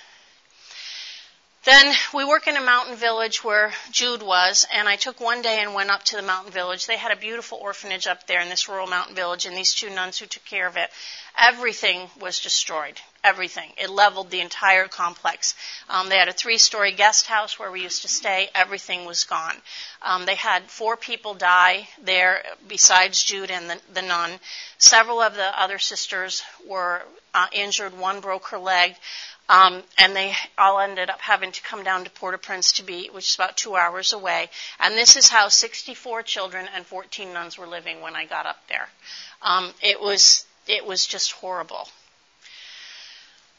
Then 1.64 1.94
we 2.12 2.26
work 2.26 2.46
in 2.46 2.58
a 2.58 2.60
mountain 2.60 2.94
village 2.94 3.42
where 3.42 3.72
Jude 3.90 4.22
was, 4.22 4.66
and 4.70 4.86
I 4.86 4.96
took 4.96 5.18
one 5.18 5.40
day 5.40 5.60
and 5.62 5.72
went 5.72 5.88
up 5.88 6.02
to 6.04 6.16
the 6.16 6.22
mountain 6.22 6.52
village. 6.52 6.86
They 6.86 6.98
had 6.98 7.10
a 7.10 7.16
beautiful 7.16 7.56
orphanage 7.56 8.06
up 8.06 8.26
there 8.26 8.40
in 8.40 8.50
this 8.50 8.68
rural 8.68 8.86
mountain 8.86 9.14
village, 9.14 9.46
and 9.46 9.56
these 9.56 9.72
two 9.72 9.88
nuns 9.88 10.18
who 10.18 10.26
took 10.26 10.44
care 10.44 10.66
of 10.66 10.76
it. 10.76 10.90
Everything 11.38 12.10
was 12.20 12.40
destroyed. 12.40 13.00
Everything. 13.24 13.72
It 13.78 13.88
leveled 13.88 14.30
the 14.30 14.42
entire 14.42 14.88
complex. 14.88 15.54
Um, 15.88 16.10
they 16.10 16.18
had 16.18 16.28
a 16.28 16.34
three-story 16.34 16.92
guest 16.92 17.26
house 17.26 17.58
where 17.58 17.70
we 17.70 17.80
used 17.80 18.02
to 18.02 18.08
stay. 18.08 18.50
Everything 18.54 19.06
was 19.06 19.24
gone. 19.24 19.56
Um, 20.02 20.26
they 20.26 20.34
had 20.34 20.64
four 20.64 20.98
people 20.98 21.32
die 21.32 21.88
there 22.02 22.42
besides 22.68 23.24
Jude 23.24 23.50
and 23.50 23.70
the, 23.70 23.80
the 23.94 24.02
nun. 24.02 24.32
Several 24.76 25.22
of 25.22 25.34
the 25.34 25.58
other 25.58 25.78
sisters 25.78 26.42
were 26.68 27.02
uh, 27.32 27.46
injured. 27.52 27.98
One 27.98 28.20
broke 28.20 28.48
her 28.48 28.58
leg. 28.58 28.94
Um, 29.48 29.82
and 29.98 30.16
they 30.16 30.34
all 30.56 30.80
ended 30.80 31.10
up 31.10 31.20
having 31.20 31.52
to 31.52 31.62
come 31.62 31.84
down 31.84 32.04
to 32.04 32.10
Port-au-Prince 32.10 32.72
to 32.72 32.82
be, 32.82 33.10
which 33.12 33.28
is 33.28 33.34
about 33.34 33.58
two 33.58 33.76
hours 33.76 34.14
away. 34.14 34.48
And 34.80 34.94
this 34.94 35.16
is 35.16 35.28
how 35.28 35.48
64 35.48 36.22
children 36.22 36.66
and 36.74 36.86
14 36.86 37.32
nuns 37.32 37.58
were 37.58 37.66
living 37.66 38.00
when 38.00 38.16
I 38.16 38.24
got 38.24 38.46
up 38.46 38.66
there. 38.68 38.88
Um, 39.42 39.72
it 39.82 40.00
was 40.00 40.46
it 40.66 40.86
was 40.86 41.06
just 41.06 41.32
horrible. 41.32 41.88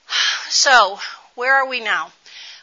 So 0.47 0.99
where 1.33 1.55
are 1.55 1.67
we 1.67 1.81
now? 1.81 2.13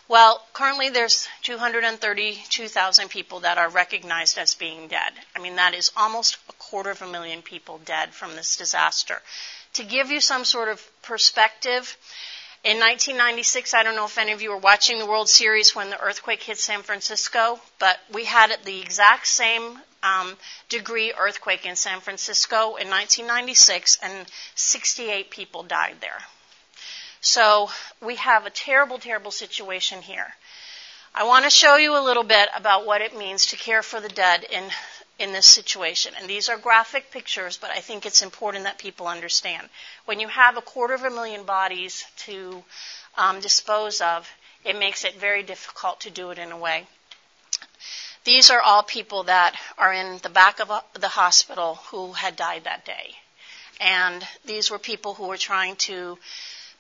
Well, 0.09 0.43
currently 0.53 0.91
there's 0.91 1.29
232,000 1.43 3.09
people 3.09 3.41
that 3.41 3.59
are 3.59 3.69
recognized 3.69 4.37
as 4.37 4.55
being 4.55 4.89
dead. 4.89 5.13
I 5.35 5.41
mean, 5.41 5.57
that 5.57 5.75
is 5.75 5.91
almost 5.97 6.39
a 6.49 6.53
quarter 6.55 6.91
of 6.91 7.03
a 7.03 7.07
million 7.07 7.43
people 7.43 7.81
dead 7.85 8.13
from 8.13 8.37
this 8.37 8.57
disaster. 8.57 9.21
To 9.75 9.85
give 9.85 10.11
you 10.11 10.21
some 10.21 10.45
sort 10.45 10.69
of 10.69 10.83
perspective, 11.03 11.97
in 12.65 12.79
1996, 12.79 13.75
I 13.75 13.83
don't 13.83 13.97
know 13.97 14.05
if 14.05 14.19
any 14.19 14.31
of 14.31 14.41
you 14.41 14.51
were 14.51 14.57
watching 14.57 14.99
the 14.99 15.07
World 15.07 15.29
Series 15.29 15.75
when 15.75 15.91
the 15.91 16.01
earthquake 16.01 16.45
hit 16.45 16.59
San 16.59 16.83
Francisco, 16.83 17.59
but 17.81 17.99
we 18.13 18.25
had 18.25 18.57
the 18.65 18.81
exact 18.81 19.27
same 19.27 19.81
um, 20.05 20.37
degree 20.69 21.13
earthquake 21.19 21.67
in 21.67 21.75
San 21.75 21.99
Francisco 22.01 22.77
in 22.77 22.89
1996, 22.89 23.99
and 24.03 24.27
68 24.55 25.31
people 25.31 25.65
died 25.65 25.97
there. 26.01 26.21
So 27.21 27.71
we 28.01 28.17
have 28.17 28.47
a 28.47 28.51
terrible, 28.51 28.99
terrible 28.99 29.33
situation 29.33 30.01
here. 30.03 30.35
I 31.15 31.25
want 31.25 31.45
to 31.45 31.51
show 31.51 31.77
you 31.77 31.97
a 31.97 32.03
little 32.03 32.25
bit 32.25 32.49
about 32.57 32.87
what 32.87 33.01
it 33.01 33.17
means 33.17 33.47
to 33.47 33.57
care 33.57 33.83
for 33.83 34.01
the 34.01 34.09
dead 34.09 34.45
in 34.45 34.65
in 35.23 35.33
this 35.33 35.47
situation. 35.47 36.13
And 36.19 36.29
these 36.29 36.49
are 36.49 36.59
graphic 36.59 37.11
pictures, 37.11 37.57
but 37.57 37.71
I 37.71 37.79
think 37.79 38.05
it's 38.05 38.23
important 38.23 38.65
that 38.65 38.79
people 38.79 39.07
understand. 39.07 39.69
When 40.05 40.19
you 40.21 40.29
have 40.29 40.57
a 40.57 40.63
quarter 40.63 40.95
of 40.95 41.05
a 41.05 41.11
million 41.11 41.45
bodies 41.45 42.05
to 42.27 42.63
um, 43.17 43.41
dispose 43.41 44.01
of, 44.01 44.29
it 44.65 44.79
makes 44.79 45.05
it 45.05 45.15
very 45.15 45.43
difficult 45.43 46.01
to 46.01 46.11
do 46.11 46.31
it 46.31 46.39
in 46.39 46.51
a 46.51 46.59
way. 46.59 46.87
These 48.25 48.51
are 48.51 48.61
all 48.61 48.83
people 48.83 49.25
that 49.25 49.57
are 49.79 49.93
in 49.93 50.19
the 50.23 50.29
back 50.29 50.61
of 50.61 50.71
the 50.99 51.09
hospital 51.09 51.77
who 51.91 52.13
had 52.13 52.37
died 52.37 52.65
that 52.65 52.85
day. 52.85 53.15
And 53.81 54.27
these 54.45 54.71
were 54.71 54.79
people 54.79 55.15
who 55.15 55.27
were 55.27 55.37
trying 55.37 55.77
to 55.89 56.19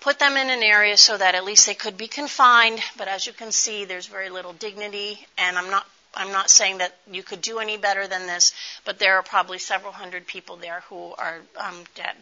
put 0.01 0.18
them 0.18 0.36
in 0.36 0.51
an 0.51 0.62
area 0.62 0.97
so 0.97 1.16
that 1.16 1.34
at 1.34 1.45
least 1.45 1.66
they 1.66 1.74
could 1.74 1.97
be 1.97 2.09
confined. 2.09 2.80
But 2.97 3.09
as 3.09 3.26
you 3.26 3.32
can 3.32 3.53
see, 3.53 3.84
there's 3.84 4.07
very 4.07 4.30
little 4.30 4.53
dignity, 4.53 5.26
and 5.38 5.57
I'm 5.57 5.70
not 5.70 5.86
I'm 6.14 6.32
not 6.32 6.50
saying 6.50 6.78
that 6.78 6.96
you 7.10 7.22
could 7.22 7.40
do 7.40 7.58
any 7.58 7.76
better 7.76 8.06
than 8.06 8.26
this, 8.26 8.52
but 8.84 8.98
there 8.98 9.16
are 9.16 9.22
probably 9.22 9.58
several 9.58 9.92
hundred 9.92 10.26
people 10.26 10.56
there 10.56 10.80
who 10.88 11.14
are 11.16 11.40
um, 11.56 11.84
dead. 11.94 12.14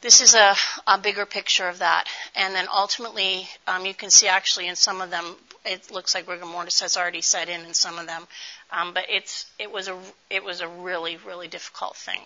This 0.00 0.20
is 0.20 0.34
a, 0.34 0.56
a, 0.88 0.98
bigger 0.98 1.24
picture 1.24 1.68
of 1.68 1.78
that. 1.78 2.08
And 2.34 2.52
then 2.56 2.66
ultimately, 2.72 3.48
um, 3.68 3.86
you 3.86 3.94
can 3.94 4.10
see 4.10 4.26
actually 4.26 4.66
in 4.66 4.74
some 4.74 5.00
of 5.00 5.10
them, 5.10 5.36
it 5.64 5.92
looks 5.92 6.12
like 6.12 6.28
rigor 6.28 6.44
mortis 6.44 6.80
has 6.80 6.96
already 6.96 7.20
set 7.20 7.48
in 7.48 7.64
in 7.64 7.72
some 7.72 8.00
of 8.00 8.08
them. 8.08 8.26
Um, 8.72 8.94
but 8.94 9.04
it's, 9.08 9.46
it, 9.60 9.70
was 9.70 9.86
a, 9.86 9.96
it 10.28 10.42
was 10.42 10.60
a 10.60 10.66
really, 10.66 11.18
really 11.24 11.46
difficult 11.46 11.94
thing. 11.94 12.18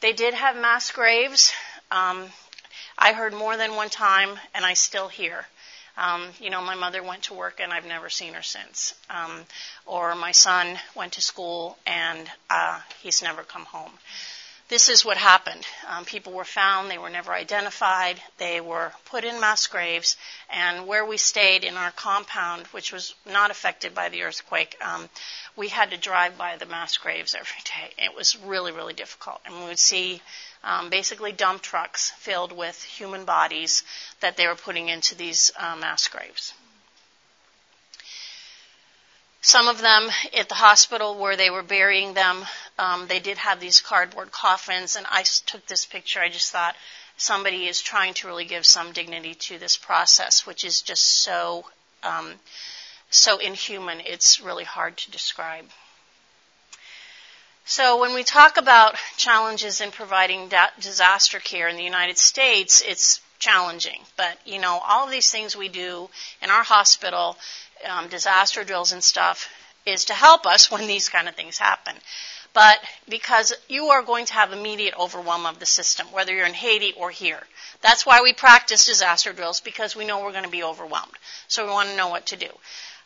They 0.00 0.12
did 0.12 0.34
have 0.34 0.56
mass 0.56 0.92
graves. 0.92 1.52
Um, 1.90 2.26
I 2.96 3.14
heard 3.14 3.34
more 3.34 3.56
than 3.56 3.74
one 3.74 3.90
time, 3.90 4.38
and 4.54 4.64
I 4.64 4.74
still 4.74 5.08
hear 5.08 5.46
um, 5.96 6.28
you 6.40 6.50
know, 6.50 6.60
my 6.62 6.74
mother 6.74 7.02
went 7.02 7.24
to 7.24 7.34
work 7.34 7.60
and 7.60 7.72
I've 7.72 7.86
never 7.86 8.10
seen 8.10 8.34
her 8.34 8.42
since. 8.42 8.94
Um, 9.08 9.44
or 9.86 10.14
my 10.14 10.32
son 10.32 10.78
went 10.94 11.12
to 11.14 11.22
school 11.22 11.78
and 11.86 12.28
uh, 12.50 12.80
he's 13.02 13.22
never 13.22 13.42
come 13.42 13.64
home. 13.64 13.92
This 14.68 14.88
is 14.88 15.04
what 15.04 15.18
happened. 15.18 15.66
Um, 15.86 16.06
people 16.06 16.32
were 16.32 16.44
found, 16.44 16.90
they 16.90 16.96
were 16.96 17.10
never 17.10 17.32
identified, 17.34 18.22
they 18.38 18.62
were 18.62 18.92
put 19.04 19.22
in 19.22 19.38
mass 19.38 19.66
graves, 19.66 20.16
and 20.48 20.86
where 20.86 21.04
we 21.04 21.18
stayed 21.18 21.64
in 21.64 21.76
our 21.76 21.90
compound, 21.90 22.66
which 22.68 22.90
was 22.90 23.14
not 23.26 23.50
affected 23.50 23.94
by 23.94 24.08
the 24.08 24.22
earthquake, 24.22 24.76
um, 24.80 25.10
we 25.54 25.68
had 25.68 25.90
to 25.90 25.98
drive 25.98 26.38
by 26.38 26.56
the 26.56 26.64
mass 26.64 26.96
graves 26.96 27.34
every 27.34 27.62
day. 27.64 28.04
It 28.04 28.16
was 28.16 28.36
really, 28.36 28.72
really 28.72 28.94
difficult. 28.94 29.42
And 29.44 29.54
we 29.54 29.64
would 29.66 29.78
see 29.78 30.22
um, 30.62 30.88
basically 30.88 31.32
dump 31.32 31.60
trucks 31.60 32.10
filled 32.12 32.52
with 32.52 32.82
human 32.82 33.26
bodies 33.26 33.84
that 34.20 34.38
they 34.38 34.46
were 34.46 34.56
putting 34.56 34.88
into 34.88 35.14
these 35.14 35.52
uh, 35.58 35.76
mass 35.76 36.08
graves. 36.08 36.54
Some 39.44 39.68
of 39.68 39.82
them 39.82 40.08
at 40.34 40.48
the 40.48 40.54
hospital 40.54 41.16
where 41.18 41.36
they 41.36 41.50
were 41.50 41.62
burying 41.62 42.14
them, 42.14 42.46
um, 42.78 43.08
they 43.08 43.20
did 43.20 43.36
have 43.36 43.60
these 43.60 43.82
cardboard 43.82 44.32
coffins, 44.32 44.96
and 44.96 45.06
I 45.10 45.22
took 45.44 45.66
this 45.66 45.84
picture. 45.84 46.18
I 46.18 46.30
just 46.30 46.50
thought 46.50 46.74
somebody 47.18 47.66
is 47.66 47.82
trying 47.82 48.14
to 48.14 48.26
really 48.26 48.46
give 48.46 48.64
some 48.64 48.92
dignity 48.92 49.34
to 49.34 49.58
this 49.58 49.76
process, 49.76 50.46
which 50.46 50.64
is 50.64 50.80
just 50.80 51.04
so 51.04 51.66
um, 52.02 52.32
so 53.10 53.36
inhuman. 53.36 54.00
It's 54.06 54.40
really 54.40 54.64
hard 54.64 54.96
to 54.96 55.10
describe. 55.10 55.66
So 57.66 58.00
when 58.00 58.14
we 58.14 58.24
talk 58.24 58.56
about 58.56 58.96
challenges 59.18 59.82
in 59.82 59.90
providing 59.90 60.48
da- 60.48 60.70
disaster 60.80 61.38
care 61.38 61.68
in 61.68 61.76
the 61.76 61.84
United 61.84 62.16
States, 62.16 62.80
it's 62.80 63.20
challenging. 63.44 64.00
But 64.16 64.38
you 64.44 64.58
know, 64.58 64.80
all 64.86 65.04
of 65.04 65.10
these 65.10 65.30
things 65.30 65.56
we 65.56 65.68
do 65.68 66.08
in 66.42 66.50
our 66.50 66.64
hospital, 66.64 67.36
um, 67.88 68.08
disaster 68.08 68.64
drills 68.64 68.92
and 68.92 69.04
stuff, 69.04 69.48
is 69.84 70.06
to 70.06 70.14
help 70.14 70.46
us 70.46 70.70
when 70.72 70.86
these 70.86 71.08
kind 71.08 71.28
of 71.28 71.34
things 71.34 71.58
happen. 71.58 71.94
But 72.54 72.78
because 73.08 73.52
you 73.68 73.86
are 73.86 74.02
going 74.02 74.26
to 74.26 74.34
have 74.34 74.52
immediate 74.52 74.94
overwhelm 74.96 75.44
of 75.44 75.58
the 75.58 75.66
system, 75.66 76.06
whether 76.12 76.32
you're 76.32 76.46
in 76.46 76.54
Haiti 76.54 76.92
or 76.96 77.10
here. 77.10 77.42
That's 77.82 78.06
why 78.06 78.20
we 78.22 78.32
practice 78.32 78.86
disaster 78.86 79.32
drills 79.32 79.60
because 79.60 79.96
we 79.96 80.06
know 80.06 80.22
we're 80.22 80.30
going 80.38 80.44
to 80.44 80.58
be 80.60 80.62
overwhelmed. 80.62 81.18
So 81.48 81.64
we 81.64 81.72
want 81.72 81.88
to 81.88 81.96
know 81.96 82.08
what 82.08 82.26
to 82.26 82.36
do. 82.36 82.50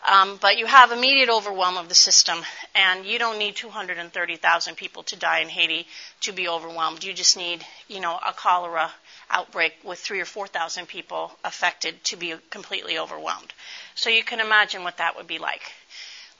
Um, 0.07 0.39
but 0.41 0.59
you 0.59 0.66
have 0.66 0.93
immediate 0.93 1.30
overwhelm 1.30 1.76
of 1.76 1.89
the 1.89 1.95
system, 1.95 2.39
and 2.74 3.05
you 3.05 3.18
don't 3.18 3.39
need 3.39 3.57
230,000 3.57 4.76
people 4.76 5.03
to 5.05 5.16
die 5.16 5.41
in 5.41 5.49
Haiti 5.49 5.86
to 6.20 6.32
be 6.32 6.47
overwhelmed. 6.47 7.03
You 7.03 7.12
just 7.14 7.36
need, 7.36 7.66
you 7.89 8.01
know, 8.01 8.16
a 8.24 8.32
cholera 8.32 8.93
outbreak 9.31 9.74
with 9.85 9.99
three 9.99 10.20
or 10.20 10.24
4,000 10.24 10.87
people 10.87 11.33
affected 11.45 12.03
to 12.05 12.16
be 12.16 12.35
completely 12.51 12.99
overwhelmed. 12.99 13.53
So 13.95 14.11
you 14.11 14.24
can 14.24 14.41
imagine 14.41 14.85
what 14.85 14.99
that 14.99 15.16
would 15.16 15.26
be 15.26 15.39
like. 15.39 15.72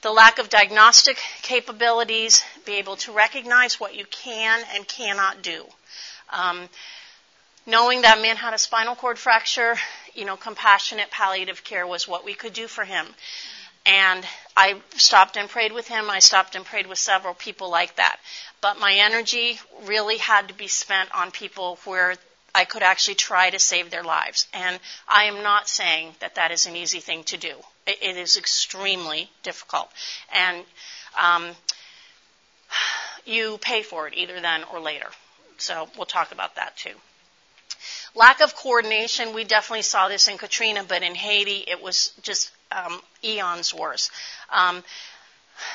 The 0.01 0.13
lack 0.13 0.39
of 0.39 0.49
diagnostic 0.49 1.19
capabilities, 1.43 2.45
be 2.65 2.75
able 2.75 2.97
to 2.97 3.13
recognize 3.13 3.81
what 3.81 3.97
you 3.97 4.05
can 4.07 4.63
and 4.75 4.87
cannot 4.87 5.43
do. 5.43 5.65
Um, 6.31 6.69
knowing 7.67 8.03
that 8.03 8.21
man 8.21 8.37
had 8.37 8.55
a 8.55 8.59
spinal 8.59 8.95
cord 8.95 9.19
fracture, 9.19 9.77
you 10.15 10.25
know, 10.25 10.37
compassionate 10.37 11.11
palliative 11.11 11.65
care 11.65 11.87
was 11.87 12.07
what 12.07 12.25
we 12.25 12.35
could 12.35 12.53
do 12.53 12.69
for 12.69 12.85
him. 12.85 13.07
And 13.85 14.25
I 14.57 14.81
stopped 14.97 15.37
and 15.37 15.49
prayed 15.49 15.73
with 15.73 15.89
him. 15.89 16.11
I 16.11 16.19
stopped 16.19 16.55
and 16.55 16.65
prayed 16.65 16.87
with 16.87 16.99
several 16.99 17.35
people 17.35 17.71
like 17.71 17.97
that. 17.97 18.19
But 18.61 18.79
my 18.79 18.93
energy 18.95 19.59
really 19.85 20.19
had 20.19 20.49
to 20.49 20.55
be 20.55 20.69
spent 20.69 21.15
on 21.15 21.31
people 21.31 21.79
where 21.85 22.17
I 22.55 22.65
could 22.65 22.83
actually 22.83 23.15
try 23.15 23.51
to 23.51 23.59
save 23.59 23.91
their 23.91 24.03
lives. 24.03 24.47
And 24.53 24.81
I 25.07 25.25
am 25.25 25.43
not 25.43 25.69
saying 25.69 26.15
that 26.21 26.37
that 26.37 26.51
is 26.51 26.67
an 26.67 26.77
easy 26.77 27.01
thing 27.01 27.25
to 27.25 27.37
do. 27.37 27.55
it, 27.87 27.99
it 28.03 28.17
is 28.17 28.37
extremely 28.37 29.31
difficult. 29.43 29.91
And 30.33 30.65
um, 31.21 31.51
you 33.25 33.59
pay 33.59 33.83
for 33.83 34.07
it 34.09 34.15
either 34.17 34.41
then 34.41 34.65
or 34.73 34.81
later. 34.81 35.09
So 35.59 35.89
we'll 35.97 36.07
talk 36.07 36.33
about 36.33 36.57
that 36.57 36.77
too. 36.77 36.95
Lack 38.15 38.41
of 38.41 38.57
coordination, 38.57 39.35
we 39.35 39.45
definitely 39.45 39.83
saw 39.83 40.09
this 40.09 40.29
in 40.29 40.39
Katrina, 40.39 40.85
but 40.87 41.03
in 41.03 41.15
Haiti 41.15 41.65
it 41.67 41.83
was 41.83 42.13
just 42.23 42.51
um, 42.73 43.01
eons 43.23 43.75
worse. 43.75 44.11
Um, 44.51 44.83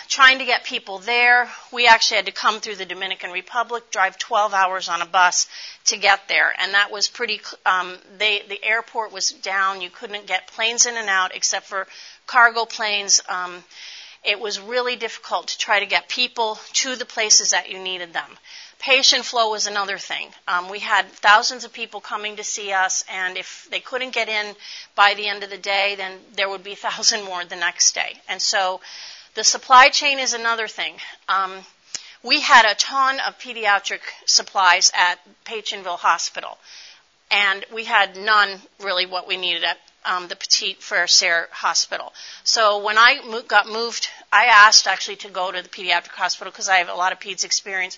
trying 0.07 0.39
to 0.39 0.45
get 0.45 0.63
people 0.63 0.99
there. 0.99 1.49
We 1.71 1.87
actually 1.87 2.17
had 2.17 2.25
to 2.27 2.31
come 2.31 2.59
through 2.59 2.75
the 2.75 2.85
Dominican 2.85 3.31
Republic, 3.31 3.89
drive 3.91 4.17
12 4.17 4.53
hours 4.53 4.89
on 4.89 5.01
a 5.01 5.05
bus 5.05 5.47
to 5.85 5.97
get 5.97 6.27
there, 6.27 6.53
and 6.59 6.73
that 6.73 6.91
was 6.91 7.07
pretty. 7.07 7.41
Um, 7.65 7.97
they, 8.17 8.43
the 8.47 8.63
airport 8.63 9.11
was 9.11 9.29
down. 9.29 9.81
You 9.81 9.89
couldn't 9.89 10.27
get 10.27 10.47
planes 10.47 10.85
in 10.85 10.95
and 10.95 11.09
out 11.09 11.35
except 11.35 11.67
for 11.67 11.87
cargo 12.27 12.65
planes. 12.65 13.21
Um, 13.27 13.63
it 14.23 14.39
was 14.39 14.59
really 14.59 14.95
difficult 14.95 15.47
to 15.49 15.57
try 15.57 15.79
to 15.79 15.85
get 15.85 16.07
people 16.07 16.57
to 16.73 16.95
the 16.95 17.05
places 17.05 17.49
that 17.49 17.69
you 17.69 17.79
needed 17.79 18.13
them. 18.13 18.37
Patient 18.79 19.25
flow 19.25 19.51
was 19.51 19.67
another 19.67 19.97
thing. 19.97 20.29
Um, 20.47 20.69
we 20.69 20.79
had 20.79 21.07
thousands 21.09 21.63
of 21.63 21.73
people 21.73 22.01
coming 22.01 22.37
to 22.37 22.43
see 22.43 22.71
us, 22.71 23.03
and 23.09 23.37
if 23.37 23.67
they 23.69 23.79
couldn't 23.79 24.11
get 24.11 24.29
in 24.29 24.55
by 24.95 25.13
the 25.13 25.27
end 25.27 25.43
of 25.43 25.49
the 25.49 25.57
day, 25.57 25.95
then 25.95 26.19
there 26.35 26.49
would 26.49 26.63
be 26.63 26.73
a 26.73 26.75
thousand 26.87 27.23
more 27.25 27.43
the 27.45 27.55
next 27.55 27.95
day. 27.95 28.13
And 28.27 28.41
so 28.41 28.81
the 29.35 29.43
supply 29.43 29.89
chain 29.89 30.19
is 30.19 30.33
another 30.33 30.67
thing. 30.67 30.95
Um, 31.27 31.65
we 32.23 32.41
had 32.41 32.65
a 32.65 32.75
ton 32.75 33.19
of 33.19 33.37
pediatric 33.39 33.99
supplies 34.25 34.91
at 34.95 35.19
Pétionville 35.45 35.99
Hospital, 35.99 36.57
and 37.29 37.65
we 37.73 37.83
had 37.83 38.15
none 38.15 38.61
really 38.79 39.05
what 39.05 39.27
we 39.27 39.37
needed 39.37 39.63
at 39.63 39.77
um, 40.05 40.27
the 40.27 40.35
Petit 40.35 40.75
Frere 40.79 41.07
Hospital. 41.51 42.13
So 42.43 42.83
when 42.83 42.97
I 42.97 43.21
mo- 43.25 43.41
got 43.41 43.67
moved, 43.67 44.07
I 44.31 44.45
asked 44.45 44.87
actually 44.87 45.17
to 45.17 45.29
go 45.29 45.51
to 45.51 45.61
the 45.61 45.69
pediatric 45.69 46.11
hospital 46.11 46.51
because 46.51 46.69
I 46.69 46.77
have 46.77 46.89
a 46.89 46.93
lot 46.93 47.11
of 47.11 47.19
peds 47.19 47.43
experience. 47.43 47.97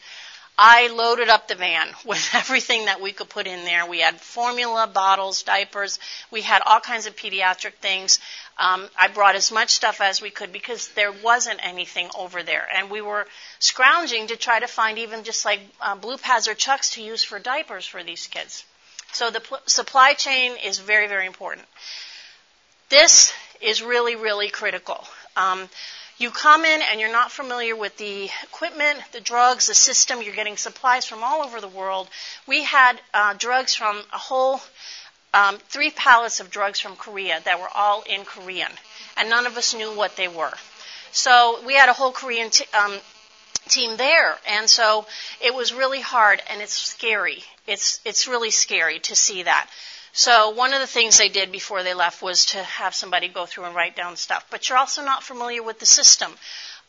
I 0.57 0.87
loaded 0.87 1.29
up 1.29 1.47
the 1.47 1.55
van 1.55 1.89
with 2.05 2.29
everything 2.33 2.85
that 2.85 3.01
we 3.01 3.11
could 3.11 3.29
put 3.29 3.47
in 3.47 3.65
there. 3.65 3.85
We 3.85 3.99
had 3.99 4.21
formula, 4.21 4.87
bottles, 4.87 5.43
diapers. 5.43 5.99
We 6.31 6.41
had 6.41 6.61
all 6.65 6.79
kinds 6.79 7.05
of 7.05 7.15
pediatric 7.15 7.73
things. 7.75 8.19
Um, 8.57 8.87
I 8.97 9.09
brought 9.09 9.35
as 9.35 9.51
much 9.51 9.71
stuff 9.71 9.99
as 9.99 10.21
we 10.21 10.29
could 10.29 10.53
because 10.53 10.87
there 10.89 11.11
wasn't 11.11 11.59
anything 11.65 12.09
over 12.17 12.41
there. 12.41 12.65
And 12.73 12.89
we 12.89 13.01
were 13.01 13.27
scrounging 13.59 14.27
to 14.27 14.37
try 14.37 14.59
to 14.59 14.67
find 14.67 14.97
even 14.97 15.23
just 15.23 15.43
like 15.43 15.59
uh, 15.81 15.95
blue 15.95 16.17
pads 16.17 16.47
or 16.47 16.53
chucks 16.53 16.91
to 16.91 17.01
use 17.03 17.23
for 17.23 17.37
diapers 17.37 17.85
for 17.85 18.01
these 18.03 18.27
kids. 18.27 18.63
So 19.11 19.29
the 19.29 19.41
pl- 19.41 19.59
supply 19.65 20.13
chain 20.13 20.53
is 20.63 20.79
very, 20.79 21.07
very 21.07 21.25
important. 21.25 21.67
This 22.89 23.33
is 23.61 23.81
really, 23.81 24.15
really 24.15 24.49
critical. 24.49 25.05
Um, 25.35 25.69
you 26.17 26.31
come 26.31 26.63
in 26.63 26.81
and 26.81 26.99
you're 26.99 27.11
not 27.11 27.31
familiar 27.31 27.75
with 27.75 27.97
the 27.97 28.29
equipment, 28.43 28.99
the 29.11 29.19
drugs, 29.19 29.67
the 29.67 29.73
system. 29.73 30.21
You're 30.21 30.35
getting 30.35 30.57
supplies 30.57 31.05
from 31.05 31.23
all 31.23 31.43
over 31.43 31.59
the 31.59 31.67
world. 31.67 32.07
We 32.47 32.63
had 32.63 33.01
uh, 33.13 33.33
drugs 33.33 33.75
from 33.75 33.97
a 34.13 34.17
whole 34.17 34.61
um, 35.33 35.57
three 35.67 35.91
pallets 35.91 36.39
of 36.39 36.49
drugs 36.49 36.79
from 36.79 36.95
Korea 36.95 37.41
that 37.43 37.59
were 37.59 37.69
all 37.75 38.03
in 38.09 38.23
Korean, 38.23 38.71
and 39.17 39.29
none 39.29 39.45
of 39.45 39.57
us 39.57 39.73
knew 39.73 39.93
what 39.93 40.15
they 40.15 40.29
were. 40.29 40.53
So 41.11 41.59
we 41.65 41.75
had 41.75 41.89
a 41.89 41.93
whole 41.93 42.13
Korean 42.13 42.49
t- 42.49 42.65
um, 42.73 42.97
team 43.67 43.97
there, 43.97 44.37
and 44.47 44.69
so 44.69 45.05
it 45.41 45.53
was 45.53 45.73
really 45.73 46.01
hard 46.01 46.41
and 46.49 46.61
it's 46.61 46.73
scary. 46.73 47.43
It's 47.67 47.99
it's 48.05 48.27
really 48.27 48.51
scary 48.51 48.99
to 48.99 49.15
see 49.15 49.43
that. 49.43 49.69
So 50.17 50.51
one 50.51 50.73
of 50.73 50.79
the 50.79 50.87
things 50.87 51.17
they 51.17 51.27
did 51.27 51.51
before 51.51 51.83
they 51.83 51.93
left 51.93 52.21
was 52.21 52.45
to 52.47 52.63
have 52.63 52.95
somebody 52.95 53.27
go 53.27 53.45
through 53.45 53.65
and 53.65 53.75
write 53.75 53.97
down 53.97 54.15
stuff. 54.15 54.47
But 54.49 54.69
you're 54.69 54.77
also 54.77 55.03
not 55.03 55.23
familiar 55.23 55.61
with 55.61 55.79
the 55.79 55.85
system. 55.85 56.31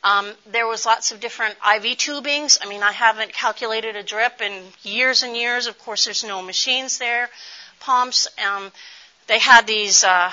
Um, 0.05 0.31
there 0.47 0.69
was 0.69 0.87
lots 0.87 1.11
of 1.11 1.19
different 1.19 1.57
IV 1.57 1.99
tubings. 1.99 2.57
I 2.63 2.69
mean, 2.69 2.85
I 2.85 2.93
haven't 2.93 3.33
calculated 3.33 3.97
a 3.97 4.05
drip 4.05 4.41
in 4.41 4.63
years 4.85 5.25
and 5.25 5.37
years. 5.37 5.67
Of 5.67 5.77
course, 5.81 6.05
there's 6.05 6.23
no 6.23 6.41
machines 6.41 6.99
there, 6.99 7.29
pumps. 7.81 8.29
Um, 8.39 8.71
they 9.27 9.41
had 9.41 9.67
these 9.67 10.05
uh, 10.05 10.31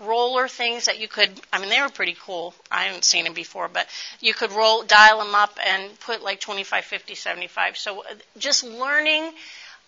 roller 0.00 0.48
things 0.48 0.86
that 0.86 0.98
you 0.98 1.06
could. 1.06 1.30
I 1.52 1.60
mean, 1.60 1.68
they 1.68 1.80
were 1.80 1.88
pretty 1.88 2.16
cool. 2.20 2.52
I 2.68 2.86
haven't 2.86 3.04
seen 3.04 3.22
them 3.22 3.34
before, 3.34 3.68
but 3.68 3.86
you 4.18 4.34
could 4.34 4.50
roll, 4.50 4.82
dial 4.82 5.18
them 5.18 5.36
up, 5.36 5.56
and 5.64 6.00
put 6.00 6.20
like 6.24 6.40
25, 6.40 6.84
50, 6.84 7.14
75. 7.14 7.76
So 7.76 8.00
uh, 8.00 8.14
just 8.38 8.64
learning 8.64 9.30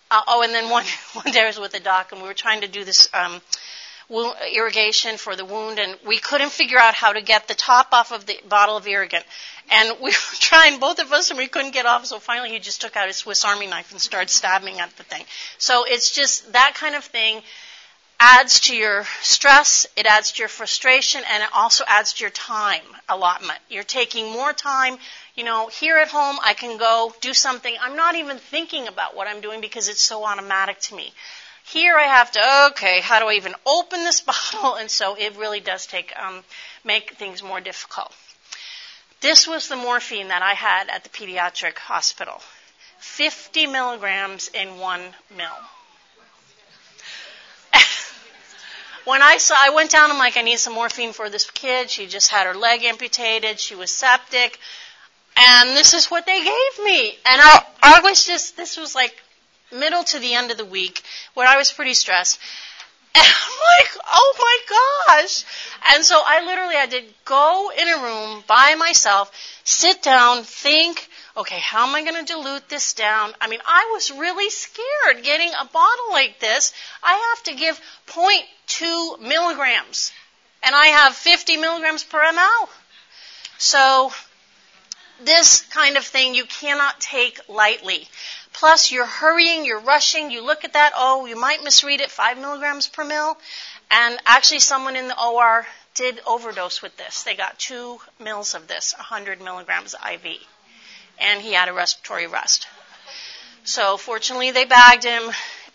uh, 0.09 0.21
oh, 0.27 0.43
and 0.43 0.53
then 0.53 0.69
one 0.69 0.85
one 1.13 1.31
day 1.31 1.43
I 1.43 1.47
was 1.47 1.59
with 1.59 1.73
a 1.73 1.79
doc, 1.79 2.11
and 2.11 2.21
we 2.21 2.27
were 2.27 2.33
trying 2.33 2.61
to 2.61 2.67
do 2.67 2.83
this 2.83 3.09
um, 3.13 3.41
wound, 4.09 4.35
irrigation 4.53 5.17
for 5.17 5.35
the 5.35 5.45
wound, 5.45 5.79
and 5.79 5.97
we 6.05 6.17
couldn't 6.17 6.51
figure 6.51 6.77
out 6.77 6.93
how 6.93 7.13
to 7.13 7.21
get 7.21 7.47
the 7.47 7.53
top 7.53 7.89
off 7.91 8.11
of 8.11 8.25
the 8.25 8.39
bottle 8.47 8.77
of 8.77 8.87
irrigant. 8.87 9.25
And 9.69 9.97
we 10.01 10.11
were 10.11 10.39
trying, 10.39 10.79
both 10.79 10.99
of 10.99 11.11
us, 11.11 11.29
and 11.29 11.37
we 11.37 11.47
couldn't 11.47 11.71
get 11.71 11.85
off. 11.85 12.05
So 12.05 12.19
finally, 12.19 12.51
he 12.51 12.59
just 12.59 12.81
took 12.81 12.95
out 12.95 13.07
his 13.07 13.17
Swiss 13.17 13.43
Army 13.45 13.67
knife 13.67 13.91
and 13.91 13.99
started 13.99 14.29
stabbing 14.29 14.79
at 14.79 14.95
the 14.97 15.03
thing. 15.03 15.23
So 15.57 15.85
it's 15.85 16.11
just 16.11 16.53
that 16.53 16.75
kind 16.75 16.95
of 16.95 17.03
thing 17.03 17.41
adds 18.19 18.61
to 18.61 18.75
your 18.75 19.05
stress, 19.21 19.85
it 19.95 20.05
adds 20.05 20.31
to 20.33 20.39
your 20.39 20.49
frustration, 20.49 21.21
and 21.29 21.43
it 21.43 21.49
also 21.53 21.83
adds 21.87 22.13
to 22.13 22.23
your 22.23 22.31
time 22.31 22.83
allotment. 23.07 23.59
You're 23.69 23.83
taking 23.83 24.31
more 24.31 24.53
time. 24.53 24.97
You 25.35 25.43
know, 25.43 25.67
here 25.67 25.97
at 25.97 26.07
home, 26.07 26.37
I 26.43 26.53
can 26.53 26.77
go 26.77 27.13
do 27.21 27.33
something. 27.33 27.75
I'm 27.79 27.95
not 27.95 28.15
even 28.15 28.37
thinking 28.37 28.87
about 28.87 29.15
what 29.15 29.27
I'm 29.27 29.41
doing 29.41 29.61
because 29.61 29.87
it's 29.87 30.01
so 30.01 30.25
automatic 30.25 30.79
to 30.81 30.95
me. 30.95 31.13
Here 31.63 31.97
I 31.97 32.03
have 32.03 32.31
to, 32.31 32.67
okay, 32.71 33.01
how 33.01 33.19
do 33.19 33.27
I 33.27 33.33
even 33.33 33.53
open 33.65 33.99
this 34.03 34.21
bottle? 34.31 34.75
And 34.75 34.89
so 34.89 35.15
it 35.15 35.35
really 35.37 35.59
does 35.59 35.85
take, 35.85 36.13
um, 36.17 36.43
make 36.83 37.15
things 37.15 37.43
more 37.43 37.61
difficult. 37.61 38.13
This 39.19 39.47
was 39.47 39.67
the 39.67 39.75
morphine 39.75 40.29
that 40.29 40.41
I 40.41 40.53
had 40.53 40.89
at 40.89 41.03
the 41.03 41.09
pediatric 41.09 41.77
hospital. 41.77 42.41
50 42.99 43.67
milligrams 43.67 44.47
in 44.53 44.79
one 44.79 45.01
mill. 45.35 45.57
When 49.07 49.21
I 49.21 49.37
saw, 49.37 49.55
I 49.57 49.69
went 49.69 49.91
down. 49.91 50.11
I'm 50.11 50.17
like, 50.17 50.35
I 50.35 50.41
need 50.41 50.59
some 50.59 50.73
morphine 50.73 51.13
for 51.13 51.29
this 51.29 51.49
kid. 51.49 51.89
She 51.89 52.07
just 52.07 52.29
had 52.29 52.45
her 52.45 52.53
leg 52.53 52.83
amputated. 52.83 53.57
She 53.57 53.73
was 53.73 53.89
septic, 53.89 54.59
and 55.37 55.69
this 55.69 55.93
is 55.93 56.07
what 56.07 56.25
they 56.25 56.43
gave 56.43 56.83
me. 56.83 57.11
And 57.25 57.41
I, 57.41 57.65
I 57.81 58.01
was 58.03 58.25
just, 58.25 58.57
this 58.57 58.75
was 58.75 58.95
like 58.95 59.15
middle 59.71 60.03
to 60.03 60.19
the 60.19 60.33
end 60.33 60.51
of 60.51 60.57
the 60.57 60.65
week 60.65 61.03
where 61.35 61.47
I 61.47 61.55
was 61.55 61.71
pretty 61.71 61.93
stressed. 61.93 62.37
And 63.15 63.25
I'm 63.25 63.57
like, 63.79 64.05
oh 64.07 64.33
my 64.39 65.15
gosh. 65.17 65.45
And 65.93 66.03
so 66.03 66.21
I 66.25 66.45
literally 66.45 66.75
had 66.75 66.91
to 66.91 67.03
go 67.25 67.71
in 67.77 67.87
a 67.87 68.03
room 68.03 68.43
by 68.47 68.75
myself, 68.75 69.31
sit 69.63 70.01
down, 70.01 70.43
think, 70.43 71.09
okay, 71.35 71.59
how 71.59 71.87
am 71.87 71.95
I 71.95 72.03
going 72.03 72.25
to 72.25 72.33
dilute 72.33 72.67
this 72.69 72.93
down? 72.93 73.33
I 73.39 73.47
mean, 73.47 73.61
I 73.65 73.91
was 73.93 74.11
really 74.11 74.49
scared 74.49 75.23
getting 75.23 75.49
a 75.49 75.65
bottle 75.65 76.11
like 76.11 76.39
this. 76.39 76.73
I 77.03 77.35
have 77.35 77.43
to 77.45 77.55
give 77.55 77.79
0.2 78.07 79.19
milligrams, 79.21 80.11
and 80.63 80.75
I 80.75 80.87
have 80.87 81.15
50 81.15 81.57
milligrams 81.57 82.03
per 82.03 82.21
ml. 82.21 82.69
So, 83.59 84.11
this 85.23 85.61
kind 85.61 85.97
of 85.97 86.05
thing 86.05 86.35
you 86.35 86.45
cannot 86.45 86.99
take 86.99 87.39
lightly. 87.49 88.07
Plus, 88.53 88.91
you're 88.91 89.05
hurrying, 89.05 89.65
you're 89.65 89.79
rushing, 89.79 90.31
you 90.31 90.43
look 90.43 90.63
at 90.63 90.73
that, 90.73 90.93
oh, 90.95 91.25
you 91.25 91.35
might 91.35 91.63
misread 91.63 92.01
it, 92.01 92.09
5 92.09 92.37
milligrams 92.37 92.87
per 92.87 93.03
mil. 93.03 93.37
And 93.91 94.19
actually, 94.25 94.59
someone 94.59 94.95
in 94.95 95.07
the 95.07 95.21
OR 95.21 95.65
did 95.93 96.21
overdose 96.25 96.81
with 96.81 96.97
this. 96.97 97.23
They 97.23 97.35
got 97.35 97.59
two 97.59 97.99
mils 98.19 98.55
of 98.55 98.67
this, 98.67 98.93
100 98.97 99.41
milligrams 99.41 99.93
IV 99.93 100.39
and 101.19 101.41
he 101.41 101.53
had 101.53 101.69
a 101.69 101.73
respiratory 101.73 102.25
arrest. 102.25 102.67
So 103.63 103.97
fortunately, 103.97 104.51
they 104.51 104.65
bagged 104.65 105.03
him, 105.03 105.23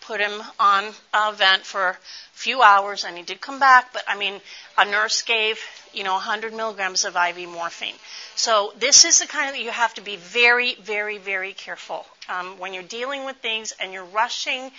put 0.01 0.19
him 0.19 0.41
on 0.59 0.91
a 1.13 1.31
vent 1.33 1.65
for 1.65 1.89
a 1.89 1.97
few 2.33 2.61
hours, 2.61 3.03
and 3.03 3.17
he 3.17 3.23
did 3.23 3.39
come 3.41 3.59
back. 3.59 3.93
But 3.93 4.03
I 4.07 4.17
mean, 4.17 4.41
a 4.77 4.85
nurse 4.85 5.21
gave 5.21 5.59
you 5.93 6.03
know 6.03 6.13
100 6.13 6.53
milligrams 6.53 7.05
of 7.05 7.15
IV 7.15 7.49
morphine. 7.49 7.95
So 8.35 8.73
this 8.77 9.05
is 9.05 9.19
the 9.19 9.27
kind 9.27 9.49
of 9.49 9.61
you 9.61 9.71
have 9.71 9.93
to 9.95 10.01
be 10.01 10.15
very, 10.15 10.75
very, 10.75 11.17
very 11.17 11.53
careful 11.53 12.05
um, 12.29 12.57
when 12.57 12.73
you're 12.73 12.83
dealing 12.83 13.25
with 13.25 13.37
things 13.37 13.73
and 13.79 13.93
you're 13.93 14.05
rushing 14.05 14.71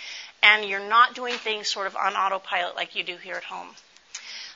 and 0.43 0.65
you're 0.65 0.87
not 0.87 1.15
doing 1.15 1.33
things 1.35 1.67
sort 1.67 1.87
of 1.87 1.95
on 1.95 2.13
autopilot 2.13 2.75
like 2.75 2.95
you 2.95 3.03
do 3.03 3.17
here 3.17 3.35
at 3.35 3.43
home. 3.43 3.67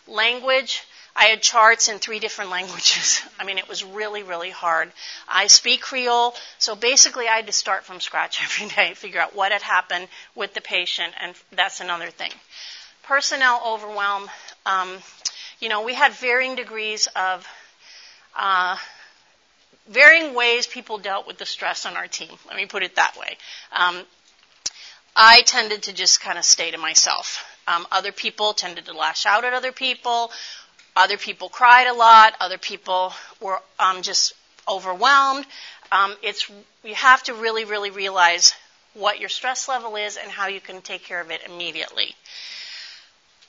Language. 0.07 0.83
I 1.15 1.25
had 1.25 1.41
charts 1.41 1.89
in 1.89 1.99
three 1.99 2.19
different 2.19 2.51
languages. 2.57 3.21
I 3.39 3.43
mean, 3.43 3.57
it 3.57 3.67
was 3.67 3.83
really, 3.83 4.23
really 4.23 4.51
hard. 4.51 4.91
I 5.27 5.47
speak 5.47 5.81
Creole, 5.81 6.35
so 6.59 6.75
basically 6.75 7.27
I 7.27 7.37
had 7.37 7.47
to 7.47 7.51
start 7.51 7.83
from 7.83 7.99
scratch 7.99 8.41
every 8.43 8.69
day, 8.69 8.93
figure 8.93 9.19
out 9.19 9.35
what 9.35 9.51
had 9.51 9.61
happened 9.61 10.07
with 10.35 10.53
the 10.53 10.61
patient, 10.61 11.13
and 11.19 11.35
that's 11.51 11.79
another 11.79 12.09
thing. 12.09 12.31
Personnel 13.03 13.61
overwhelm. 13.65 14.29
Um, 14.65 14.99
you 15.59 15.69
know, 15.69 15.83
we 15.83 15.93
had 15.93 16.13
varying 16.13 16.55
degrees 16.55 17.07
of, 17.15 17.47
uh, 18.35 18.77
varying 19.89 20.33
ways 20.33 20.67
people 20.67 20.97
dealt 20.97 21.27
with 21.27 21.37
the 21.37 21.45
stress 21.45 21.85
on 21.85 21.97
our 21.97 22.07
team. 22.07 22.31
Let 22.47 22.55
me 22.55 22.65
put 22.65 22.83
it 22.83 22.95
that 22.95 23.17
way. 23.17 23.37
Um, 23.71 24.05
I 25.15 25.41
tended 25.41 25.83
to 25.83 25.93
just 25.93 26.21
kind 26.21 26.37
of 26.37 26.45
stay 26.45 26.71
to 26.71 26.77
myself. 26.77 27.45
Um, 27.67 27.85
other 27.91 28.11
people 28.11 28.53
tended 28.53 28.85
to 28.85 28.93
lash 28.93 29.25
out 29.25 29.43
at 29.43 29.53
other 29.53 29.71
people. 29.71 30.31
Other 30.95 31.17
people 31.17 31.49
cried 31.49 31.87
a 31.87 31.93
lot. 31.93 32.35
Other 32.39 32.57
people 32.57 33.13
were 33.41 33.59
um, 33.79 34.01
just 34.01 34.33
overwhelmed. 34.67 35.45
Um, 35.91 36.15
it's 36.21 36.49
you 36.83 36.95
have 36.95 37.23
to 37.23 37.33
really, 37.33 37.65
really 37.65 37.89
realize 37.89 38.53
what 38.93 39.19
your 39.19 39.29
stress 39.29 39.67
level 39.67 39.95
is 39.95 40.17
and 40.17 40.31
how 40.31 40.47
you 40.47 40.61
can 40.61 40.81
take 40.81 41.03
care 41.03 41.21
of 41.21 41.31
it 41.31 41.41
immediately. 41.45 42.15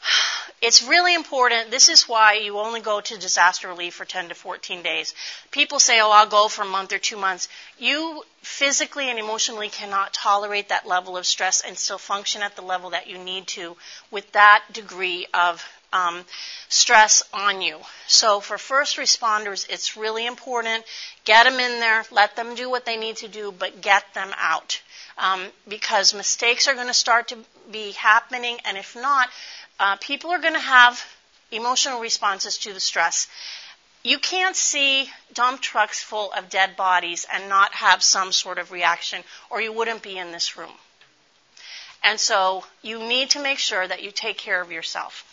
It's 0.62 0.82
really 0.82 1.14
important. 1.14 1.70
This 1.70 1.88
is 1.88 2.06
why 2.06 2.34
you 2.34 2.58
only 2.58 2.82
go 2.82 3.00
to 3.00 3.18
disaster 3.18 3.68
relief 3.68 3.94
for 3.94 4.04
10 4.04 4.28
to 4.28 4.34
14 4.34 4.82
days. 4.82 5.14
People 5.50 5.80
say, 5.80 6.00
oh, 6.02 6.10
I'll 6.10 6.26
go 6.26 6.48
for 6.48 6.62
a 6.62 6.66
month 6.66 6.92
or 6.92 6.98
two 6.98 7.16
months. 7.16 7.48
You 7.78 8.22
physically 8.42 9.08
and 9.08 9.18
emotionally 9.18 9.70
cannot 9.70 10.12
tolerate 10.12 10.68
that 10.68 10.86
level 10.86 11.16
of 11.16 11.24
stress 11.24 11.62
and 11.62 11.78
still 11.78 11.96
function 11.96 12.42
at 12.42 12.56
the 12.56 12.62
level 12.62 12.90
that 12.90 13.06
you 13.06 13.16
need 13.16 13.46
to 13.56 13.74
with 14.10 14.30
that 14.32 14.64
degree 14.70 15.26
of 15.32 15.66
um, 15.92 16.24
stress 16.68 17.22
on 17.32 17.62
you. 17.62 17.78
So 18.06 18.40
for 18.40 18.58
first 18.58 18.96
responders, 18.96 19.66
it's 19.68 19.96
really 19.96 20.26
important. 20.26 20.84
Get 21.24 21.44
them 21.44 21.58
in 21.58 21.80
there, 21.80 22.04
let 22.10 22.36
them 22.36 22.54
do 22.54 22.70
what 22.70 22.84
they 22.84 22.96
need 22.96 23.16
to 23.16 23.28
do, 23.28 23.52
but 23.52 23.80
get 23.80 24.04
them 24.14 24.32
out. 24.36 24.80
Um, 25.18 25.46
because 25.68 26.14
mistakes 26.14 26.68
are 26.68 26.74
going 26.74 26.86
to 26.86 26.94
start 26.94 27.28
to 27.28 27.38
be 27.70 27.92
happening, 27.92 28.58
and 28.64 28.76
if 28.76 28.96
not, 28.96 29.28
uh, 29.78 29.96
people 29.96 30.30
are 30.30 30.40
going 30.40 30.54
to 30.54 30.60
have 30.60 31.04
emotional 31.50 32.00
responses 32.00 32.58
to 32.58 32.72
the 32.72 32.80
stress. 32.80 33.28
You 34.02 34.18
can't 34.18 34.56
see 34.56 35.10
dump 35.34 35.60
trucks 35.60 36.02
full 36.02 36.32
of 36.32 36.48
dead 36.48 36.76
bodies 36.76 37.26
and 37.32 37.48
not 37.48 37.72
have 37.74 38.02
some 38.02 38.32
sort 38.32 38.58
of 38.58 38.72
reaction, 38.72 39.22
or 39.50 39.60
you 39.60 39.72
wouldn't 39.72 40.02
be 40.02 40.16
in 40.16 40.32
this 40.32 40.56
room. 40.56 40.72
And 42.02 42.18
so 42.18 42.64
you 42.82 42.98
need 42.98 43.30
to 43.30 43.42
make 43.42 43.58
sure 43.58 43.86
that 43.86 44.02
you 44.02 44.10
take 44.10 44.38
care 44.38 44.60
of 44.60 44.72
yourself. 44.72 45.26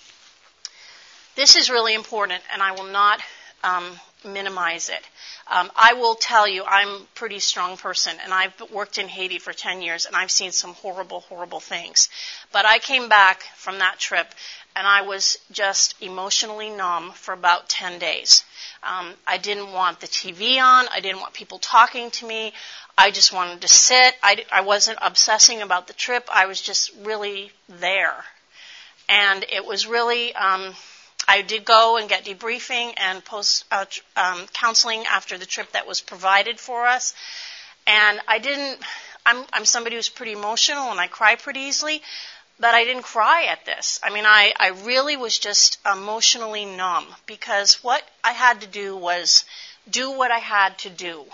This 1.35 1.55
is 1.55 1.69
really 1.69 1.93
important, 1.93 2.41
and 2.51 2.61
I 2.61 2.71
will 2.71 2.91
not 2.91 3.21
um, 3.63 3.99
minimize 4.28 4.89
it. 4.89 5.01
Um, 5.47 5.71
I 5.75 5.93
will 5.93 6.15
tell 6.15 6.47
you, 6.47 6.63
I'm 6.67 6.89
a 6.89 7.05
pretty 7.15 7.39
strong 7.39 7.78
person, 7.78 8.17
and 8.23 8.34
I've 8.34 8.53
worked 8.71 8.97
in 8.97 9.07
Haiti 9.07 9.39
for 9.39 9.53
10 9.53 9.82
years, 9.82 10.05
and 10.05 10.15
I've 10.15 10.32
seen 10.32 10.51
some 10.51 10.73
horrible, 10.73 11.21
horrible 11.21 11.59
things. 11.59 12.09
But 12.51 12.65
I 12.65 12.80
came 12.80 13.07
back 13.09 13.43
from 13.55 13.80
that 13.80 13.97
trip, 13.99 14.28
and 14.75 14.86
I 14.86 15.01
was 15.01 15.38
just 15.51 15.95
emotionally 16.01 16.69
numb 16.69 17.11
for 17.11 17.34
about 17.34 17.69
10 17.69 17.97
days. 17.99 18.43
Um, 18.84 19.13
I 19.25 19.38
didn't 19.38 19.71
want 19.71 19.99
the 19.99 20.07
TV 20.07 20.61
on. 20.61 20.88
I 20.89 20.99
didn't 20.99 21.19
want 21.19 21.34
people 21.34 21.59
talking 21.59 22.11
to 22.11 22.28
me. 22.28 22.53
I 22.97 23.11
just 23.11 23.34
wanted 23.34 23.61
to 23.61 23.67
sit. 23.67 24.15
I, 24.21 24.45
I 24.51 24.61
wasn't 24.61 24.99
obsessing 25.01 25.61
about 25.61 25.88
the 25.88 25.93
trip. 25.93 26.28
I 26.32 26.45
was 26.45 26.61
just 26.61 26.91
really 27.03 27.51
there. 27.69 28.15
And 29.09 29.45
it 29.51 29.65
was 29.65 29.88
really, 29.88 30.36
um, 30.36 30.75
I 31.28 31.41
did 31.41 31.65
go 31.65 31.97
and 31.97 32.07
get 32.07 32.25
debriefing 32.25 32.93
and 32.97 33.23
post 33.23 33.65
uh, 33.71 33.86
um, 34.15 34.47
counseling 34.53 35.05
after 35.05 35.38
the 35.38 35.45
trip 35.45 35.71
that 35.73 35.86
was 35.86 35.99
provided 35.99 36.59
for 36.59 36.88
us. 36.88 37.13
And 37.86 38.19
I 38.28 38.39
didn't, 38.39 38.80
I'm, 39.25 39.45
I'm 39.51 39.65
somebody 39.65 39.97
who's 39.97 40.09
pretty 40.09 40.32
emotional 40.32 40.89
and 40.89 40.99
I 40.99 41.07
cry 41.07 41.36
pretty 41.36 41.61
easily, 41.61 42.01
but 42.59 42.73
I 42.73 42.86
didn't 42.86 43.03
cry 43.03 43.45
at 43.45 43.65
this. 43.65 43.99
I 44.01 44.09
mean, 44.09 44.25
I, 44.25 44.53
I 44.57 44.69
really 44.86 45.17
was 45.17 45.38
just 45.38 45.80
emotionally 45.86 46.65
numb 46.65 47.05
because 47.25 47.84
what 47.84 48.03
I 48.23 48.32
had 48.32 48.61
to 48.61 48.67
do 48.67 48.95
was 48.95 49.43
do 49.89 50.11
what 50.11 50.32
I 50.32 50.39
had 50.39 50.78
to 50.80 50.89
do. 50.89 51.25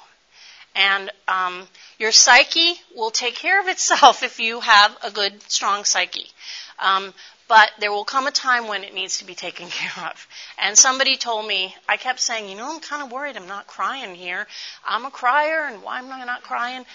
And 0.76 1.12
um, 1.28 1.68
your 2.00 2.12
psyche 2.12 2.74
will 2.96 3.12
take 3.12 3.36
care 3.36 3.62
of 3.62 3.68
itself 3.68 4.24
if 4.30 4.40
you 4.40 4.60
have 4.60 4.98
a 5.04 5.12
good, 5.12 5.42
strong 5.52 5.86
psyche. 5.86 6.32
Um, 6.80 7.14
but 7.48 7.72
there 7.80 7.92
will 7.92 8.06
come 8.06 8.28
a 8.28 8.32
time 8.32 8.68
when 8.68 8.84
it 8.84 8.94
needs 8.94 9.18
to 9.20 9.26
be 9.26 9.36
taken 9.36 9.68
care 9.70 10.06
of. 10.06 10.28
And 10.58 10.78
somebody 10.78 11.18
told 11.18 11.48
me, 11.48 11.76
I 11.88 11.98
kept 11.98 12.20
saying, 12.20 12.50
you 12.50 12.56
know, 12.56 12.74
I'm 12.74 12.80
kind 12.80 13.04
of 13.04 13.12
worried 13.12 13.38
I'm 13.38 13.48
not 13.48 13.68
crying 13.68 14.16
here. 14.16 14.48
I'm 14.86 15.06
a 15.06 15.12
crier, 15.12 15.68
and 15.68 15.84
why 15.84 16.00
am 16.00 16.12
I 16.12 16.24
not 16.26 16.44
crying? 16.44 16.86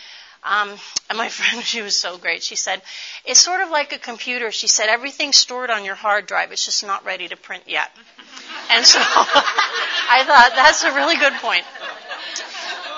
Um, 0.44 0.70
and 1.08 1.18
my 1.18 1.28
friend, 1.38 1.64
she 1.64 1.82
was 1.82 1.96
so 1.96 2.16
great. 2.18 2.42
She 2.42 2.56
said, 2.56 2.82
it's 3.24 3.40
sort 3.40 3.60
of 3.60 3.70
like 3.70 3.92
a 3.92 3.98
computer. 3.98 4.50
She 4.50 4.68
said, 4.68 4.88
everything's 4.88 5.36
stored 5.36 5.70
on 5.70 5.84
your 5.84 5.94
hard 5.94 6.26
drive. 6.26 6.52
It's 6.52 6.64
just 6.64 6.86
not 6.86 7.04
ready 7.04 7.28
to 7.28 7.36
print 7.36 7.64
yet. 7.66 7.90
And 8.70 8.84
so 8.84 8.98
I 9.00 10.24
thought, 10.26 10.52
that's 10.54 10.84
a 10.84 10.92
really 10.94 11.16
good 11.16 11.32
point. 11.34 11.64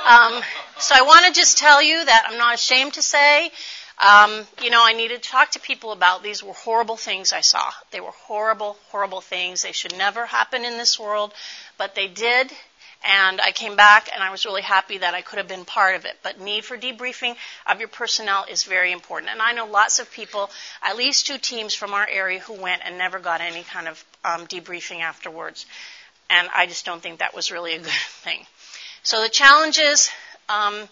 Um, 0.05 0.43
so 0.81 0.97
I 0.97 1.03
want 1.03 1.27
to 1.27 1.33
just 1.33 1.59
tell 1.59 1.81
you 1.81 2.05
that 2.05 2.25
I'm 2.27 2.39
not 2.39 2.55
ashamed 2.55 2.95
to 2.95 3.03
say 3.03 3.53
um, 4.01 4.47
you 4.63 4.71
know, 4.71 4.83
I 4.85 4.95
needed 4.95 5.23
to 5.23 5.29
talk 5.29 5.51
to 5.53 5.61
people 5.61 5.93
about 5.93 6.23
these 6.23 6.43
were 6.43 6.55
horrible 6.55 6.97
things 6.97 7.33
I 7.33 7.43
saw. 7.43 7.71
They 7.91 8.01
were 8.01 8.13
horrible, 8.13 8.79
horrible 8.89 9.21
things. 9.21 9.63
They 9.63 9.73
should 9.73 9.97
never 9.97 10.25
happen 10.25 10.65
in 10.65 10.79
this 10.79 10.99
world, 10.99 11.35
but 11.77 11.95
they 11.95 12.09
did. 12.09 12.51
And 13.03 13.41
I 13.41 13.53
came 13.53 13.77
back 13.77 14.11
and 14.13 14.23
I 14.23 14.31
was 14.31 14.45
really 14.45 14.63
happy 14.63 14.99
that 14.99 15.15
I 15.15 15.23
could 15.23 15.39
have 15.39 15.49
been 15.49 15.65
part 15.65 15.97
of 15.97 16.05
it. 16.05 16.19
But 16.23 16.41
need 16.41 16.65
for 16.65 16.77
debriefing 16.77 17.37
of 17.67 17.79
your 17.79 17.89
personnel 17.89 18.47
is 18.51 18.65
very 18.65 18.93
important. 18.93 19.33
And 19.33 19.41
I 19.41 19.53
know 19.53 19.67
lots 19.67 19.99
of 19.99 20.11
people, 20.11 20.51
at 20.83 20.97
least 20.97 21.27
two 21.27 21.39
teams 21.39 21.75
from 21.75 21.93
our 21.93 22.07
area 22.09 22.41
who 22.41 22.55
went 22.55 22.83
and 22.85 22.99
never 22.99 23.19
got 23.19 23.41
any 23.41 23.63
kind 23.63 23.89
of 23.89 24.05
um, 24.25 24.47
debriefing 24.47 25.01
afterwards. 25.01 25.67
And 26.29 26.49
I 26.55 26.67
just 26.67 26.87
don't 26.87 27.03
think 27.03 27.19
that 27.19 27.35
was 27.35 27.51
really 27.51 27.75
a 27.75 27.79
good 27.79 27.87
thing. 28.23 28.47
So 29.03 29.23
the 29.23 29.31
challenges, 29.31 30.11
um, 30.49 30.89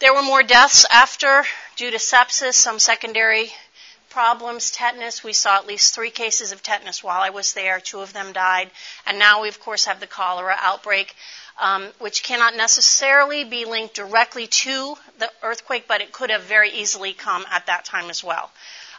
there 0.00 0.14
were 0.14 0.22
more 0.22 0.42
deaths 0.42 0.86
after 0.90 1.44
due 1.76 1.90
to 1.90 1.96
sepsis, 1.96 2.54
some 2.54 2.78
secondary 2.78 3.50
problems, 4.10 4.70
tetanus. 4.70 5.24
We 5.24 5.32
saw 5.32 5.56
at 5.56 5.66
least 5.66 5.94
three 5.94 6.10
cases 6.10 6.52
of 6.52 6.62
tetanus 6.62 7.02
while 7.02 7.20
I 7.20 7.30
was 7.30 7.52
there. 7.52 7.80
Two 7.80 8.00
of 8.00 8.12
them 8.12 8.32
died. 8.32 8.70
And 9.06 9.18
now 9.18 9.42
we, 9.42 9.48
of 9.48 9.60
course, 9.60 9.84
have 9.86 10.00
the 10.00 10.06
cholera 10.06 10.56
outbreak, 10.58 11.14
um, 11.60 11.88
which 11.98 12.22
cannot 12.22 12.56
necessarily 12.56 13.44
be 13.44 13.64
linked 13.64 13.94
directly 13.94 14.46
to 14.46 14.96
the 15.18 15.30
earthquake, 15.42 15.86
but 15.88 16.00
it 16.00 16.12
could 16.12 16.30
have 16.30 16.42
very 16.42 16.70
easily 16.70 17.12
come 17.12 17.44
at 17.50 17.66
that 17.66 17.84
time 17.84 18.08
as 18.08 18.22
well. 18.22 18.50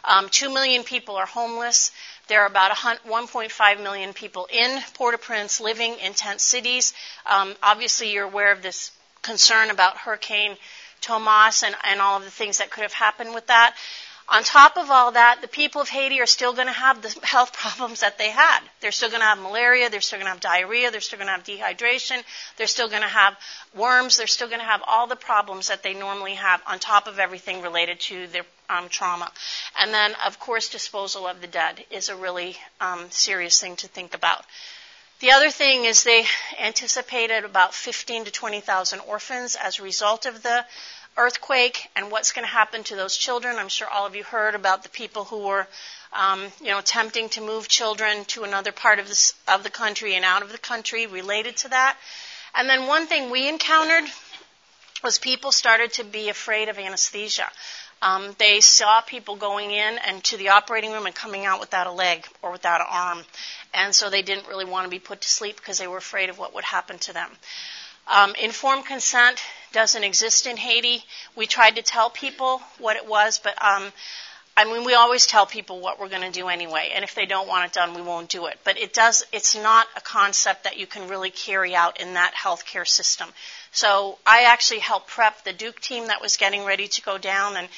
Um, 0.04 0.28
Two 0.28 0.52
million 0.52 0.84
people 0.84 1.16
are 1.16 1.26
homeless. 1.26 1.92
There 2.28 2.42
are 2.42 2.46
about 2.46 2.72
1.5 2.72 3.82
million 3.82 4.12
people 4.12 4.48
in 4.50 4.80
Port-au-Prince 4.94 5.60
living 5.60 5.98
in 5.98 6.14
tent 6.14 6.40
cities. 6.40 6.94
Um, 7.26 7.54
obviously, 7.62 8.12
you're 8.12 8.24
aware 8.24 8.52
of 8.52 8.62
this 8.62 8.92
concern 9.22 9.70
about 9.70 9.96
Hurricane 9.98 10.56
Tomas 11.00 11.62
and, 11.62 11.74
and 11.84 12.00
all 12.00 12.18
of 12.18 12.24
the 12.24 12.30
things 12.30 12.58
that 12.58 12.70
could 12.70 12.82
have 12.82 12.92
happened 12.92 13.34
with 13.34 13.46
that. 13.46 13.76
On 14.32 14.44
top 14.44 14.76
of 14.76 14.92
all 14.92 15.10
that, 15.12 15.40
the 15.42 15.48
people 15.48 15.80
of 15.80 15.88
Haiti 15.88 16.20
are 16.20 16.26
still 16.26 16.52
going 16.52 16.68
to 16.68 16.72
have 16.72 17.02
the 17.02 17.18
health 17.26 17.52
problems 17.52 18.00
that 18.00 18.16
they 18.16 18.30
had. 18.30 18.60
They're 18.80 18.92
still 18.92 19.08
going 19.08 19.20
to 19.20 19.26
have 19.26 19.40
malaria, 19.40 19.90
they're 19.90 20.00
still 20.00 20.18
going 20.18 20.26
to 20.26 20.30
have 20.30 20.40
diarrhea, 20.40 20.92
they're 20.92 21.00
still 21.00 21.18
going 21.18 21.26
to 21.26 21.32
have 21.32 21.42
dehydration, 21.42 22.22
they're 22.56 22.68
still 22.68 22.88
going 22.88 23.02
to 23.02 23.08
have 23.08 23.36
worms, 23.74 24.16
they're 24.16 24.28
still 24.28 24.46
going 24.46 24.60
to 24.60 24.66
have 24.66 24.82
all 24.86 25.08
the 25.08 25.16
problems 25.16 25.66
that 25.66 25.82
they 25.82 25.94
normally 25.94 26.34
have 26.34 26.62
on 26.64 26.78
top 26.78 27.08
of 27.08 27.18
everything 27.18 27.60
related 27.60 27.98
to 27.98 28.28
their 28.28 28.44
um, 28.68 28.88
trauma. 28.88 29.32
And 29.76 29.92
then, 29.92 30.14
of 30.24 30.38
course, 30.38 30.68
disposal 30.68 31.26
of 31.26 31.40
the 31.40 31.48
dead 31.48 31.84
is 31.90 32.08
a 32.08 32.14
really 32.14 32.56
um, 32.80 33.10
serious 33.10 33.60
thing 33.60 33.74
to 33.76 33.88
think 33.88 34.14
about. 34.14 34.44
The 35.20 35.32
other 35.32 35.50
thing 35.50 35.84
is 35.84 36.02
they 36.02 36.24
anticipated 36.58 37.44
about 37.44 37.74
15 37.74 38.24
to 38.24 38.30
20,000 38.30 39.00
orphans 39.00 39.54
as 39.54 39.78
a 39.78 39.82
result 39.82 40.24
of 40.24 40.42
the 40.42 40.64
earthquake 41.14 41.90
and 41.94 42.10
what's 42.10 42.32
going 42.32 42.46
to 42.46 42.50
happen 42.50 42.84
to 42.84 42.96
those 42.96 43.18
children. 43.18 43.56
I'm 43.56 43.68
sure 43.68 43.86
all 43.86 44.06
of 44.06 44.16
you 44.16 44.24
heard 44.24 44.54
about 44.54 44.82
the 44.82 44.88
people 44.88 45.24
who 45.24 45.40
were, 45.40 45.68
um, 46.14 46.46
you 46.62 46.68
know, 46.68 46.78
attempting 46.78 47.28
to 47.30 47.42
move 47.42 47.68
children 47.68 48.24
to 48.28 48.44
another 48.44 48.72
part 48.72 48.98
of, 48.98 49.08
this, 49.08 49.34
of 49.46 49.62
the 49.62 49.68
country 49.68 50.14
and 50.14 50.24
out 50.24 50.40
of 50.40 50.52
the 50.52 50.58
country 50.58 51.06
related 51.06 51.54
to 51.58 51.68
that. 51.68 51.98
And 52.54 52.66
then 52.66 52.86
one 52.86 53.06
thing 53.06 53.30
we 53.30 53.46
encountered 53.46 54.10
was 55.04 55.18
people 55.18 55.52
started 55.52 55.92
to 55.94 56.04
be 56.04 56.30
afraid 56.30 56.70
of 56.70 56.78
anesthesia. 56.78 57.50
Um, 58.02 58.34
they 58.38 58.60
saw 58.60 59.02
people 59.02 59.36
going 59.36 59.72
in 59.72 59.98
and 60.06 60.24
to 60.24 60.38
the 60.38 60.48
operating 60.48 60.92
room 60.92 61.04
and 61.04 61.14
coming 61.14 61.44
out 61.44 61.60
without 61.60 61.86
a 61.86 61.92
leg 61.92 62.26
or 62.40 62.50
without 62.50 62.80
an 62.80 62.86
arm 62.90 63.24
and 63.72 63.94
so 63.94 64.10
they 64.10 64.22
didn't 64.22 64.48
really 64.48 64.64
want 64.64 64.84
to 64.84 64.90
be 64.90 64.98
put 64.98 65.20
to 65.20 65.28
sleep 65.28 65.56
because 65.56 65.78
they 65.78 65.86
were 65.86 65.96
afraid 65.96 66.30
of 66.30 66.38
what 66.38 66.54
would 66.54 66.64
happen 66.64 66.98
to 66.98 67.12
them. 67.12 67.30
Um, 68.08 68.34
informed 68.42 68.86
consent 68.86 69.40
doesn't 69.72 70.02
exist 70.02 70.46
in 70.46 70.56
Haiti. 70.56 71.04
We 71.36 71.46
tried 71.46 71.76
to 71.76 71.82
tell 71.82 72.10
people 72.10 72.60
what 72.78 72.96
it 72.96 73.06
was, 73.06 73.38
but 73.38 73.60
um, 73.62 73.92
I 74.56 74.64
mean, 74.64 74.84
we 74.84 74.94
always 74.94 75.26
tell 75.26 75.46
people 75.46 75.80
what 75.80 75.98
we're 75.98 76.08
going 76.08 76.30
to 76.30 76.30
do 76.30 76.48
anyway, 76.48 76.90
and 76.94 77.02
if 77.04 77.14
they 77.14 77.24
don't 77.24 77.48
want 77.48 77.66
it 77.66 77.72
done, 77.72 77.94
we 77.94 78.02
won't 78.02 78.28
do 78.28 78.46
it. 78.46 78.58
But 78.64 78.78
it 78.78 78.92
does. 78.92 79.24
It's 79.32 79.56
not 79.56 79.86
a 79.96 80.00
concept 80.00 80.64
that 80.64 80.78
you 80.78 80.86
can 80.86 81.08
really 81.08 81.30
carry 81.30 81.74
out 81.74 82.00
in 82.00 82.14
that 82.14 82.34
healthcare 82.34 82.86
system. 82.86 83.28
So 83.72 84.18
I 84.26 84.42
actually 84.42 84.80
helped 84.80 85.08
prep 85.08 85.44
the 85.44 85.52
Duke 85.52 85.80
team 85.80 86.08
that 86.08 86.20
was 86.20 86.36
getting 86.36 86.64
ready 86.64 86.88
to 86.88 87.02
go 87.02 87.16
down, 87.16 87.56
and 87.56 87.68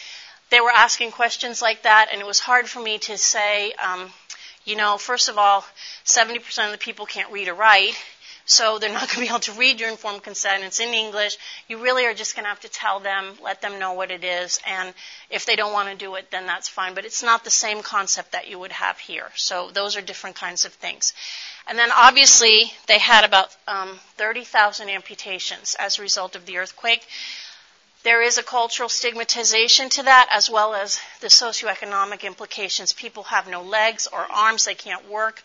they 0.50 0.60
were 0.60 0.70
asking 0.70 1.12
questions 1.12 1.62
like 1.62 1.82
that, 1.82 2.08
and 2.10 2.20
it 2.20 2.26
was 2.26 2.40
hard 2.40 2.68
for 2.68 2.80
me 2.80 2.98
to 2.98 3.16
say. 3.16 3.72
Um, 3.72 4.10
you 4.64 4.76
know, 4.76 4.96
first 4.96 5.28
of 5.28 5.38
all, 5.38 5.64
70% 6.04 6.66
of 6.66 6.72
the 6.72 6.78
people 6.78 7.04
can't 7.04 7.32
read 7.32 7.48
or 7.48 7.54
write. 7.54 7.94
So 8.45 8.78
they're 8.78 8.93
not 8.93 9.01
going 9.09 9.14
to 9.14 9.20
be 9.20 9.28
able 9.28 9.40
to 9.40 9.53
read 9.53 9.80
your 9.80 9.88
informed 9.88 10.22
consent. 10.22 10.64
It's 10.64 10.80
in 10.80 10.95
English. 10.95 11.36
You 11.68 11.78
really 11.78 12.07
are 12.07 12.14
just 12.14 12.34
going 12.34 12.45
to 12.45 12.49
have 12.49 12.61
to 12.61 12.68
tell 12.68 13.01
them, 13.01 13.34
let 13.43 13.61
them 13.61 13.78
know 13.78 13.93
what 13.93 14.11
it 14.11 14.24
is. 14.24 14.61
And 14.66 14.95
if 15.30 15.47
they 15.47 15.57
don't 15.57 15.72
want 15.72 15.88
to 15.88 15.95
do 15.95 16.14
it, 16.16 16.30
then 16.30 16.47
that's 16.47 16.68
fine. 16.68 16.95
But 16.95 17.05
it's 17.05 17.22
not 17.22 17.45
the 17.45 17.51
same 17.51 17.82
concept 17.82 18.32
that 18.32 18.49
you 18.49 18.59
would 18.59 18.72
have 18.72 18.99
here. 18.99 19.30
So 19.36 19.70
those 19.70 19.97
are 19.97 20.01
different 20.03 20.36
kinds 20.36 20.64
of 20.64 20.72
things. 20.72 21.12
And 21.66 21.78
then 21.78 21.90
obviously 21.95 22.72
they 22.86 22.99
had 22.99 23.24
about 23.24 23.55
um, 23.68 23.99
30,000 24.16 24.88
amputations 24.88 25.76
as 25.78 25.99
a 25.99 26.03
result 26.03 26.34
of 26.34 26.47
the 26.47 26.59
earthquake. 26.59 27.07
There 28.03 28.20
is 28.20 28.36
a 28.36 28.43
cultural 28.43 28.88
stigmatization 28.88 29.88
to 29.90 30.03
that 30.03 30.28
as 30.32 30.51
well 30.51 30.74
as 30.74 30.99
the 31.20 31.28
socioeconomic 31.28 32.24
implications. 32.24 32.93
People 32.93 33.22
have 33.24 33.47
no 33.47 33.62
legs 33.62 34.09
or 34.12 34.26
arms, 34.30 34.64
they 34.64 34.74
can't 34.74 35.09
work. 35.09 35.40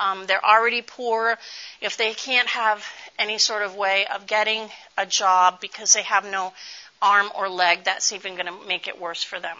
Um, 0.00 0.26
they're 0.26 0.44
already 0.44 0.82
poor. 0.82 1.38
If 1.80 1.96
they 1.98 2.14
can't 2.14 2.48
have 2.48 2.84
any 3.18 3.36
sort 3.38 3.62
of 3.62 3.76
way 3.76 4.06
of 4.06 4.26
getting 4.26 4.68
a 4.96 5.04
job 5.04 5.60
because 5.60 5.92
they 5.92 6.02
have 6.02 6.24
no 6.24 6.54
arm 7.02 7.30
or 7.36 7.48
leg, 7.48 7.84
that's 7.84 8.12
even 8.12 8.34
going 8.34 8.46
to 8.46 8.66
make 8.66 8.88
it 8.88 9.00
worse 9.00 9.22
for 9.22 9.38
them. 9.38 9.56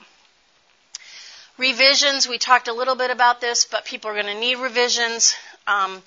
Revisions, 1.59 2.27
we 2.27 2.39
talked 2.39 2.69
a 2.69 2.73
little 2.73 2.95
bit 2.95 3.11
about 3.11 3.43
this, 3.43 3.67
but 3.67 3.85
people 3.85 4.11
are 4.11 4.15
going 4.15 4.35
to 4.35 4.41
need 4.41 4.57
revisions. 4.57 5.35
Um, 5.67 6.03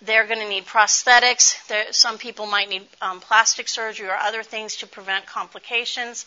they're 0.00 0.26
going 0.26 0.38
to 0.38 0.48
need 0.48 0.64
prosthetics. 0.64 1.66
There, 1.66 1.92
some 1.92 2.18
people 2.18 2.46
might 2.46 2.68
need 2.68 2.86
um, 3.00 3.18
plastic 3.18 3.68
surgery 3.68 4.08
or 4.08 4.16
other 4.16 4.44
things 4.44 4.76
to 4.76 4.86
prevent 4.86 5.26
complications. 5.26 6.24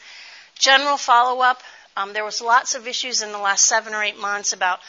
General 0.59 0.97
follow 0.97 1.41
up. 1.41 1.61
Um, 1.95 2.11
there 2.11 2.25
was 2.25 2.41
lots 2.41 2.75
of 2.75 2.87
issues 2.87 3.21
in 3.21 3.31
the 3.31 3.37
last 3.37 3.65
seven 3.65 3.93
or 3.93 4.03
eight 4.03 4.19
months 4.19 4.51
about 4.51 4.79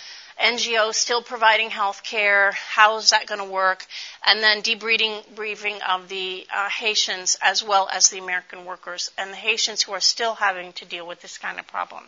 NGOs 0.43 0.95
still 0.95 1.23
providing 1.23 1.71
health 1.71 2.03
care. 2.03 2.53
How 2.53 2.99
is 2.99 3.11
that 3.11 3.27
going 3.27 3.41
to 3.41 3.45
work? 3.45 3.87
And 4.25 4.43
then 4.43 4.63
debriefing 4.63 5.35
briefing 5.35 5.81
of 5.83 6.09
the 6.09 6.47
uh, 6.55 6.69
Haitians 6.69 7.39
as 7.41 7.63
well 7.63 7.89
as 7.91 8.11
the 8.11 8.19
American 8.19 8.65
workers 8.65 9.11
and 9.17 9.31
the 9.31 9.37
Haitians 9.37 9.83
who 9.83 9.93
are 9.93 10.01
still 10.01 10.35
having 10.35 10.73
to 10.75 10.85
deal 10.85 11.07
with 11.07 11.23
this 11.23 11.39
kind 11.39 11.59
of 11.59 11.67
problem. 11.67 12.05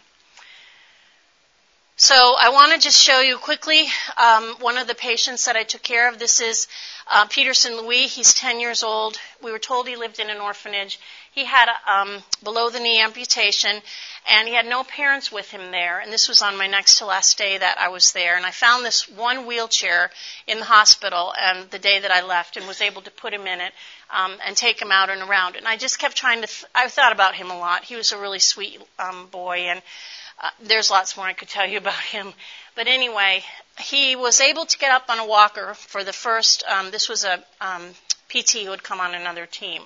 So 2.01 2.37
I 2.39 2.51
want 2.51 2.73
to 2.73 2.79
just 2.79 3.03
show 3.03 3.19
you 3.23 3.39
quickly 3.39 3.89
um, 4.17 4.55
one 4.61 4.79
of 4.79 4.87
the 4.87 4.95
patients 4.95 5.47
that 5.47 5.57
I 5.57 5.65
took 5.65 5.83
care 5.83 6.09
of. 6.09 6.21
This 6.21 6.41
is 6.41 6.69
uh, 7.09 7.27
Peterson 7.27 7.77
Louis. 7.77 8.07
He's 8.07 8.33
10 8.35 8.61
years 8.61 8.85
old. 8.85 9.19
We 9.43 9.51
were 9.51 9.59
told 9.59 9.89
he 9.89 9.97
lived 9.97 10.21
in 10.21 10.31
an 10.31 10.39
orphanage. 10.39 11.01
He 11.33 11.45
had 11.45 11.69
a 11.69 11.93
um, 11.93 12.23
below 12.45 12.71
the 12.71 12.79
knee 12.79 13.01
amputation, 13.01 13.83
and 14.31 14.47
he 14.47 14.55
had 14.55 14.67
no 14.67 14.85
parents 14.85 15.33
with 15.33 15.51
him 15.51 15.73
there. 15.73 15.99
And 15.99 16.13
this 16.13 16.29
was 16.29 16.41
on 16.41 16.57
my 16.57 16.69
next 16.69 16.99
to 16.99 17.05
last 17.05 17.37
day 17.37 17.59
that 17.59 17.79
I 17.81 17.89
was 17.89 18.13
there. 18.13 18.37
And 18.37 18.47
I 18.47 18.53
found 18.53 18.85
this 18.85 19.09
one 19.09 19.47
wheelchair 19.47 20.13
in 20.47 20.61
the 20.61 20.67
hospital, 20.67 21.35
and 21.37 21.69
the 21.71 21.81
day 21.81 21.99
that 21.99 22.13
I 22.13 22.25
left, 22.25 22.57
and 22.57 22.69
was 22.69 22.81
able 22.81 23.03
to 23.03 23.11
put 23.11 23.35
him 23.35 23.49
in 23.49 23.61
it 23.61 23.73
um, 24.11 24.37
and 24.47 24.57
take 24.57 24.81
him 24.81 24.93
out 24.93 25.11
and 25.11 25.23
around. 25.23 25.57
And 25.57 25.67
I 25.67 25.77
just 25.77 25.99
kept 25.99 26.17
trying 26.17 26.43
to. 26.43 26.47
Th- 26.47 26.65
I 26.77 26.89
thought 26.89 27.13
about 27.13 27.35
him 27.35 27.51
a 27.51 27.59
lot. 27.59 27.83
He 27.83 27.97
was 27.97 28.13
a 28.13 28.21
really 28.21 28.39
sweet 28.39 28.81
um, 29.01 29.27
boy, 29.33 29.67
and 29.69 29.83
uh, 30.41 30.51
there's 30.62 30.91
lots 30.91 31.16
more 31.16 31.26
I 31.26 31.32
could 31.32 31.49
tell 31.49 31.66
you 31.66 31.78
about 31.84 31.95
him. 31.95 32.32
But 32.74 32.86
anyway, 32.86 33.45
he 33.80 34.16
was 34.16 34.41
able 34.41 34.66
to 34.66 34.78
get 34.78 34.91
up 34.91 35.09
on 35.09 35.18
a 35.18 35.26
walker 35.26 35.74
for 35.74 36.05
the 36.05 36.12
first, 36.12 36.64
um, 36.68 36.91
this 36.91 37.09
was 37.09 37.24
a 37.24 37.43
um, 37.61 37.91
PT 38.28 38.62
who 38.64 38.70
had 38.70 38.82
come 38.82 39.01
on 39.01 39.14
another 39.14 39.47
team. 39.47 39.82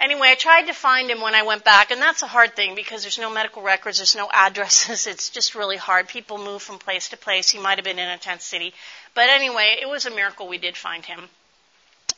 Anyway, 0.00 0.28
I 0.30 0.34
tried 0.34 0.66
to 0.68 0.72
find 0.72 1.10
him 1.10 1.20
when 1.20 1.34
I 1.34 1.42
went 1.42 1.62
back, 1.62 1.90
and 1.90 2.00
that's 2.00 2.22
a 2.22 2.26
hard 2.26 2.56
thing 2.56 2.74
because 2.74 3.02
there's 3.02 3.18
no 3.18 3.30
medical 3.30 3.60
records, 3.60 3.98
there's 3.98 4.16
no 4.16 4.30
addresses. 4.34 5.06
It's 5.06 5.28
just 5.28 5.54
really 5.54 5.76
hard. 5.76 6.08
People 6.08 6.38
move 6.38 6.62
from 6.62 6.78
place 6.78 7.10
to 7.10 7.16
place. 7.16 7.50
He 7.50 7.58
might 7.58 7.76
have 7.76 7.84
been 7.84 7.98
in 7.98 8.08
a 8.08 8.16
tent 8.16 8.40
city. 8.40 8.72
But 9.14 9.28
anyway, 9.28 9.76
it 9.80 9.88
was 9.88 10.06
a 10.06 10.10
miracle 10.10 10.48
we 10.48 10.58
did 10.58 10.76
find 10.76 11.04
him. 11.04 11.28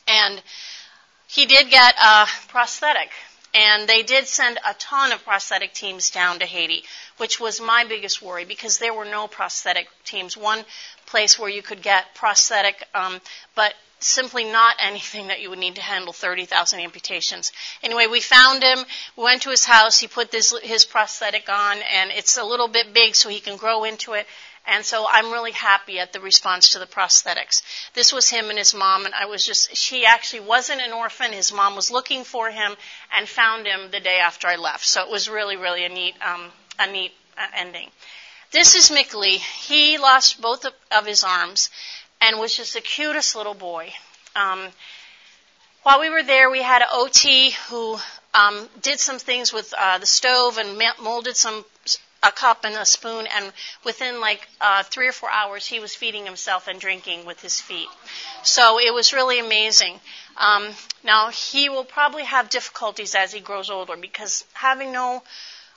And 0.07 0.41
he 1.27 1.45
did 1.45 1.69
get 1.69 1.95
a 2.01 2.25
prosthetic. 2.47 3.09
And 3.53 3.87
they 3.87 4.01
did 4.01 4.27
send 4.27 4.57
a 4.67 4.73
ton 4.73 5.11
of 5.11 5.23
prosthetic 5.23 5.73
teams 5.73 6.09
down 6.09 6.39
to 6.39 6.45
Haiti, 6.45 6.83
which 7.17 7.39
was 7.39 7.61
my 7.61 7.85
biggest 7.85 8.21
worry 8.21 8.45
because 8.45 8.79
there 8.79 8.93
were 8.93 9.05
no 9.05 9.27
prosthetic 9.27 9.87
teams. 10.05 10.35
One 10.35 10.65
place 11.05 11.37
where 11.37 11.49
you 11.49 11.61
could 11.61 11.83
get 11.83 12.15
prosthetic, 12.15 12.83
um, 12.95 13.21
but 13.53 13.75
simply 13.99 14.43
not 14.43 14.75
anything 14.79 15.27
that 15.27 15.41
you 15.41 15.49
would 15.49 15.59
need 15.59 15.75
to 15.75 15.81
handle 15.81 16.13
30,000 16.13 16.79
amputations. 16.79 17.51
Anyway, 17.83 18.07
we 18.07 18.21
found 18.21 18.63
him, 18.63 18.79
we 19.15 19.23
went 19.23 19.43
to 19.43 19.49
his 19.49 19.65
house, 19.65 19.99
he 19.99 20.07
put 20.07 20.31
this, 20.31 20.53
his 20.63 20.85
prosthetic 20.85 21.47
on, 21.49 21.77
and 21.93 22.11
it's 22.11 22.37
a 22.37 22.43
little 22.43 22.67
bit 22.67 22.93
big 22.93 23.15
so 23.15 23.29
he 23.29 23.39
can 23.39 23.57
grow 23.57 23.83
into 23.83 24.13
it. 24.13 24.27
And 24.65 24.85
so 24.85 25.05
I'm 25.09 25.31
really 25.31 25.51
happy 25.51 25.99
at 25.99 26.13
the 26.13 26.21
response 26.21 26.69
to 26.69 26.79
the 26.79 26.85
prosthetics. 26.85 27.61
This 27.93 28.13
was 28.13 28.29
him 28.29 28.49
and 28.49 28.57
his 28.57 28.73
mom, 28.73 29.05
and 29.05 29.13
I 29.13 29.25
was 29.25 29.45
just, 29.45 29.75
she 29.75 30.05
actually 30.05 30.39
wasn't 30.41 30.81
an 30.81 30.93
orphan. 30.93 31.33
His 31.33 31.51
mom 31.51 31.75
was 31.75 31.91
looking 31.91 32.23
for 32.23 32.49
him 32.49 32.75
and 33.15 33.27
found 33.27 33.67
him 33.67 33.91
the 33.91 33.99
day 33.99 34.19
after 34.19 34.47
I 34.47 34.55
left. 34.55 34.85
So 34.85 35.03
it 35.03 35.11
was 35.11 35.29
really, 35.29 35.57
really 35.57 35.83
a 35.83 35.89
neat, 35.89 36.15
um, 36.21 36.49
a 36.79 36.89
neat 36.89 37.11
uh, 37.37 37.45
ending. 37.55 37.89
This 38.51 38.75
is 38.75 38.89
Mick 38.89 39.13
Lee. 39.13 39.37
He 39.37 39.97
lost 39.97 40.39
both 40.39 40.63
of, 40.63 40.73
of 40.91 41.05
his 41.05 41.23
arms 41.23 41.69
and 42.21 42.39
was 42.39 42.55
just 42.55 42.73
the 42.73 42.81
cutest 42.81 43.35
little 43.35 43.55
boy. 43.55 43.91
Um, 44.35 44.69
while 45.83 45.99
we 45.99 46.09
were 46.09 46.23
there, 46.23 46.49
we 46.49 46.61
had 46.61 46.81
an 46.81 46.87
OT 46.91 47.51
who 47.67 47.97
um, 48.33 48.69
did 48.81 48.99
some 48.99 49.19
things 49.19 49.51
with 49.51 49.73
uh, 49.77 49.97
the 49.97 50.05
stove 50.05 50.57
and 50.57 50.81
molded 51.01 51.35
some 51.35 51.65
a 52.23 52.31
cup 52.31 52.63
and 52.63 52.75
a 52.75 52.85
spoon, 52.85 53.27
and 53.27 53.51
within 53.83 54.21
like 54.21 54.47
uh, 54.61 54.81
three 54.83 55.07
or 55.07 55.11
four 55.11 55.29
hours, 55.29 55.67
he 55.67 55.79
was 55.79 55.93
feeding 55.93 56.25
himself 56.25 56.67
and 56.67 56.79
drinking 56.79 57.25
with 57.25 57.41
his 57.41 57.59
feet. 57.59 57.89
So 58.43 58.79
it 58.79 58.93
was 58.93 59.13
really 59.13 59.39
amazing. 59.39 59.99
Um, 60.37 60.69
now 61.03 61.29
he 61.29 61.69
will 61.69 61.83
probably 61.83 62.23
have 62.23 62.49
difficulties 62.49 63.13
as 63.13 63.33
he 63.33 63.41
grows 63.41 63.69
older 63.69 63.97
because 63.97 64.45
having 64.53 64.93
no 64.93 65.21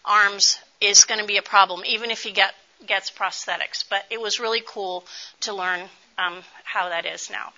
arms 0.04 0.58
is 0.80 1.04
going 1.04 1.20
to 1.20 1.26
be 1.26 1.36
a 1.36 1.42
problem, 1.42 1.82
even 1.84 2.10
if 2.12 2.22
he 2.22 2.30
get, 2.30 2.54
gets 2.86 3.10
prosthetics. 3.10 3.84
But 3.88 4.04
it 4.10 4.20
was 4.20 4.38
really 4.38 4.62
cool 4.64 5.04
to 5.40 5.52
learn 5.52 5.80
um, 6.16 6.42
how 6.62 6.88
that 6.90 7.06
is 7.06 7.28
now. 7.28 7.52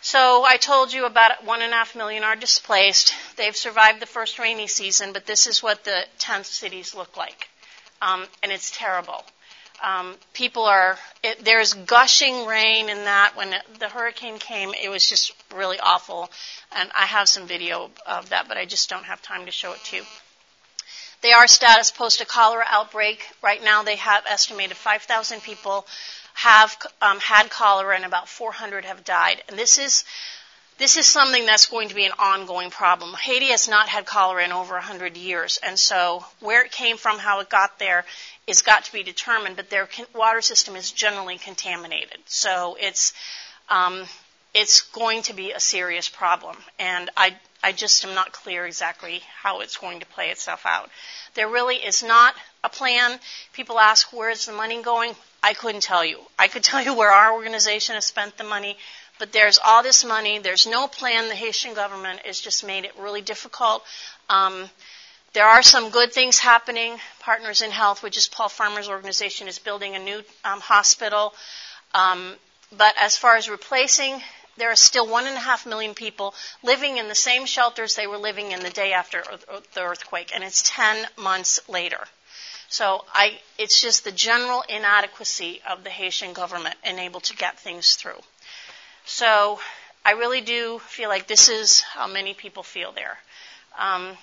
So 0.00 0.44
I 0.44 0.58
told 0.58 0.92
you 0.92 1.06
about 1.06 1.44
one 1.44 1.60
and 1.60 1.72
a 1.72 1.76
half 1.76 1.96
million 1.96 2.22
are 2.22 2.36
displaced. 2.36 3.12
They've 3.36 3.56
survived 3.56 4.00
the 4.00 4.06
first 4.06 4.38
rainy 4.38 4.68
season, 4.68 5.12
but 5.12 5.26
this 5.26 5.48
is 5.48 5.60
what 5.60 5.82
the 5.82 6.04
10 6.18 6.44
cities 6.44 6.94
look 6.94 7.16
like 7.16 7.48
um, 8.02 8.24
and 8.42 8.52
it's 8.52 8.70
terrible. 8.70 9.24
Um, 9.82 10.16
people 10.32 10.64
are 10.64 10.98
it, 11.22 11.44
there's 11.44 11.72
gushing 11.74 12.46
rain 12.46 12.88
in 12.88 13.04
that. 13.04 13.36
When 13.36 13.54
the 13.78 13.88
hurricane 13.88 14.38
came 14.38 14.74
it 14.74 14.88
was 14.88 15.08
just 15.08 15.32
really 15.54 15.78
awful. 15.78 16.30
And 16.72 16.90
i 16.94 17.06
have 17.06 17.28
some 17.28 17.46
video 17.46 17.90
of 18.06 18.30
that 18.30 18.48
but 18.48 18.56
i 18.56 18.64
just 18.64 18.90
don't 18.90 19.04
have 19.04 19.22
time 19.22 19.46
to 19.46 19.52
show 19.52 19.72
it 19.72 19.84
to 19.84 19.96
you. 19.96 20.02
They 21.20 21.32
are 21.32 21.46
status 21.46 21.90
post 21.90 22.20
a 22.20 22.26
cholera 22.26 22.64
outbreak. 22.68 23.24
Right 23.42 23.62
now 23.62 23.82
they 23.82 23.96
have 23.96 24.24
estimated 24.26 24.76
5000 24.76 25.42
people 25.42 25.86
have 26.34 26.76
um, 27.02 27.18
had 27.18 27.50
cholera 27.50 27.96
and 27.96 28.04
about 28.04 28.28
400 28.28 28.84
have 28.84 29.04
died. 29.04 29.42
And 29.48 29.58
this 29.58 29.78
is 29.78 30.04
this 30.78 30.96
is 30.96 31.06
something 31.06 31.44
that's 31.44 31.66
going 31.66 31.88
to 31.88 31.94
be 31.94 32.04
an 32.04 32.12
ongoing 32.18 32.70
problem. 32.70 33.12
Haiti 33.14 33.48
has 33.48 33.68
not 33.68 33.88
had 33.88 34.06
cholera 34.06 34.44
in 34.44 34.52
over 34.52 34.74
100 34.74 35.16
years, 35.16 35.58
and 35.62 35.78
so 35.78 36.24
where 36.40 36.64
it 36.64 36.70
came 36.70 36.96
from, 36.96 37.18
how 37.18 37.40
it 37.40 37.50
got 37.50 37.78
there, 37.78 38.04
is 38.46 38.62
got 38.62 38.84
to 38.84 38.92
be 38.92 39.02
determined. 39.02 39.56
But 39.56 39.70
their 39.70 39.88
water 40.14 40.40
system 40.40 40.76
is 40.76 40.90
generally 40.92 41.36
contaminated, 41.36 42.18
so 42.26 42.76
it's 42.80 43.12
um, 43.68 44.04
it's 44.54 44.80
going 44.80 45.22
to 45.22 45.34
be 45.34 45.52
a 45.52 45.60
serious 45.60 46.08
problem. 46.08 46.56
And 46.78 47.10
I 47.16 47.36
I 47.62 47.72
just 47.72 48.04
am 48.04 48.14
not 48.14 48.32
clear 48.32 48.64
exactly 48.64 49.22
how 49.42 49.60
it's 49.60 49.76
going 49.76 50.00
to 50.00 50.06
play 50.06 50.30
itself 50.30 50.64
out. 50.64 50.90
There 51.34 51.48
really 51.48 51.76
is 51.76 52.04
not 52.04 52.34
a 52.62 52.68
plan. 52.68 53.18
People 53.52 53.80
ask 53.80 54.12
where 54.12 54.30
is 54.30 54.46
the 54.46 54.52
money 54.52 54.80
going. 54.80 55.16
I 55.42 55.54
couldn't 55.54 55.82
tell 55.82 56.04
you. 56.04 56.20
I 56.38 56.46
could 56.48 56.62
tell 56.70 56.82
you 56.82 56.94
where 56.94 57.10
our 57.10 57.32
organization 57.32 57.96
has 57.96 58.04
spent 58.04 58.36
the 58.36 58.44
money. 58.44 58.76
But 59.18 59.32
there's 59.32 59.58
all 59.64 59.82
this 59.82 60.04
money. 60.04 60.38
There's 60.38 60.66
no 60.66 60.86
plan. 60.86 61.28
The 61.28 61.34
Haitian 61.34 61.74
government 61.74 62.20
has 62.24 62.40
just 62.40 62.64
made 62.64 62.84
it 62.84 62.92
really 62.98 63.22
difficult. 63.22 63.84
Um, 64.28 64.70
there 65.34 65.46
are 65.46 65.62
some 65.62 65.90
good 65.90 66.12
things 66.12 66.38
happening. 66.38 66.98
Partners 67.20 67.62
in 67.62 67.70
Health, 67.70 68.02
which 68.02 68.16
is 68.16 68.26
Paul 68.28 68.48
Farmer's 68.48 68.88
organization, 68.88 69.48
is 69.48 69.58
building 69.58 69.94
a 69.94 69.98
new 69.98 70.22
um, 70.44 70.60
hospital. 70.60 71.34
Um, 71.94 72.34
but 72.76 72.94
as 72.98 73.16
far 73.16 73.36
as 73.36 73.48
replacing, 73.48 74.22
there 74.56 74.70
are 74.70 74.76
still 74.76 75.06
one 75.06 75.26
and 75.26 75.36
a 75.36 75.40
half 75.40 75.66
million 75.66 75.94
people 75.94 76.34
living 76.62 76.98
in 76.98 77.08
the 77.08 77.14
same 77.14 77.46
shelters 77.46 77.94
they 77.94 78.06
were 78.06 78.18
living 78.18 78.52
in 78.52 78.60
the 78.60 78.70
day 78.70 78.92
after 78.92 79.22
the 79.74 79.80
earthquake, 79.80 80.32
and 80.34 80.42
it's 80.44 80.62
10 80.66 81.06
months 81.16 81.60
later. 81.68 82.04
So 82.68 83.04
I, 83.14 83.38
it's 83.56 83.80
just 83.80 84.04
the 84.04 84.12
general 84.12 84.62
inadequacy 84.68 85.62
of 85.68 85.84
the 85.84 85.90
Haitian 85.90 86.34
government 86.34 86.74
in 86.84 86.98
able 86.98 87.20
to 87.20 87.36
get 87.36 87.58
things 87.58 87.94
through. 87.94 88.20
So 89.10 89.58
I 90.04 90.12
really 90.12 90.42
do 90.42 90.80
feel 90.80 91.08
like 91.08 91.26
this 91.26 91.48
is 91.48 91.80
how 91.80 92.06
many 92.06 92.34
people 92.34 92.62
feel 92.62 92.92
there. 92.92 93.16
Um, 93.78 94.18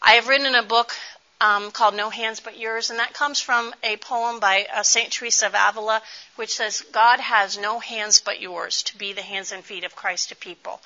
I 0.00 0.12
have 0.12 0.26
written 0.26 0.54
a 0.54 0.62
book 0.62 0.94
um, 1.38 1.70
called 1.70 1.94
No 1.94 2.08
Hands 2.08 2.40
But 2.40 2.58
Yours, 2.58 2.88
and 2.88 2.98
that 2.98 3.12
comes 3.12 3.40
from 3.40 3.74
a 3.84 3.98
poem 3.98 4.40
by 4.40 4.66
uh, 4.74 4.82
St. 4.82 5.12
Teresa 5.12 5.48
of 5.48 5.54
Avila, 5.54 6.00
which 6.36 6.54
says, 6.54 6.80
God 6.92 7.20
has 7.20 7.58
no 7.58 7.78
hands 7.78 8.22
but 8.22 8.40
yours 8.40 8.82
to 8.84 8.96
be 8.96 9.12
the 9.12 9.20
hands 9.20 9.52
and 9.52 9.62
feet 9.62 9.84
of 9.84 9.94
Christ 9.94 10.30
to 10.30 10.34
people. 10.34 10.80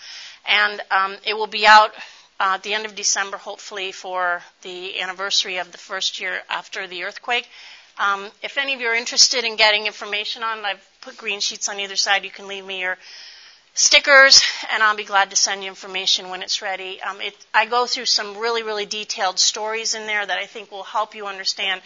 And 0.44 0.80
um, 0.90 1.16
it 1.24 1.34
will 1.34 1.46
be 1.46 1.68
out 1.68 1.94
uh, 2.40 2.54
at 2.54 2.64
the 2.64 2.74
end 2.74 2.84
of 2.84 2.96
December, 2.96 3.36
hopefully, 3.36 3.92
for 3.92 4.42
the 4.62 5.00
anniversary 5.00 5.58
of 5.58 5.70
the 5.70 5.78
first 5.78 6.20
year 6.20 6.42
after 6.50 6.88
the 6.88 7.04
earthquake. 7.04 7.48
Um, 7.96 8.28
if 8.42 8.58
any 8.58 8.74
of 8.74 8.80
you 8.80 8.88
are 8.88 8.94
interested 8.94 9.44
in 9.44 9.54
getting 9.54 9.86
information 9.86 10.42
on 10.42 10.58
it, 10.58 10.64
I've 10.64 10.88
put 11.04 11.16
green 11.16 11.40
sheets 11.40 11.68
on 11.68 11.78
either 11.80 11.96
side. 11.96 12.24
You 12.24 12.30
can 12.30 12.48
leave 12.48 12.64
me 12.64 12.80
your 12.80 12.96
stickers, 13.74 14.42
and 14.72 14.82
I'll 14.82 14.96
be 14.96 15.04
glad 15.04 15.30
to 15.30 15.36
send 15.36 15.62
you 15.62 15.68
information 15.68 16.30
when 16.30 16.42
it's 16.42 16.62
ready. 16.62 17.02
Um, 17.02 17.20
it, 17.20 17.34
I 17.52 17.66
go 17.66 17.86
through 17.86 18.06
some 18.06 18.38
really, 18.38 18.62
really 18.62 18.86
detailed 18.86 19.38
stories 19.38 19.94
in 19.94 20.06
there 20.06 20.24
that 20.24 20.38
I 20.38 20.46
think 20.46 20.70
will 20.70 20.84
help 20.84 21.14
you 21.14 21.26
understand 21.26 21.82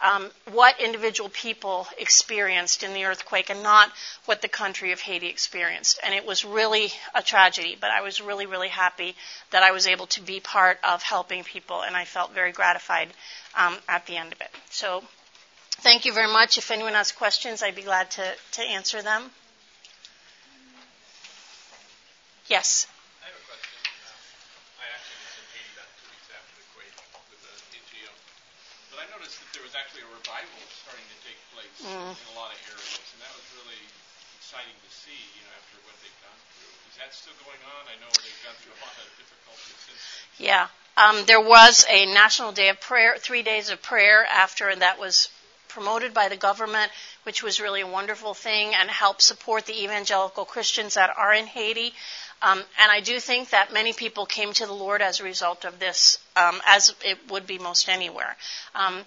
um, 0.00 0.30
what 0.52 0.80
individual 0.80 1.28
people 1.28 1.86
experienced 1.98 2.82
in 2.82 2.92
the 2.94 3.04
earthquake 3.04 3.50
and 3.50 3.62
not 3.62 3.90
what 4.26 4.42
the 4.42 4.48
country 4.48 4.92
of 4.92 5.00
Haiti 5.00 5.26
experienced. 5.28 5.98
And 6.04 6.14
it 6.14 6.26
was 6.26 6.44
really 6.44 6.92
a 7.14 7.22
tragedy, 7.22 7.76
but 7.80 7.90
I 7.90 8.02
was 8.02 8.20
really, 8.20 8.46
really 8.46 8.68
happy 8.68 9.16
that 9.50 9.62
I 9.62 9.72
was 9.72 9.86
able 9.86 10.06
to 10.08 10.20
be 10.20 10.40
part 10.40 10.78
of 10.88 11.02
helping 11.02 11.42
people, 11.44 11.82
and 11.82 11.96
I 11.96 12.04
felt 12.04 12.32
very 12.32 12.52
gratified 12.52 13.08
um, 13.56 13.76
at 13.88 14.06
the 14.06 14.16
end 14.16 14.32
of 14.32 14.40
it. 14.40 14.50
So, 14.70 15.02
thank 15.80 16.04
you 16.04 16.12
very 16.12 16.30
much. 16.30 16.58
If 16.58 16.70
anyone 16.70 16.94
has 16.94 17.12
questions, 17.12 17.62
I'd 17.62 17.74
be 17.76 17.82
glad 17.82 18.10
to, 18.12 18.34
to 18.52 18.62
answer 18.62 19.02
them. 19.02 19.30
Yes. 22.48 22.88
I 23.20 23.28
have 23.28 23.36
a 23.36 23.44
question. 23.44 23.76
I 24.80 24.88
actually 24.88 25.20
in 25.20 25.46
Haiti 25.52 25.72
about 25.76 25.90
two 26.00 26.08
weeks 26.08 26.28
after 26.32 26.54
the 26.56 26.66
quake 26.72 26.96
with 27.28 27.40
the 27.44 27.54
NGO. 27.76 28.08
But 28.88 29.04
I 29.04 29.06
noticed 29.12 29.36
that 29.36 29.50
there 29.52 29.66
was 29.68 29.76
actually 29.76 30.08
a 30.08 30.12
revival 30.16 30.60
starting 30.80 31.04
to 31.04 31.18
take 31.28 31.36
place 31.52 31.76
mm. 31.84 32.08
in 32.08 32.26
a 32.32 32.36
lot 32.40 32.48
of 32.48 32.58
areas, 32.72 33.04
and 33.12 33.20
that 33.20 33.32
was 33.36 33.44
really 33.60 33.84
exciting 34.40 34.72
to 34.80 34.88
see, 34.88 35.20
you 35.36 35.44
know, 35.44 35.52
after 35.60 35.76
what 35.84 35.92
they've 36.00 36.20
gone 36.24 36.40
through. 36.56 36.72
Is 36.88 36.96
that 36.96 37.12
still 37.12 37.36
going 37.44 37.60
on? 37.68 37.80
I 37.84 38.00
know 38.00 38.08
they've 38.08 38.42
gone 38.48 38.56
through 38.64 38.72
a 38.72 38.80
lot 38.80 38.96
of 38.96 39.06
difficulties 39.20 39.76
since. 39.84 40.00
Yeah. 40.40 40.72
Um, 40.96 41.28
there 41.28 41.44
was 41.44 41.84
a 41.92 42.08
national 42.16 42.56
day 42.56 42.72
of 42.72 42.80
prayer, 42.80 43.20
three 43.20 43.44
days 43.44 43.68
of 43.68 43.84
prayer 43.84 44.24
after, 44.24 44.72
and 44.72 44.80
that 44.80 44.96
was 44.96 45.28
promoted 45.78 46.12
by 46.12 46.28
the 46.28 46.36
government, 46.36 46.90
which 47.22 47.40
was 47.40 47.60
really 47.60 47.82
a 47.82 47.86
wonderful 47.86 48.34
thing 48.34 48.74
and 48.74 48.90
helped 48.90 49.22
support 49.22 49.64
the 49.64 49.84
evangelical 49.84 50.44
Christians 50.44 50.94
that 50.94 51.10
are 51.16 51.32
in 51.32 51.46
Haiti. 51.46 51.94
Um, 52.42 52.58
and 52.82 52.90
I 52.90 53.00
do 53.00 53.20
think 53.20 53.50
that 53.50 53.72
many 53.72 53.92
people 53.92 54.26
came 54.26 54.52
to 54.54 54.66
the 54.66 54.72
Lord 54.72 55.02
as 55.02 55.20
a 55.20 55.24
result 55.24 55.64
of 55.64 55.78
this, 55.78 56.18
um, 56.34 56.60
as 56.66 56.92
it 57.04 57.18
would 57.30 57.46
be 57.46 57.58
most 57.58 57.88
anywhere. 57.88 58.36
Um, 58.74 59.04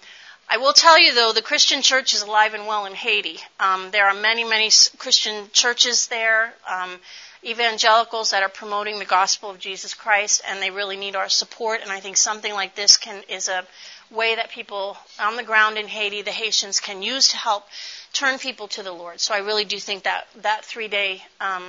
I 0.48 0.56
will 0.56 0.72
tell 0.72 0.98
you, 0.98 1.14
though, 1.14 1.32
the 1.32 1.42
Christian 1.42 1.82
church 1.82 2.14
is 2.14 2.22
alive 2.22 2.54
and 2.54 2.66
well 2.66 2.86
in 2.86 2.94
Haiti. 2.94 3.38
Um, 3.60 3.90
there 3.90 4.06
are 4.06 4.14
many, 4.14 4.44
many 4.44 4.70
Christian 4.96 5.50
churches 5.52 6.06
there, 6.06 6.54
um, 6.66 6.98
evangelicals 7.44 8.30
that 8.30 8.42
are 8.42 8.48
promoting 8.48 8.98
the 8.98 9.04
gospel 9.04 9.50
of 9.50 9.58
Jesus 9.58 9.94
Christ, 9.94 10.42
and 10.48 10.62
they 10.62 10.70
really 10.70 10.96
need 10.96 11.16
our 11.16 11.28
support. 11.28 11.80
And 11.82 11.90
I 11.90 12.00
think 12.00 12.16
something 12.16 12.52
like 12.52 12.74
this 12.74 12.96
can 12.96 13.22
is 13.28 13.48
a 13.48 13.66
way 14.10 14.36
that 14.36 14.50
people 14.50 14.96
on 15.18 15.36
the 15.36 15.42
ground 15.42 15.78
in 15.78 15.88
Haiti, 15.88 16.22
the 16.22 16.30
Haitians, 16.30 16.80
can 16.80 17.02
use 17.02 17.28
to 17.28 17.36
help 17.36 17.66
turn 18.12 18.38
people 18.38 18.68
to 18.68 18.82
the 18.82 18.92
Lord. 18.92 19.20
So 19.20 19.34
I 19.34 19.38
really 19.38 19.64
do 19.64 19.78
think 19.78 20.04
that 20.04 20.26
that 20.42 20.64
three 20.64 20.88
day 20.88 21.22
um, 21.40 21.64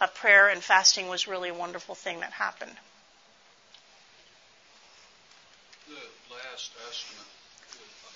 of 0.00 0.14
prayer 0.14 0.48
and 0.48 0.62
fasting 0.62 1.08
was 1.08 1.28
really 1.28 1.50
a 1.50 1.54
wonderful 1.54 1.94
thing 1.94 2.20
that 2.20 2.32
happened. 2.32 2.72
The 5.86 5.94
last 6.34 6.72
estimate 6.88 7.28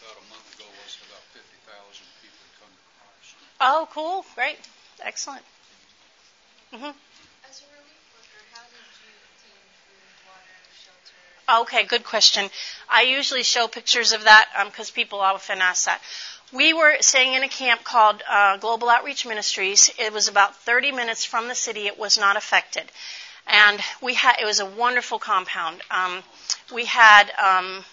about 0.01 0.17
a 0.17 0.27
month 0.31 0.47
ago 0.57 0.65
was 0.83 0.99
about 1.07 1.23
50,000 1.35 2.07
people 2.23 2.47
come 2.59 2.71
to 2.71 2.85
Christ. 2.99 3.35
Oh, 3.61 3.89
cool. 3.93 4.25
Great. 4.35 4.59
Excellent. 5.03 5.43
Mm-hmm. 6.77 6.91
Okay, 11.49 11.85
good 11.85 12.05
question. 12.05 12.51
I 12.89 13.03
usually 13.03 13.43
show 13.43 13.69
pictures 13.69 14.13
of 14.13 14.25
that 14.25 14.49
because 14.67 14.91
um, 14.91 14.95
people 14.95 15.21
often 15.21 15.61
ask 15.61 15.85
that. 15.87 16.01
We 16.53 16.73
were 16.75 16.97
staying 17.01 17.35
in 17.35 17.43
a 17.43 17.49
camp 17.49 17.83
called 17.85 18.23
uh, 18.29 18.57
Global 18.59 18.89
Outreach 18.91 19.25
Ministries. 19.25 19.91
It 19.99 20.13
was 20.13 20.29
about 20.29 20.57
30 20.57 20.93
minutes 20.93 21.25
from 21.25 21.49
the 21.49 21.55
city. 21.55 21.87
It 21.87 21.99
was 21.99 22.19
not 22.19 22.37
affected, 22.37 22.91
and 23.47 23.81
we 24.03 24.15
had. 24.15 24.37
It 24.41 24.45
was 24.45 24.61
a 24.61 24.67
wonderful 24.67 25.19
compound. 25.19 25.83
Um, 25.91 26.23
we 26.75 26.85
had 26.85 27.31
um, 27.39 27.85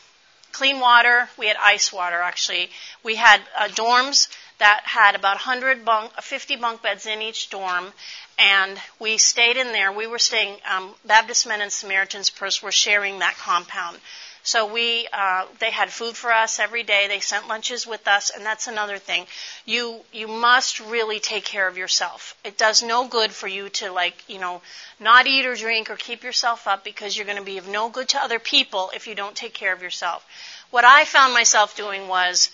clean 0.51 0.79
water. 0.79 1.29
We 1.37 1.47
had 1.47 1.57
ice 1.57 1.91
water. 1.93 2.21
Actually, 2.21 2.69
we 3.03 3.15
had 3.15 3.41
uh, 3.57 3.67
dorms 3.69 4.27
that 4.59 4.81
had 4.85 5.15
about 5.15 5.35
100 5.35 5.83
bunk, 5.83 6.11
50 6.21 6.55
bunk 6.57 6.81
beds 6.81 7.05
in 7.05 7.21
each 7.21 7.49
dorm, 7.49 7.93
and 8.37 8.79
we 8.99 9.17
stayed 9.17 9.57
in 9.57 9.71
there. 9.71 9.91
We 9.91 10.07
were 10.07 10.19
staying. 10.19 10.57
Um, 10.69 10.93
Baptist 11.05 11.47
men 11.47 11.61
and 11.61 11.71
Samaritan's 11.71 12.29
Purse 12.29 12.61
were 12.61 12.71
sharing 12.71 13.19
that 13.19 13.35
compound. 13.37 13.99
So 14.45 14.65
we, 14.65 15.07
uh, 15.13 15.45
they 15.59 15.71
had 15.71 15.89
food 15.89 16.17
for 16.17 16.31
us 16.31 16.59
every 16.59 16.83
day. 16.83 17.07
They 17.07 17.21
sent 17.21 17.47
lunches 17.47 17.87
with 17.87 18.05
us, 18.09 18.29
and 18.29 18.45
that's 18.45 18.67
another 18.67 18.97
thing. 18.97 19.25
You 19.65 20.01
you 20.11 20.27
must 20.27 20.81
really 20.81 21.21
take 21.21 21.45
care 21.45 21.65
of 21.65 21.77
yourself. 21.77 22.35
It 22.43 22.57
does 22.57 22.83
no 22.83 23.07
good 23.07 23.31
for 23.31 23.47
you 23.47 23.69
to 23.69 23.91
like 23.93 24.21
you 24.27 24.39
know 24.39 24.61
not 24.99 25.27
eat 25.27 25.45
or 25.45 25.55
drink 25.55 25.89
or 25.89 25.95
keep 25.95 26.23
yourself 26.23 26.67
up 26.67 26.83
because 26.83 27.15
you're 27.15 27.25
going 27.25 27.37
to 27.37 27.43
be 27.43 27.57
of 27.57 27.69
no 27.69 27.87
good 27.87 28.09
to 28.09 28.21
other 28.21 28.39
people 28.39 28.91
if 28.93 29.07
you 29.07 29.15
don't 29.15 29.35
take 29.35 29.53
care 29.53 29.71
of 29.71 29.81
yourself. 29.81 30.25
What 30.71 30.83
I 30.83 31.05
found 31.05 31.33
myself 31.33 31.77
doing 31.77 32.09
was 32.09 32.51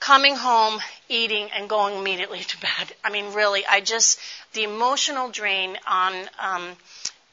coming 0.00 0.36
home, 0.36 0.80
eating, 1.08 1.50
and 1.56 1.68
going 1.68 1.98
immediately 1.98 2.40
to 2.40 2.60
bed. 2.60 2.92
I 3.04 3.10
mean, 3.10 3.32
really, 3.34 3.64
I 3.66 3.80
just 3.80 4.18
the 4.52 4.64
emotional 4.64 5.28
drain 5.30 5.76
on 5.86 6.14
um, 6.38 6.76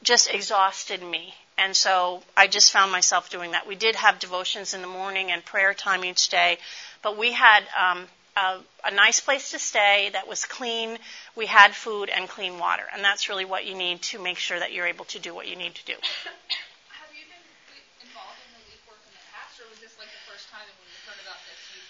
just 0.02 0.32
exhausted 0.32 1.02
me. 1.02 1.34
And 1.58 1.74
so 1.74 2.22
I 2.36 2.46
just 2.48 2.70
found 2.70 2.92
myself 2.92 3.30
doing 3.30 3.52
that. 3.52 3.66
We 3.66 3.76
did 3.76 3.96
have 3.96 4.18
devotions 4.18 4.74
in 4.74 4.82
the 4.82 4.88
morning 4.88 5.30
and 5.32 5.42
prayer 5.44 5.72
time 5.72 6.04
each 6.04 6.28
day, 6.28 6.58
but 7.02 7.16
we 7.16 7.32
had 7.32 7.64
um, 7.80 8.04
a, 8.36 8.58
a 8.84 8.90
nice 8.92 9.20
place 9.20 9.50
to 9.52 9.58
stay 9.58 10.10
that 10.12 10.28
was 10.28 10.44
clean. 10.44 10.98
We 11.34 11.46
had 11.46 11.74
food 11.74 12.10
and 12.10 12.28
clean 12.28 12.58
water, 12.58 12.84
and 12.92 13.02
that's 13.02 13.28
really 13.30 13.46
what 13.46 13.64
you 13.64 13.74
need 13.74 14.02
to 14.12 14.18
make 14.20 14.36
sure 14.36 14.58
that 14.60 14.72
you're 14.72 14.86
able 14.86 15.06
to 15.06 15.18
do 15.18 15.34
what 15.34 15.48
you 15.48 15.56
need 15.56 15.74
to 15.74 15.84
do. 15.86 15.94
Have 15.96 17.08
you 17.16 17.24
been 17.24 17.40
involved 18.04 18.36
in 18.44 18.48
relief 18.60 18.84
work 18.84 19.00
in 19.08 19.16
the 19.16 19.24
past, 19.32 19.56
or 19.56 19.64
was 19.72 19.80
this 19.80 19.96
like 19.96 20.12
the 20.12 20.24
first 20.28 20.52
time 20.52 20.68
when 20.68 20.88
you 20.92 21.00
heard 21.08 21.20
about 21.24 21.40
this 21.48 21.56
you 21.72 21.80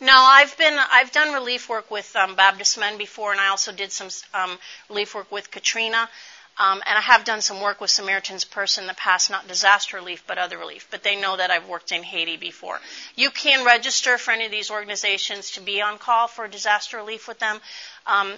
No, 0.00 0.12
I've 0.16 0.56
been 0.58 0.76
I've 0.90 1.12
done 1.12 1.32
relief 1.32 1.68
work 1.68 1.90
with 1.90 2.14
um, 2.16 2.34
Baptist 2.34 2.78
Men 2.78 2.98
before, 2.98 3.32
and 3.32 3.40
I 3.40 3.48
also 3.48 3.72
did 3.72 3.92
some 3.92 4.08
um, 4.34 4.58
relief 4.88 5.14
work 5.14 5.30
with 5.30 5.50
Katrina. 5.50 6.08
Um, 6.56 6.82
and 6.86 6.96
I 6.96 7.00
have 7.00 7.24
done 7.24 7.40
some 7.40 7.60
work 7.60 7.80
with 7.80 7.90
Samaritan's 7.90 8.44
Purse 8.44 8.78
in 8.78 8.86
the 8.86 8.94
past, 8.94 9.28
not 9.28 9.48
disaster 9.48 9.96
relief, 9.96 10.22
but 10.26 10.38
other 10.38 10.56
relief. 10.56 10.86
But 10.88 11.02
they 11.02 11.16
know 11.16 11.36
that 11.36 11.50
I've 11.50 11.68
worked 11.68 11.90
in 11.90 12.04
Haiti 12.04 12.36
before. 12.36 12.78
You 13.16 13.30
can 13.30 13.64
register 13.64 14.18
for 14.18 14.30
any 14.30 14.44
of 14.44 14.52
these 14.52 14.70
organizations 14.70 15.50
to 15.52 15.60
be 15.60 15.82
on 15.82 15.98
call 15.98 16.28
for 16.28 16.46
disaster 16.46 16.96
relief 16.96 17.26
with 17.26 17.40
them. 17.40 17.60
Um, 18.06 18.34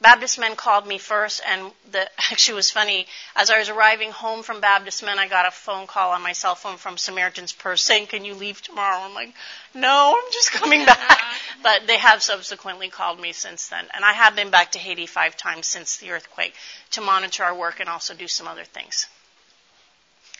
Baptist 0.00 0.38
Men 0.38 0.56
called 0.56 0.86
me 0.86 0.98
first, 0.98 1.40
and 1.46 1.72
the, 1.90 2.00
actually 2.30 2.56
was 2.56 2.70
funny. 2.70 3.06
As 3.34 3.50
I 3.50 3.58
was 3.58 3.70
arriving 3.70 4.10
home 4.10 4.42
from 4.42 4.60
Baptist 4.60 5.02
Men, 5.02 5.18
I 5.18 5.26
got 5.26 5.46
a 5.46 5.50
phone 5.50 5.86
call 5.86 6.12
on 6.12 6.22
my 6.22 6.32
cell 6.32 6.54
phone 6.54 6.76
from 6.76 6.98
Samaritan's 6.98 7.52
Purse 7.52 7.82
saying, 7.82 8.08
"Can 8.08 8.24
you 8.24 8.34
leave 8.34 8.60
tomorrow?" 8.60 8.98
I'm 8.98 9.14
like, 9.14 9.32
"No, 9.72 10.14
I'm 10.18 10.32
just 10.32 10.52
coming 10.52 10.84
back." 10.84 11.20
but 11.62 11.86
they 11.86 11.96
have 11.96 12.22
subsequently 12.22 12.90
called 12.90 13.18
me 13.18 13.32
since 13.32 13.68
then, 13.68 13.86
and 13.94 14.04
I 14.04 14.12
have 14.12 14.36
been 14.36 14.50
back 14.50 14.72
to 14.72 14.78
Haiti 14.78 15.06
five 15.06 15.36
times 15.36 15.66
since 15.66 15.96
the 15.96 16.10
earthquake 16.10 16.54
to 16.90 17.00
monitor 17.00 17.44
our 17.44 17.54
work 17.54 17.80
and 17.80 17.88
also 17.88 18.12
do 18.14 18.28
some 18.28 18.46
other 18.46 18.64
things. 18.64 19.06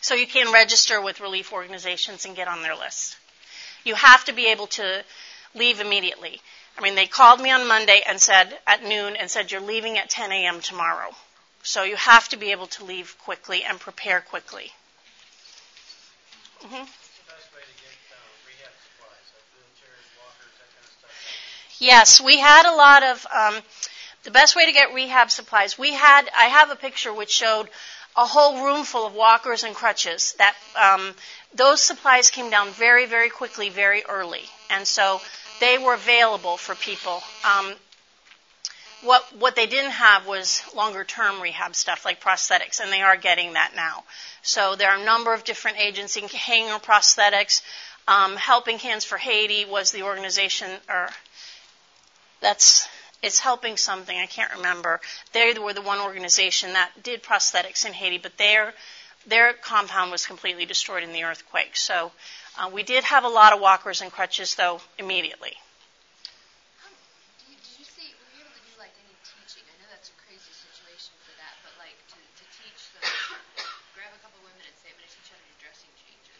So 0.01 0.13
you 0.13 0.27
can 0.27 0.53
register 0.53 1.01
with 1.01 1.19
relief 1.19 1.51
organizations 1.51 2.25
and 2.25 2.35
get 2.35 2.47
on 2.47 2.61
their 2.61 2.75
list. 2.75 3.17
You 3.83 3.95
have 3.95 4.23
to 4.25 4.33
be 4.33 4.47
able 4.51 4.67
to 4.67 5.03
leave 5.55 5.79
immediately. 5.79 6.41
I 6.77 6.81
mean, 6.81 6.95
they 6.95 7.07
called 7.07 7.39
me 7.41 7.49
on 7.51 7.67
Monday 7.67 8.03
and 8.07 8.21
said 8.21 8.57
at 8.67 8.83
noon 8.83 9.15
and 9.15 9.31
said 9.31 9.51
you're 9.51 9.61
leaving 9.61 9.97
at 9.97 10.09
10 10.09 10.31
a.m. 10.31 10.61
tomorrow. 10.61 11.15
So 11.63 11.83
you 11.83 11.95
have 11.95 12.29
to 12.29 12.37
be 12.37 12.51
able 12.51 12.67
to 12.67 12.85
leave 12.85 13.17
quickly 13.19 13.63
and 13.63 13.79
prepare 13.79 14.21
quickly. 14.21 14.71
Mm-hmm. 16.61 16.85
Yes, 21.79 22.19
we 22.19 22.39
had 22.39 22.65
a 22.65 22.75
lot 22.75 23.03
of 23.03 23.27
um, 23.35 23.55
the 24.23 24.31
best 24.31 24.55
way 24.55 24.65
to 24.65 24.71
get 24.71 24.93
rehab 24.93 25.29
supplies. 25.29 25.77
We 25.77 25.93
had 25.93 26.29
I 26.35 26.45
have 26.45 26.71
a 26.71 26.75
picture 26.75 27.13
which 27.13 27.29
showed 27.31 27.69
a 28.15 28.25
whole 28.25 28.63
room 28.65 28.83
full 28.83 29.05
of 29.05 29.13
walkers 29.13 29.63
and 29.63 29.75
crutches. 29.75 30.33
That 30.39 30.55
um, 30.75 31.13
those 31.53 31.81
supplies 31.81 32.31
came 32.31 32.49
down 32.49 32.69
very 32.69 33.05
very 33.05 33.29
quickly, 33.29 33.69
very 33.69 34.03
early, 34.05 34.45
and 34.71 34.87
so 34.87 35.21
they 35.59 35.77
were 35.77 35.93
available 35.93 36.57
for 36.57 36.75
people. 36.75 37.21
Um, 37.43 37.73
What 39.01 39.23
what 39.37 39.55
they 39.55 39.67
didn't 39.67 39.91
have 39.91 40.25
was 40.25 40.63
longer 40.73 41.03
term 41.03 41.39
rehab 41.39 41.75
stuff 41.75 42.03
like 42.03 42.19
prosthetics, 42.19 42.79
and 42.79 42.91
they 42.91 43.03
are 43.03 43.15
getting 43.15 43.53
that 43.53 43.75
now. 43.75 44.03
So 44.41 44.75
there 44.75 44.89
are 44.89 44.99
a 44.99 45.05
number 45.05 45.33
of 45.35 45.43
different 45.43 45.77
agencies, 45.77 46.31
Hanger 46.31 46.79
Prosthetics, 46.79 47.61
um, 48.07 48.35
Helping 48.35 48.79
Hands 48.79 49.03
for 49.05 49.17
Haiti 49.17 49.65
was 49.65 49.91
the 49.91 50.01
organization, 50.01 50.69
or 50.89 51.09
that's 52.41 52.87
it's 53.21 53.39
helping 53.39 53.77
something 53.77 54.17
I 54.17 54.25
can't 54.25 54.53
remember. 54.53 54.99
They 55.31 55.53
were 55.53 55.73
the 55.73 55.81
one 55.81 55.99
organization 55.99 56.73
that 56.73 56.91
did 57.03 57.21
prosthetics 57.23 57.85
in 57.85 57.93
Haiti, 57.93 58.17
but 58.17 58.37
their 58.37 58.73
their 59.27 59.53
compound 59.53 60.11
was 60.11 60.25
completely 60.25 60.65
destroyed 60.65 61.03
in 61.03 61.13
the 61.13 61.23
earthquake. 61.23 61.75
So 61.75 62.11
uh, 62.57 62.69
we 62.71 62.83
did 62.83 63.03
have 63.05 63.23
a 63.23 63.27
lot 63.29 63.53
of 63.53 63.59
walkers 63.59 64.01
and 64.01 64.11
crutches 64.11 64.55
though 64.55 64.81
immediately. 64.97 65.53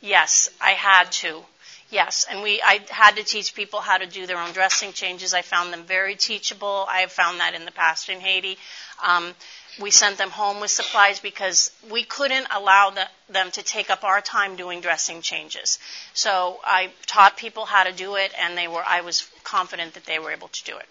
Yes, 0.01 0.49
I 0.61 0.71
had 0.71 1.11
to. 1.23 1.43
Yes, 1.89 2.25
and 2.29 2.41
we 2.43 2.61
I 2.61 2.81
had 2.89 3.15
to 3.15 3.23
teach 3.23 3.55
people 3.55 3.79
how 3.79 3.97
to 3.97 4.05
do 4.05 4.27
their 4.27 4.37
own 4.37 4.51
dressing 4.51 4.91
changes. 4.93 5.33
I 5.33 5.41
found 5.41 5.71
them 5.71 5.83
very 5.85 6.15
teachable. 6.15 6.85
I 6.89 6.99
have 6.99 7.11
found 7.11 7.39
that 7.39 7.53
in 7.55 7.65
the 7.65 7.71
past 7.71 8.09
in 8.09 8.19
Haiti. 8.19 8.57
Um, 9.05 9.33
we 9.79 9.91
sent 9.91 10.17
them 10.17 10.31
home 10.31 10.59
with 10.59 10.71
supplies 10.71 11.19
because 11.19 11.71
we 11.91 12.03
couldn't 12.03 12.47
allow 12.51 12.89
the, 12.89 13.07
them 13.29 13.51
to 13.51 13.63
take 13.63 13.89
up 13.89 14.03
our 14.03 14.21
time 14.21 14.55
doing 14.55 14.81
dressing 14.81 15.21
changes. 15.21 15.77
So 16.13 16.59
I 16.63 16.89
taught 17.05 17.37
people 17.37 17.65
how 17.65 17.83
to 17.83 17.91
do 17.91 18.15
it, 18.15 18.31
and 18.39 18.57
they 18.57 18.67
were 18.67 18.83
I 18.85 19.01
was 19.01 19.29
confident 19.43 19.93
that 19.93 20.05
they 20.05 20.19
were 20.19 20.31
able 20.31 20.47
to 20.47 20.63
do 20.63 20.77
it. 20.77 20.87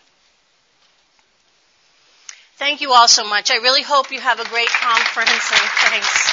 Thank 2.58 2.80
you 2.80 2.92
all 2.92 3.08
so 3.08 3.28
much. 3.28 3.50
I 3.50 3.56
really 3.56 3.82
hope 3.82 4.10
you 4.10 4.20
have 4.20 4.40
a 4.40 4.48
great 4.48 4.70
conference, 4.70 5.52
and 5.52 5.60
thanks. 5.90 6.32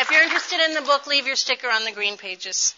If 0.00 0.10
you're 0.10 0.22
interested 0.22 0.60
in 0.60 0.74
the 0.74 0.82
book, 0.82 1.06
leave 1.06 1.26
your 1.26 1.36
sticker 1.36 1.68
on 1.70 1.84
the 1.84 1.92
green 1.92 2.16
pages. 2.16 2.74